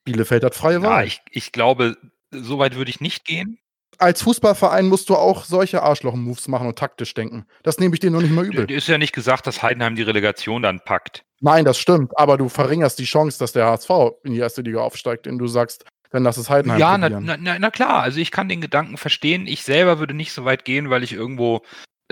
Bielefeld 0.04 0.44
hat 0.44 0.54
freie 0.54 0.74
Ja, 0.74 0.82
Wahl. 0.82 1.06
ich, 1.06 1.20
ich 1.30 1.52
glaube, 1.52 1.96
so 2.30 2.58
weit 2.58 2.76
würde 2.76 2.90
ich 2.90 3.00
nicht 3.00 3.24
gehen. 3.24 3.58
als 3.98 4.22
Fußballverein 4.22 4.86
musst 4.86 5.08
du 5.10 5.16
auch 5.16 5.44
solche 5.44 5.82
Arschloch-Moves 5.82 6.48
machen 6.48 6.66
und 6.68 6.78
taktisch 6.78 7.14
denken. 7.14 7.44
Das 7.62 7.78
nehme 7.78 7.94
ich 7.94 8.00
dir 8.00 8.10
noch 8.10 8.22
nicht 8.22 8.32
mal 8.32 8.44
übel. 8.46 8.68
Ist 8.70 8.88
ja 8.88 8.98
nicht 8.98 9.12
gesagt, 9.12 9.46
dass 9.46 9.62
Heidenheim 9.62 9.94
die 9.96 10.02
Relegation 10.02 10.62
dann 10.62 10.80
packt. 10.80 11.24
Nein, 11.40 11.64
das 11.64 11.78
stimmt, 11.78 12.16
aber 12.18 12.36
du 12.38 12.48
verringerst 12.48 12.98
die 12.98 13.04
Chance, 13.04 13.38
dass 13.38 13.52
der 13.52 13.66
HSV 13.66 13.90
in 14.24 14.32
die 14.32 14.38
erste 14.38 14.62
Liga 14.62 14.80
aufsteigt, 14.80 15.26
indem 15.26 15.40
du 15.40 15.46
sagst, 15.48 15.84
dann 16.12 16.22
lass 16.22 16.36
es 16.36 16.50
Heidenheim 16.50 16.78
Ja, 16.78 16.98
na, 16.98 17.08
na, 17.08 17.58
na 17.58 17.70
klar, 17.70 18.02
also 18.02 18.20
ich 18.20 18.30
kann 18.30 18.48
den 18.48 18.60
Gedanken 18.60 18.98
verstehen. 18.98 19.46
Ich 19.46 19.62
selber 19.62 19.98
würde 19.98 20.14
nicht 20.14 20.32
so 20.32 20.44
weit 20.44 20.64
gehen, 20.64 20.90
weil 20.90 21.02
ich 21.02 21.12
irgendwo 21.12 21.62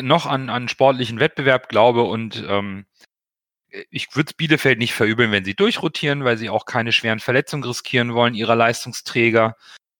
noch 0.01 0.27
an, 0.27 0.49
an 0.49 0.69
sportlichen 0.69 1.21
Wettbewerb 1.21 1.69
glaube 1.69 2.03
und 2.03 2.45
ähm, 2.49 2.87
ich 3.91 4.17
würde 4.17 4.35
Bielefeld 4.37 4.79
nicht 4.79 4.95
verübeln, 4.95 5.31
wenn 5.31 5.45
sie 5.45 5.55
durchrotieren, 5.55 6.25
weil 6.25 6.37
sie 6.37 6.51
auch 6.51 6.65
keine 6.65 6.93
schweren 6.93 7.21
Verletzungen 7.21 7.63
riskieren 7.63 8.15
wollen, 8.15 8.35
ihrer 8.35 8.57
Leistungsträger. 8.57 9.57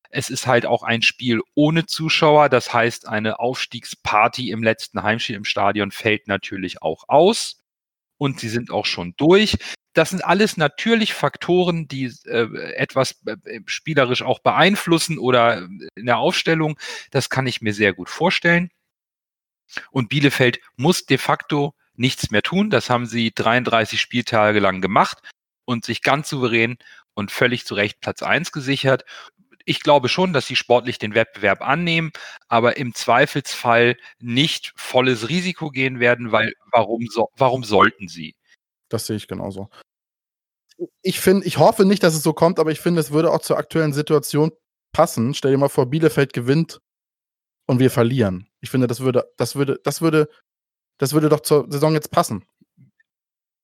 Es 0.09 0.29
ist 0.29 0.47
halt 0.47 0.67
auch 0.67 0.83
ein 0.83 1.03
Spiel 1.03 1.41
ohne 1.55 1.87
Zuschauer, 1.87 2.49
das 2.49 2.73
heißt, 2.73 3.07
eine 3.07 3.39
Aufstiegsparty 3.39 4.51
im 4.51 4.63
letzten 4.63 5.03
Heimspiel 5.03 5.37
im 5.37 5.45
Stadion 5.45 5.93
fällt 5.93 6.27
natürlich 6.27 6.83
auch 6.83 7.05
aus 7.07 7.63
und 8.19 8.41
sie 8.41 8.49
sind 8.49 8.71
auch 8.71 8.87
schon 8.87 9.15
durch. 9.17 9.57
Das 9.93 10.11
sind 10.11 10.25
alles 10.25 10.57
natürlich 10.57 11.15
Faktoren, 11.15 11.89
die 11.89 12.13
äh, 12.27 12.75
etwas 12.75 13.21
äh, 13.27 13.61
spielerisch 13.67 14.23
auch 14.23 14.39
beeinflussen 14.39 15.19
oder 15.19 15.69
in 15.95 16.07
der 16.07 16.19
Aufstellung. 16.19 16.79
Das 17.11 17.29
kann 17.29 17.47
ich 17.47 17.61
mir 17.61 17.75
sehr 17.75 17.93
gut 17.93 18.09
vorstellen. 18.09 18.71
Und 19.91 20.09
Bielefeld 20.09 20.61
muss 20.77 21.07
de 21.07 21.19
facto 21.19 21.75
nichts 21.95 22.31
mehr 22.31 22.43
tun. 22.43 22.71
Das 22.71 22.91
haben 22.91 23.07
sie 23.07 23.33
33 23.33 24.01
Spieltage 24.01 24.61
lang 24.61 24.81
gemacht 24.81 25.19
und 25.65 25.85
sich 25.85 26.03
ganz 26.03 26.29
souverän 26.29 26.79
und 27.15 27.31
völlig 27.31 27.67
zu 27.67 27.75
Recht 27.75 28.01
Platz 28.01 28.23
1 28.23 28.53
gesichert. 28.53 29.05
Ich 29.65 29.81
glaube 29.81 30.09
schon, 30.09 30.33
dass 30.33 30.47
sie 30.47 30.57
sportlich 30.57 30.99
den 30.99 31.15
Wettbewerb 31.15 31.61
annehmen, 31.61 32.13
aber 32.49 32.77
im 32.77 32.95
Zweifelsfall 32.95 33.97
nicht 34.19 34.73
volles 34.77 35.29
Risiko 35.29 35.71
gehen 35.71 36.01
werden, 36.01 36.33
weil 36.33 36.55
warum, 36.73 37.07
so, 37.09 37.29
warum 37.37 37.63
sollten 37.63 38.09
sie? 38.09 38.35
Das 38.91 39.07
sehe 39.07 39.17
ich 39.17 39.29
genauso. 39.29 39.71
Ich 41.03 41.21
finde, 41.21 41.47
ich 41.47 41.59
hoffe 41.59 41.85
nicht, 41.85 42.03
dass 42.03 42.15
es 42.15 42.23
so 42.23 42.33
kommt, 42.33 42.59
aber 42.59 42.71
ich 42.71 42.81
finde, 42.81 43.01
es 43.01 43.11
würde 43.11 43.31
auch 43.31 43.41
zur 43.41 43.59
aktuellen 43.59 43.93
Situation 43.93 44.53
passen. 44.93 45.35
Stell 45.35 45.53
dir 45.53 45.59
mal 45.59 45.69
vor, 45.69 45.87
Bielefeld 45.87 46.33
gewinnt 46.33 46.81
und 47.67 47.79
wir 47.79 47.91
verlieren. 47.91 48.49
Ich 48.61 48.71
finde, 48.71 48.87
das 48.87 49.01
würde, 49.01 49.31
das 49.37 49.57
würde, 49.57 49.81
das 49.85 50.01
würde, 50.01 50.29
das 50.99 51.13
würde 51.13 51.29
doch 51.29 51.41
zur 51.41 51.71
Saison 51.71 51.95
jetzt 51.95 52.11
passen. 52.11 52.45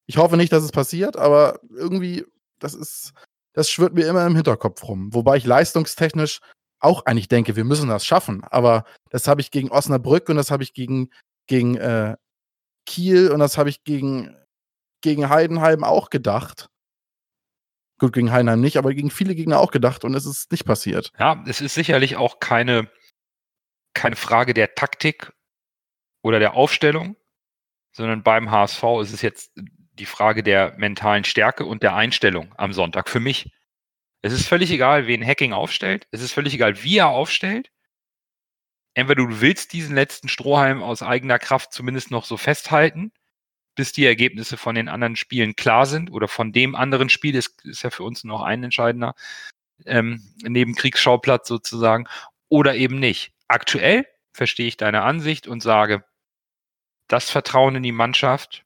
Ich 0.07 0.19
hoffe 0.19 0.37
nicht, 0.37 0.53
dass 0.53 0.63
es 0.63 0.73
passiert, 0.73 1.17
aber 1.17 1.61
irgendwie, 1.71 2.25
das 2.61 2.75
ist, 2.75 3.13
das 3.55 3.71
schwirrt 3.71 3.95
mir 3.95 4.07
immer 4.07 4.27
im 4.27 4.37
Hinterkopf 4.37 4.85
rum. 4.85 5.13
Wobei 5.13 5.37
ich 5.37 5.45
leistungstechnisch 5.45 6.41
auch 6.79 7.07
eigentlich 7.07 7.29
denke, 7.29 7.57
wir 7.57 7.65
müssen 7.65 7.89
das 7.89 8.05
schaffen. 8.05 8.45
Aber 8.45 8.85
das 9.11 9.27
habe 9.27 9.41
ich 9.41 9.51
gegen 9.51 9.71
Osnabrück 9.71 10.29
und 10.29 10.37
das 10.37 10.51
habe 10.51 10.63
ich 10.63 10.75
gegen, 10.75 11.11
gegen 11.47 11.77
äh, 11.77 12.17
Kiel 12.87 13.33
und 13.33 13.41
das 13.41 13.59
habe 13.59 13.71
ich 13.71 13.83
gegen, 13.83 14.37
gegen 15.07 15.29
Heidenheim 15.29 15.85
auch 15.85 16.11
gedacht. 16.11 16.69
Gut, 17.99 18.13
gegen 18.13 18.33
Heidenheim 18.33 18.61
nicht, 18.61 18.77
aber 18.77 18.93
gegen 18.93 19.11
viele 19.11 19.37
Gegner 19.37 19.61
auch 19.61 19.71
gedacht 19.71 20.05
und 20.05 20.15
es 20.15 20.27
ist 20.27 20.51
nicht 20.51 20.67
passiert. 20.67 21.13
Ja, 21.19 21.43
es 21.47 21.61
ist 21.61 21.75
sicherlich 21.75 22.17
auch 22.17 22.41
keine, 22.41 22.91
keine 23.95 24.17
Frage 24.17 24.53
der 24.53 24.75
Taktik 24.75 25.33
oder 26.23 26.41
der 26.41 26.55
Aufstellung, 26.55 27.17
sondern 27.93 28.25
beim 28.25 28.51
HSV 28.51 28.83
ist 29.01 29.13
es 29.13 29.23
jetzt 29.23 29.53
die 29.95 30.07
Frage 30.07 30.43
der 30.43 30.75
mentalen 30.77 31.23
Stärke 31.23 31.65
und 31.65 31.85
der 31.85 31.95
Einstellung 31.95 32.53
am 32.59 32.73
Sonntag 32.73 33.09
für 33.09 33.21
mich. 33.21 33.55
Es 34.23 34.33
ist 34.33 34.49
völlig 34.49 34.73
egal, 34.73 35.07
wen 35.07 35.25
Hacking 35.25 35.53
aufstellt. 35.53 36.09
Es 36.11 36.21
ist 36.21 36.33
völlig 36.33 36.53
egal, 36.53 36.83
wie 36.83 36.99
er 36.99 37.09
aufstellt. 37.09 37.71
Entweder 38.95 39.27
du 39.27 39.41
willst 39.41 39.73
diesen 39.73 39.95
letzten 39.95 40.29
Strohhalm 40.29 40.83
aus 40.83 41.03
eigener 41.03 41.39
Kraft 41.39 41.73
zumindest 41.73 42.11
noch 42.11 42.25
so 42.25 42.37
festhalten, 42.37 43.13
bis 43.77 43.93
die 43.93 44.05
Ergebnisse 44.05 44.57
von 44.57 44.75
den 44.75 44.89
anderen 44.89 45.15
Spielen 45.15 45.55
klar 45.55 45.87
sind 45.87 46.11
oder 46.11 46.27
von 46.27 46.53
dem 46.53 46.75
anderen 46.75 47.09
Spiel, 47.09 47.37
ist, 47.37 47.65
ist 47.65 47.83
ja 47.83 47.91
für 47.91 48.03
uns 48.03 48.25
noch 48.25 48.43
ein 48.43 48.65
entscheidender 48.65 49.15
ähm, 49.85 50.23
Nebenkriegsschauplatz 50.43 51.47
sozusagen, 51.47 52.09
oder 52.49 52.75
eben 52.75 52.99
nicht. 52.99 53.33
Aktuell 53.49 54.07
verstehe 54.33 54.67
ich 54.67 54.77
deine 54.77 55.03
Ansicht 55.03 55.47
und 55.47 55.63
sage, 55.63 56.05
das 57.09 57.31
Vertrauen 57.31 57.77
in 57.77 57.83
die 57.83 57.93
Mannschaft 57.93 58.65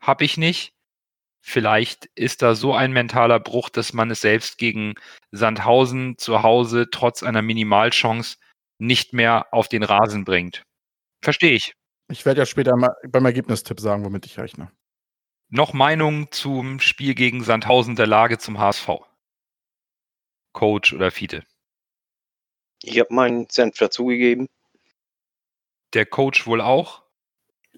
habe 0.00 0.24
ich 0.24 0.36
nicht. 0.36 0.72
Vielleicht 1.40 2.06
ist 2.14 2.42
da 2.42 2.54
so 2.54 2.74
ein 2.74 2.92
mentaler 2.92 3.40
Bruch, 3.40 3.68
dass 3.68 3.92
man 3.92 4.10
es 4.10 4.20
selbst 4.20 4.58
gegen 4.58 4.94
Sandhausen 5.30 6.18
zu 6.18 6.42
Hause 6.42 6.88
trotz 6.90 7.22
einer 7.22 7.42
Minimalchance 7.42 8.36
nicht 8.78 9.12
mehr 9.12 9.46
auf 9.52 9.68
den 9.68 9.82
Rasen 9.82 10.24
bringt. 10.24 10.64
Verstehe 11.22 11.52
ich. 11.52 11.74
Ich 12.08 12.24
werde 12.24 12.40
ja 12.40 12.46
später 12.46 12.76
mal 12.76 12.94
beim 13.08 13.24
Ergebnistipp 13.24 13.80
sagen, 13.80 14.04
womit 14.04 14.26
ich 14.26 14.38
rechne. 14.38 14.70
Noch 15.48 15.72
Meinung 15.72 16.30
zum 16.32 16.80
Spiel 16.80 17.14
gegen 17.14 17.42
Sandhausen 17.42 17.96
der 17.96 18.06
Lage 18.06 18.38
zum 18.38 18.58
HSV? 18.58 18.90
Coach 20.52 20.92
oder 20.92 21.10
Fiete? 21.10 21.44
Ich 22.82 22.98
habe 22.98 23.12
meinen 23.14 23.48
Senf 23.50 23.78
dazugegeben. 23.78 24.48
Der 25.94 26.06
Coach 26.06 26.46
wohl 26.46 26.60
auch? 26.60 27.02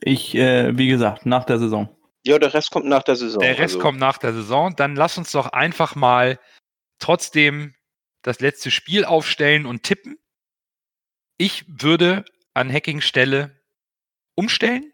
Ich, 0.01 0.35
äh, 0.35 0.77
wie 0.77 0.89
gesagt, 0.89 1.27
nach 1.27 1.45
der 1.45 1.59
Saison. 1.59 1.95
Ja, 2.25 2.39
der 2.39 2.53
Rest 2.53 2.71
kommt 2.71 2.87
nach 2.87 3.03
der 3.03 3.17
Saison. 3.17 3.41
Der 3.41 3.59
Rest 3.59 3.75
also. 3.75 3.79
kommt 3.81 3.99
nach 3.99 4.19
der 4.19 4.33
Saison. 4.33 4.75
Dann 4.77 4.97
lass 4.97 5.19
uns 5.19 5.33
doch 5.33 5.47
einfach 5.47 5.95
mal 5.95 6.39
trotzdem 6.99 7.75
das 8.23 8.41
letzte 8.41 8.71
Spiel 8.71 9.05
aufstellen 9.05 9.67
und 9.67 9.83
tippen. 9.83 10.19
Ich 11.37 11.65
würde 11.69 12.25
an 12.55 12.73
Hacking 12.73 13.01
Stelle 13.01 13.58
umstellen. 14.39 14.93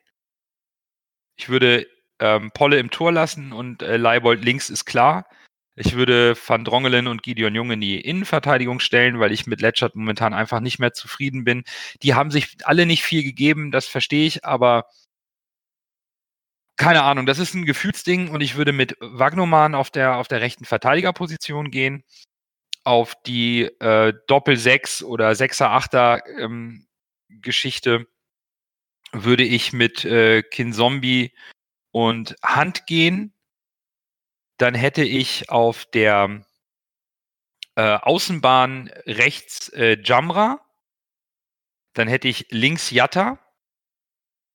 Ich 1.36 1.48
würde 1.48 1.86
ähm, 2.18 2.50
Polle 2.52 2.78
im 2.78 2.90
Tor 2.90 3.12
lassen 3.12 3.52
und 3.52 3.82
äh, 3.82 3.98
Leibold 3.98 4.42
links 4.42 4.70
ist 4.70 4.86
klar. 4.86 5.26
Ich 5.76 5.94
würde 5.94 6.34
Van 6.46 6.64
Drongelen 6.64 7.08
und 7.08 7.22
Gideon 7.22 7.54
Jung 7.54 7.70
in 7.72 7.80
die 7.80 8.00
Innenverteidigung 8.00 8.80
stellen, 8.80 9.18
weil 9.18 9.32
ich 9.32 9.46
mit 9.46 9.60
Letschert 9.60 9.96
momentan 9.96 10.32
einfach 10.32 10.60
nicht 10.60 10.78
mehr 10.78 10.92
zufrieden 10.92 11.44
bin. 11.44 11.64
Die 12.02 12.14
haben 12.14 12.30
sich 12.30 12.56
alle 12.64 12.86
nicht 12.86 13.02
viel 13.02 13.22
gegeben, 13.24 13.70
das 13.72 13.86
verstehe 13.86 14.26
ich, 14.26 14.44
aber 14.44 14.86
keine 16.76 17.02
Ahnung, 17.02 17.26
das 17.26 17.38
ist 17.38 17.54
ein 17.54 17.66
Gefühlsding 17.66 18.30
und 18.30 18.40
ich 18.40 18.56
würde 18.56 18.72
mit 18.72 18.96
Wagnoman 19.00 19.74
auf 19.74 19.90
der, 19.90 20.16
auf 20.16 20.28
der 20.28 20.40
rechten 20.40 20.64
Verteidigerposition 20.64 21.70
gehen. 21.70 22.02
Auf 22.84 23.14
die 23.26 23.62
äh, 23.80 24.12
Doppel-6 24.26 25.04
oder 25.04 25.30
6er-8er 25.30 26.22
ähm, 26.38 26.86
würde 29.14 29.44
ich 29.44 29.72
mit 29.72 30.04
äh, 30.04 30.42
Kinzombie 30.42 31.32
und 31.92 32.36
Hand 32.42 32.86
gehen. 32.86 33.32
Dann 34.58 34.74
hätte 34.74 35.04
ich 35.04 35.50
auf 35.50 35.86
der 35.86 36.44
äh, 37.76 37.96
Außenbahn 37.96 38.90
rechts 39.06 39.68
äh, 39.70 39.96
Jamra. 40.02 40.60
Dann 41.94 42.08
hätte 42.08 42.28
ich 42.28 42.46
links 42.50 42.90
Yatta. 42.90 43.38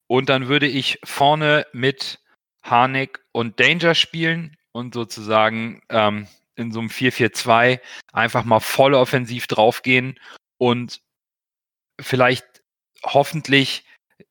Und 0.08 0.30
dann 0.30 0.48
würde 0.48 0.68
ich 0.68 1.00
vorne 1.04 1.66
mit 1.72 2.20
Harnik 2.64 3.24
und 3.32 3.60
Danger 3.60 3.96
spielen 3.96 4.58
und 4.72 4.94
sozusagen 4.94 5.82
ähm, 5.90 6.28
in 6.56 6.72
so 6.72 6.80
einem 6.80 6.90
4-4-2 6.90 7.80
einfach 8.12 8.44
mal 8.44 8.60
voll 8.60 8.94
offensiv 8.94 9.48
draufgehen 9.48 10.20
und 10.58 11.02
vielleicht 12.02 12.64
hoffentlich 13.04 13.86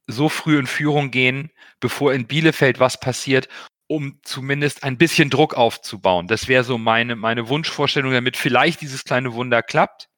so 0.09 0.29
früh 0.29 0.59
in 0.59 0.67
Führung 0.67 1.11
gehen, 1.11 1.53
bevor 1.81 2.13
in 2.13 2.27
Bielefeld 2.27 2.81
was 2.81 2.99
passiert, 2.99 3.49
um 3.87 4.19
zumindest 4.23 4.83
ein 4.83 4.99
bisschen 4.99 5.31
Druck 5.31 5.55
aufzubauen. 5.55 6.27
Das 6.27 6.49
wäre 6.49 6.65
so 6.65 6.79
meine, 6.79 7.15
meine 7.15 7.49
Wunschvorstellung, 7.49 8.13
damit 8.13 8.37
vielleicht 8.37 8.81
dieses 8.81 9.05
kleine 9.05 9.35
Wunder 9.35 9.63
klappt. 9.63 10.09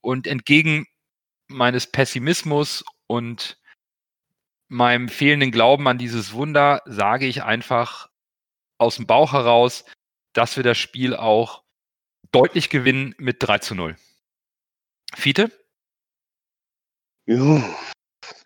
Und 0.00 0.26
entgegen 0.26 0.86
meines 1.48 1.90
Pessimismus 1.90 2.84
und 3.06 3.58
meinem 4.68 5.08
fehlenden 5.08 5.50
Glauben 5.50 5.88
an 5.88 5.98
dieses 5.98 6.32
Wunder 6.32 6.82
sage 6.84 7.26
ich 7.26 7.42
einfach 7.42 8.08
aus 8.78 8.96
dem 8.96 9.06
Bauch 9.06 9.32
heraus, 9.32 9.84
dass 10.34 10.56
wir 10.56 10.62
das 10.62 10.78
Spiel 10.78 11.16
auch 11.16 11.64
deutlich 12.30 12.70
gewinnen 12.70 13.14
mit 13.18 13.38
3 13.40 13.58
zu 13.58 13.74
0. 13.74 13.96
Fiete? 15.14 15.50
Ja. 17.26 17.62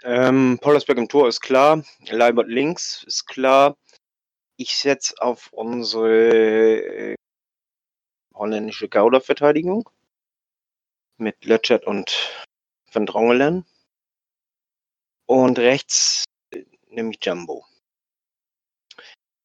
Ähm, 0.02 0.58
Pollersberg 0.60 0.98
im 0.98 1.08
Tor 1.08 1.28
ist 1.28 1.40
klar. 1.40 1.84
Leibert 2.08 2.48
links 2.48 3.04
ist 3.06 3.26
klar. 3.26 3.76
Ich 4.56 4.76
setze 4.76 5.14
auf 5.20 5.52
unsere 5.52 7.12
äh, 7.12 7.14
holländische 8.34 8.88
Gauder-Verteidigung 8.88 9.88
mit 11.18 11.44
Lötschert 11.44 11.86
und 11.86 12.46
Van 12.92 13.06
Drongelen. 13.06 13.64
Und 15.26 15.58
rechts 15.58 16.24
äh, 16.50 16.64
nehme 16.88 17.10
ich 17.10 17.24
Jumbo. 17.24 17.64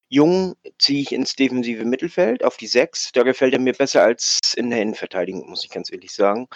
Jung 0.10 0.56
ziehe 0.80 1.02
ich 1.02 1.12
ins 1.12 1.36
defensive 1.36 1.84
Mittelfeld 1.84 2.44
auf 2.44 2.58
die 2.58 2.68
6. 2.68 3.12
Da 3.12 3.24
gefällt 3.24 3.54
er 3.54 3.60
mir 3.60 3.74
besser 3.74 4.04
als 4.04 4.40
in 4.56 4.70
der 4.70 4.82
Innenverteidigung, 4.82 5.50
muss 5.50 5.66
ich 5.66 5.70
ganz 5.70 5.92
ehrlich 5.92 6.14
sagen. 6.14 6.48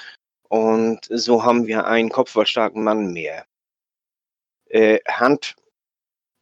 Und 0.47 1.07
so 1.09 1.43
haben 1.43 1.67
wir 1.67 1.85
einen 1.85 2.09
kopfballstarken 2.09 2.83
Mann 2.83 3.11
mehr. 3.13 3.45
Äh, 4.71 4.99
Hand 5.05 5.57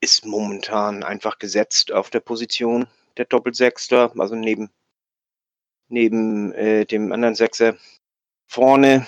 ist 0.01 0.23
momentan 0.23 1.03
einfach 1.03 1.39
gesetzt 1.39 1.91
auf 1.91 2.11
der 2.11 2.19
Position 2.19 2.87
der 3.17 3.25
Doppelsechster, 3.25 4.13
also 4.19 4.35
neben, 4.35 4.69
neben 5.87 6.53
äh, 6.53 6.85
dem 6.85 7.11
anderen 7.11 7.33
Sechser. 7.33 7.75
Vorne, 8.47 9.07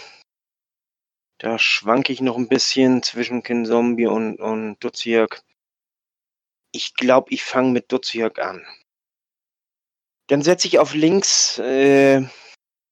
da 1.37 1.59
schwanke 1.59 2.11
ich 2.11 2.21
noch 2.21 2.35
ein 2.35 2.49
bisschen 2.49 3.03
zwischen 3.03 3.43
Kinzombie 3.43 4.07
und, 4.07 4.39
und 4.39 4.79
Duziak. 4.79 5.43
Ich 6.71 6.95
glaube, 6.95 7.31
ich 7.31 7.43
fange 7.43 7.71
mit 7.71 7.91
Duziak 7.91 8.39
an. 8.39 8.65
Dann 10.27 10.41
setze 10.41 10.67
ich 10.67 10.79
auf 10.79 10.95
links 10.95 11.59
äh, 11.59 12.23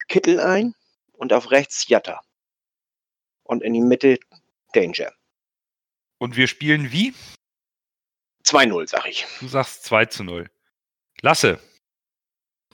Kittel 0.07 0.39
ein 0.39 0.75
und 1.13 1.34
auf 1.34 1.49
rechts 1.49 1.88
Jatta. 1.88 2.21
Und 3.43 3.63
in 3.63 3.73
die 3.73 3.82
Mitte 3.82 4.19
Danger. 4.73 5.11
Und 6.20 6.36
wir 6.36 6.47
spielen 6.47 6.91
wie? 6.91 7.13
2-0, 8.45 8.88
sag 8.88 9.07
ich. 9.07 9.26
Du 9.39 9.47
sagst 9.47 9.84
2 9.86 10.05
zu 10.05 10.24
0. 10.24 10.49
Lasse. 11.22 11.59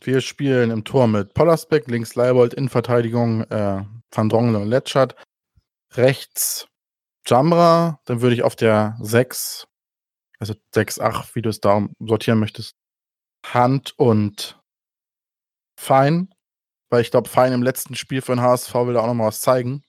Wir 0.01 0.21
spielen 0.21 0.71
im 0.71 0.83
Tor 0.83 1.07
mit 1.07 1.33
Pollersbeck, 1.33 1.87
links 1.87 2.15
Leibold, 2.15 2.53
Innenverteidigung 2.53 3.43
äh, 3.43 3.83
Van 4.11 4.29
Drongelen 4.29 4.63
und 4.63 4.67
Letschert. 4.67 5.15
Rechts 5.93 6.67
Jamra, 7.27 7.99
dann 8.05 8.21
würde 8.21 8.35
ich 8.35 8.43
auf 8.43 8.55
der 8.55 8.97
6, 9.01 9.67
also 10.39 10.53
6, 10.73 10.99
8, 10.99 11.35
wie 11.35 11.41
du 11.41 11.49
es 11.49 11.59
da 11.59 11.87
sortieren 11.99 12.39
möchtest, 12.39 12.75
Hand 13.45 13.97
und 13.97 14.61
Fein, 15.79 16.33
weil 16.89 17.01
ich 17.01 17.11
glaube, 17.11 17.29
Fein 17.29 17.51
im 17.53 17.63
letzten 17.63 17.95
Spiel 17.95 18.21
für 18.21 18.33
den 18.33 18.41
HSV 18.41 18.73
will 18.73 18.93
da 18.93 19.01
auch 19.01 19.07
nochmal 19.07 19.27
was 19.27 19.41
zeigen. 19.41 19.83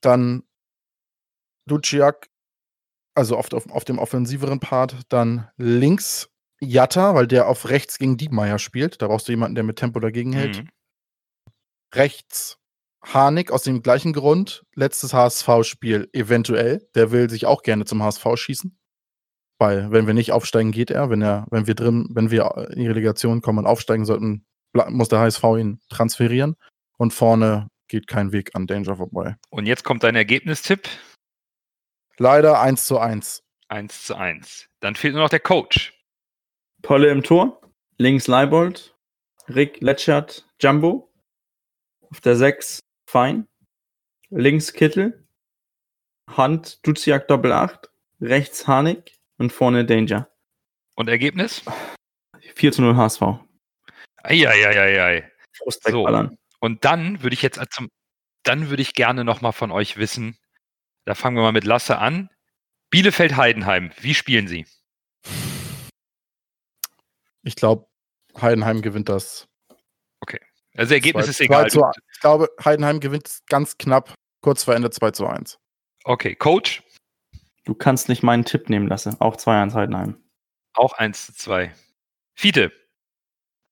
Dann 0.00 0.44
Duciak, 1.66 2.28
also 3.18 3.36
auf, 3.36 3.52
auf, 3.52 3.68
auf 3.70 3.84
dem 3.84 3.98
offensiveren 3.98 4.60
Part, 4.60 4.96
dann 5.08 5.48
links 5.56 6.30
Jatta, 6.60 7.14
weil 7.14 7.26
der 7.26 7.48
auf 7.48 7.68
rechts 7.68 7.98
gegen 7.98 8.16
Diebmeier 8.16 8.58
spielt. 8.58 9.02
Da 9.02 9.08
brauchst 9.08 9.28
du 9.28 9.32
jemanden, 9.32 9.56
der 9.56 9.64
mit 9.64 9.76
Tempo 9.76 10.00
dagegen 10.00 10.32
hält. 10.32 10.62
Mhm. 10.62 10.68
Rechts 11.94 12.58
Harnik 13.04 13.50
aus 13.50 13.62
dem 13.62 13.82
gleichen 13.82 14.12
Grund. 14.12 14.64
Letztes 14.74 15.14
HSV-Spiel 15.14 16.08
eventuell. 16.12 16.88
Der 16.94 17.10
will 17.10 17.28
sich 17.28 17.46
auch 17.46 17.62
gerne 17.62 17.84
zum 17.84 18.02
HSV 18.02 18.24
schießen. 18.34 18.78
Weil, 19.58 19.90
wenn 19.90 20.06
wir 20.06 20.14
nicht 20.14 20.30
aufsteigen, 20.30 20.70
geht 20.70 20.90
er. 20.90 21.10
Wenn 21.10 21.22
er, 21.22 21.46
wenn 21.50 21.66
wir 21.66 21.74
drin, 21.74 22.08
wenn 22.10 22.30
wir 22.30 22.68
in 22.70 22.80
die 22.80 22.86
Relegation 22.86 23.40
kommen 23.40 23.58
und 23.58 23.66
aufsteigen 23.66 24.04
sollten, 24.04 24.46
muss 24.88 25.08
der 25.08 25.20
HSV 25.20 25.42
ihn 25.58 25.80
transferieren. 25.88 26.54
Und 26.96 27.12
vorne 27.12 27.68
geht 27.88 28.06
kein 28.06 28.32
Weg 28.32 28.54
an 28.54 28.66
Danger 28.66 28.96
vorbei. 28.96 29.36
Und 29.50 29.66
jetzt 29.66 29.82
kommt 29.82 30.02
dein 30.04 30.14
Ergebnistipp. 30.14 30.88
Leider 32.18 32.60
1 32.60 32.86
zu 32.86 32.98
1. 32.98 33.44
1 33.68 34.04
zu 34.06 34.16
1. 34.16 34.68
Dann 34.80 34.96
fehlt 34.96 35.14
nur 35.14 35.22
noch 35.22 35.30
der 35.30 35.40
Coach. 35.40 35.94
Polle 36.82 37.10
im 37.10 37.22
Tor. 37.22 37.60
Links 37.96 38.26
Leibold. 38.26 38.96
Rick 39.48 39.80
Letschert 39.80 40.46
Jumbo. 40.60 41.12
Auf 42.10 42.20
der 42.20 42.34
6 42.34 42.80
Fein. 43.08 43.46
Links 44.30 44.72
Kittel. 44.72 45.26
Hand 46.28 46.84
Duziak 46.84 47.28
Doppel 47.28 47.52
8. 47.52 47.88
Rechts 48.20 48.66
Harnik. 48.66 49.12
Und 49.36 49.52
vorne 49.52 49.84
Danger. 49.84 50.28
Und 50.96 51.08
Ergebnis? 51.08 51.62
4 52.56 52.72
zu 52.72 52.82
0 52.82 52.96
HSV. 52.96 53.22
Eieieiei. 54.16 55.30
Frust 55.56 55.84
So. 55.84 55.98
wegballern. 56.00 56.36
Und 56.58 56.84
dann 56.84 57.22
würde 57.22 57.34
ich 57.34 57.42
jetzt 57.42 57.60
zum, 57.70 57.88
dann 58.42 58.70
würde 58.70 58.82
ich 58.82 58.94
gerne 58.94 59.24
nochmal 59.24 59.52
von 59.52 59.70
euch 59.70 59.96
wissen, 59.96 60.36
da 61.08 61.14
fangen 61.14 61.36
wir 61.36 61.42
mal 61.42 61.52
mit 61.52 61.64
Lasse 61.64 61.96
an. 61.98 62.28
Bielefeld-Heidenheim, 62.90 63.92
wie 63.98 64.12
spielen 64.14 64.46
sie? 64.46 64.66
Ich 67.42 67.56
glaube, 67.56 67.86
Heidenheim 68.38 68.82
gewinnt 68.82 69.08
das. 69.08 69.46
Also 70.76 70.94
Ergebnis 70.94 71.24
Zwei- 71.24 71.30
ist 71.30 71.40
egal. 71.40 71.70
Zu, 71.70 71.82
ich 72.12 72.20
glaube, 72.20 72.48
Heidenheim 72.64 73.00
gewinnt 73.00 73.40
ganz 73.48 73.78
knapp, 73.78 74.14
kurz 74.42 74.62
vor 74.62 74.74
Ende 74.76 74.90
2 74.90 75.10
zu 75.10 75.26
1. 75.26 75.58
Okay, 76.04 76.36
Coach, 76.36 76.82
Du 77.64 77.74
kannst 77.74 78.08
nicht 78.08 78.22
meinen 78.22 78.44
Tipp 78.44 78.68
nehmen 78.68 78.86
lassen. 78.86 79.20
Auch 79.20 79.36
2-1 79.36 79.74
Heidenheim. 79.74 80.22
auch 80.74 80.92
1 80.92 81.26
zu 81.26 81.34
2. 81.34 81.74
Fiete, 82.34 82.70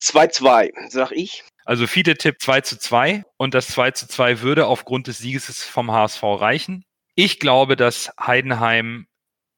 2-2, 0.03 0.72
sag 0.91 1.12
ich. 1.12 1.45
also 1.64 1.87
Fiete 1.87 2.14
tippt 2.16 2.43
2 2.43 2.62
zu 2.62 2.76
2 2.78 3.24
und 3.37 3.55
das 3.55 3.68
2 3.68 3.93
zu 3.93 4.09
2 4.09 4.41
würde 4.41 4.66
aufgrund 4.66 5.07
des 5.07 5.18
Sieges 5.18 5.62
vom 5.64 5.93
HSV 5.93 6.22
reichen. 6.24 6.84
Ich 7.19 7.41
glaube, 7.41 7.77
dass 7.77 8.12
Heidenheim 8.21 9.07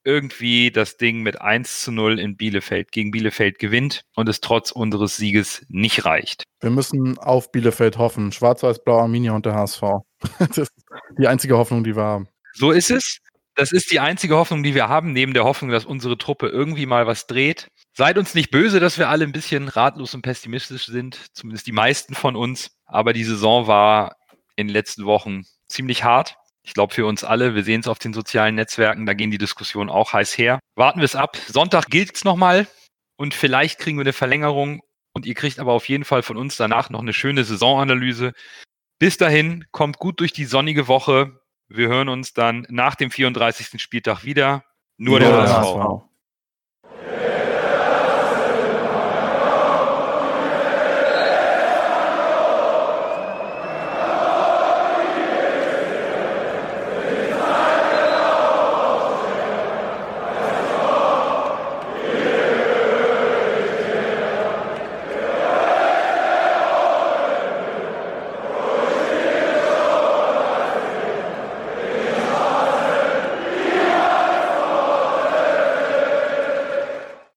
irgendwie 0.04 0.70
das 0.70 0.96
Ding 0.96 1.22
mit 1.22 1.40
1 1.40 1.82
zu 1.82 1.90
0 1.90 2.20
in 2.20 2.36
Bielefeld 2.36 2.92
gegen 2.92 3.10
Bielefeld 3.10 3.58
gewinnt 3.58 4.04
und 4.14 4.28
es 4.28 4.40
trotz 4.40 4.70
unseres 4.70 5.16
Sieges 5.16 5.66
nicht 5.68 6.04
reicht. 6.04 6.44
Wir 6.60 6.70
müssen 6.70 7.18
auf 7.18 7.50
Bielefeld 7.50 7.98
hoffen. 7.98 8.30
Schwarz-Weiß-Blau, 8.30 9.00
Arminia 9.00 9.32
und 9.32 9.44
der 9.44 9.56
HSV. 9.56 9.82
das 10.38 10.58
ist 10.58 10.72
die 11.18 11.26
einzige 11.26 11.58
Hoffnung, 11.58 11.82
die 11.82 11.96
wir 11.96 12.04
haben. 12.04 12.28
So 12.54 12.70
ist 12.70 12.92
es. 12.92 13.18
Das 13.56 13.72
ist 13.72 13.90
die 13.90 13.98
einzige 13.98 14.36
Hoffnung, 14.36 14.62
die 14.62 14.76
wir 14.76 14.88
haben, 14.88 15.12
neben 15.12 15.34
der 15.34 15.42
Hoffnung, 15.42 15.72
dass 15.72 15.84
unsere 15.84 16.16
Truppe 16.16 16.46
irgendwie 16.46 16.86
mal 16.86 17.08
was 17.08 17.26
dreht. 17.26 17.66
Seid 17.92 18.16
uns 18.16 18.36
nicht 18.36 18.52
böse, 18.52 18.78
dass 18.78 18.98
wir 18.98 19.08
alle 19.08 19.24
ein 19.24 19.32
bisschen 19.32 19.66
ratlos 19.66 20.14
und 20.14 20.22
pessimistisch 20.22 20.86
sind, 20.86 21.18
zumindest 21.32 21.66
die 21.66 21.72
meisten 21.72 22.14
von 22.14 22.36
uns. 22.36 22.70
Aber 22.86 23.12
die 23.12 23.24
Saison 23.24 23.66
war 23.66 24.14
in 24.54 24.68
den 24.68 24.72
letzten 24.72 25.06
Wochen 25.06 25.42
ziemlich 25.66 26.04
hart. 26.04 26.36
Ich 26.68 26.74
glaube 26.74 26.92
für 26.92 27.06
uns 27.06 27.24
alle, 27.24 27.54
wir 27.54 27.64
sehen 27.64 27.80
es 27.80 27.88
auf 27.88 27.98
den 27.98 28.12
sozialen 28.12 28.54
Netzwerken, 28.54 29.06
da 29.06 29.14
gehen 29.14 29.30
die 29.30 29.38
Diskussionen 29.38 29.88
auch 29.88 30.12
heiß 30.12 30.36
her. 30.36 30.60
Warten 30.74 31.00
wir 31.00 31.06
es 31.06 31.16
ab. 31.16 31.38
Sonntag 31.46 31.86
gilt 31.86 32.14
es 32.14 32.24
nochmal 32.24 32.68
und 33.16 33.32
vielleicht 33.32 33.78
kriegen 33.78 33.96
wir 33.96 34.02
eine 34.02 34.12
Verlängerung 34.12 34.82
und 35.14 35.24
ihr 35.24 35.32
kriegt 35.32 35.60
aber 35.60 35.72
auf 35.72 35.88
jeden 35.88 36.04
Fall 36.04 36.22
von 36.22 36.36
uns 36.36 36.58
danach 36.58 36.90
noch 36.90 37.00
eine 37.00 37.14
schöne 37.14 37.42
Saisonanalyse. 37.44 38.34
Bis 38.98 39.16
dahin, 39.16 39.64
kommt 39.70 39.98
gut 39.98 40.20
durch 40.20 40.34
die 40.34 40.44
sonnige 40.44 40.88
Woche. 40.88 41.40
Wir 41.68 41.88
hören 41.88 42.10
uns 42.10 42.34
dann 42.34 42.66
nach 42.68 42.96
dem 42.96 43.10
34. 43.10 43.80
Spieltag 43.80 44.24
wieder. 44.24 44.62
Nur 44.98 45.20
der. 45.20 45.32
HSV. 45.32 46.04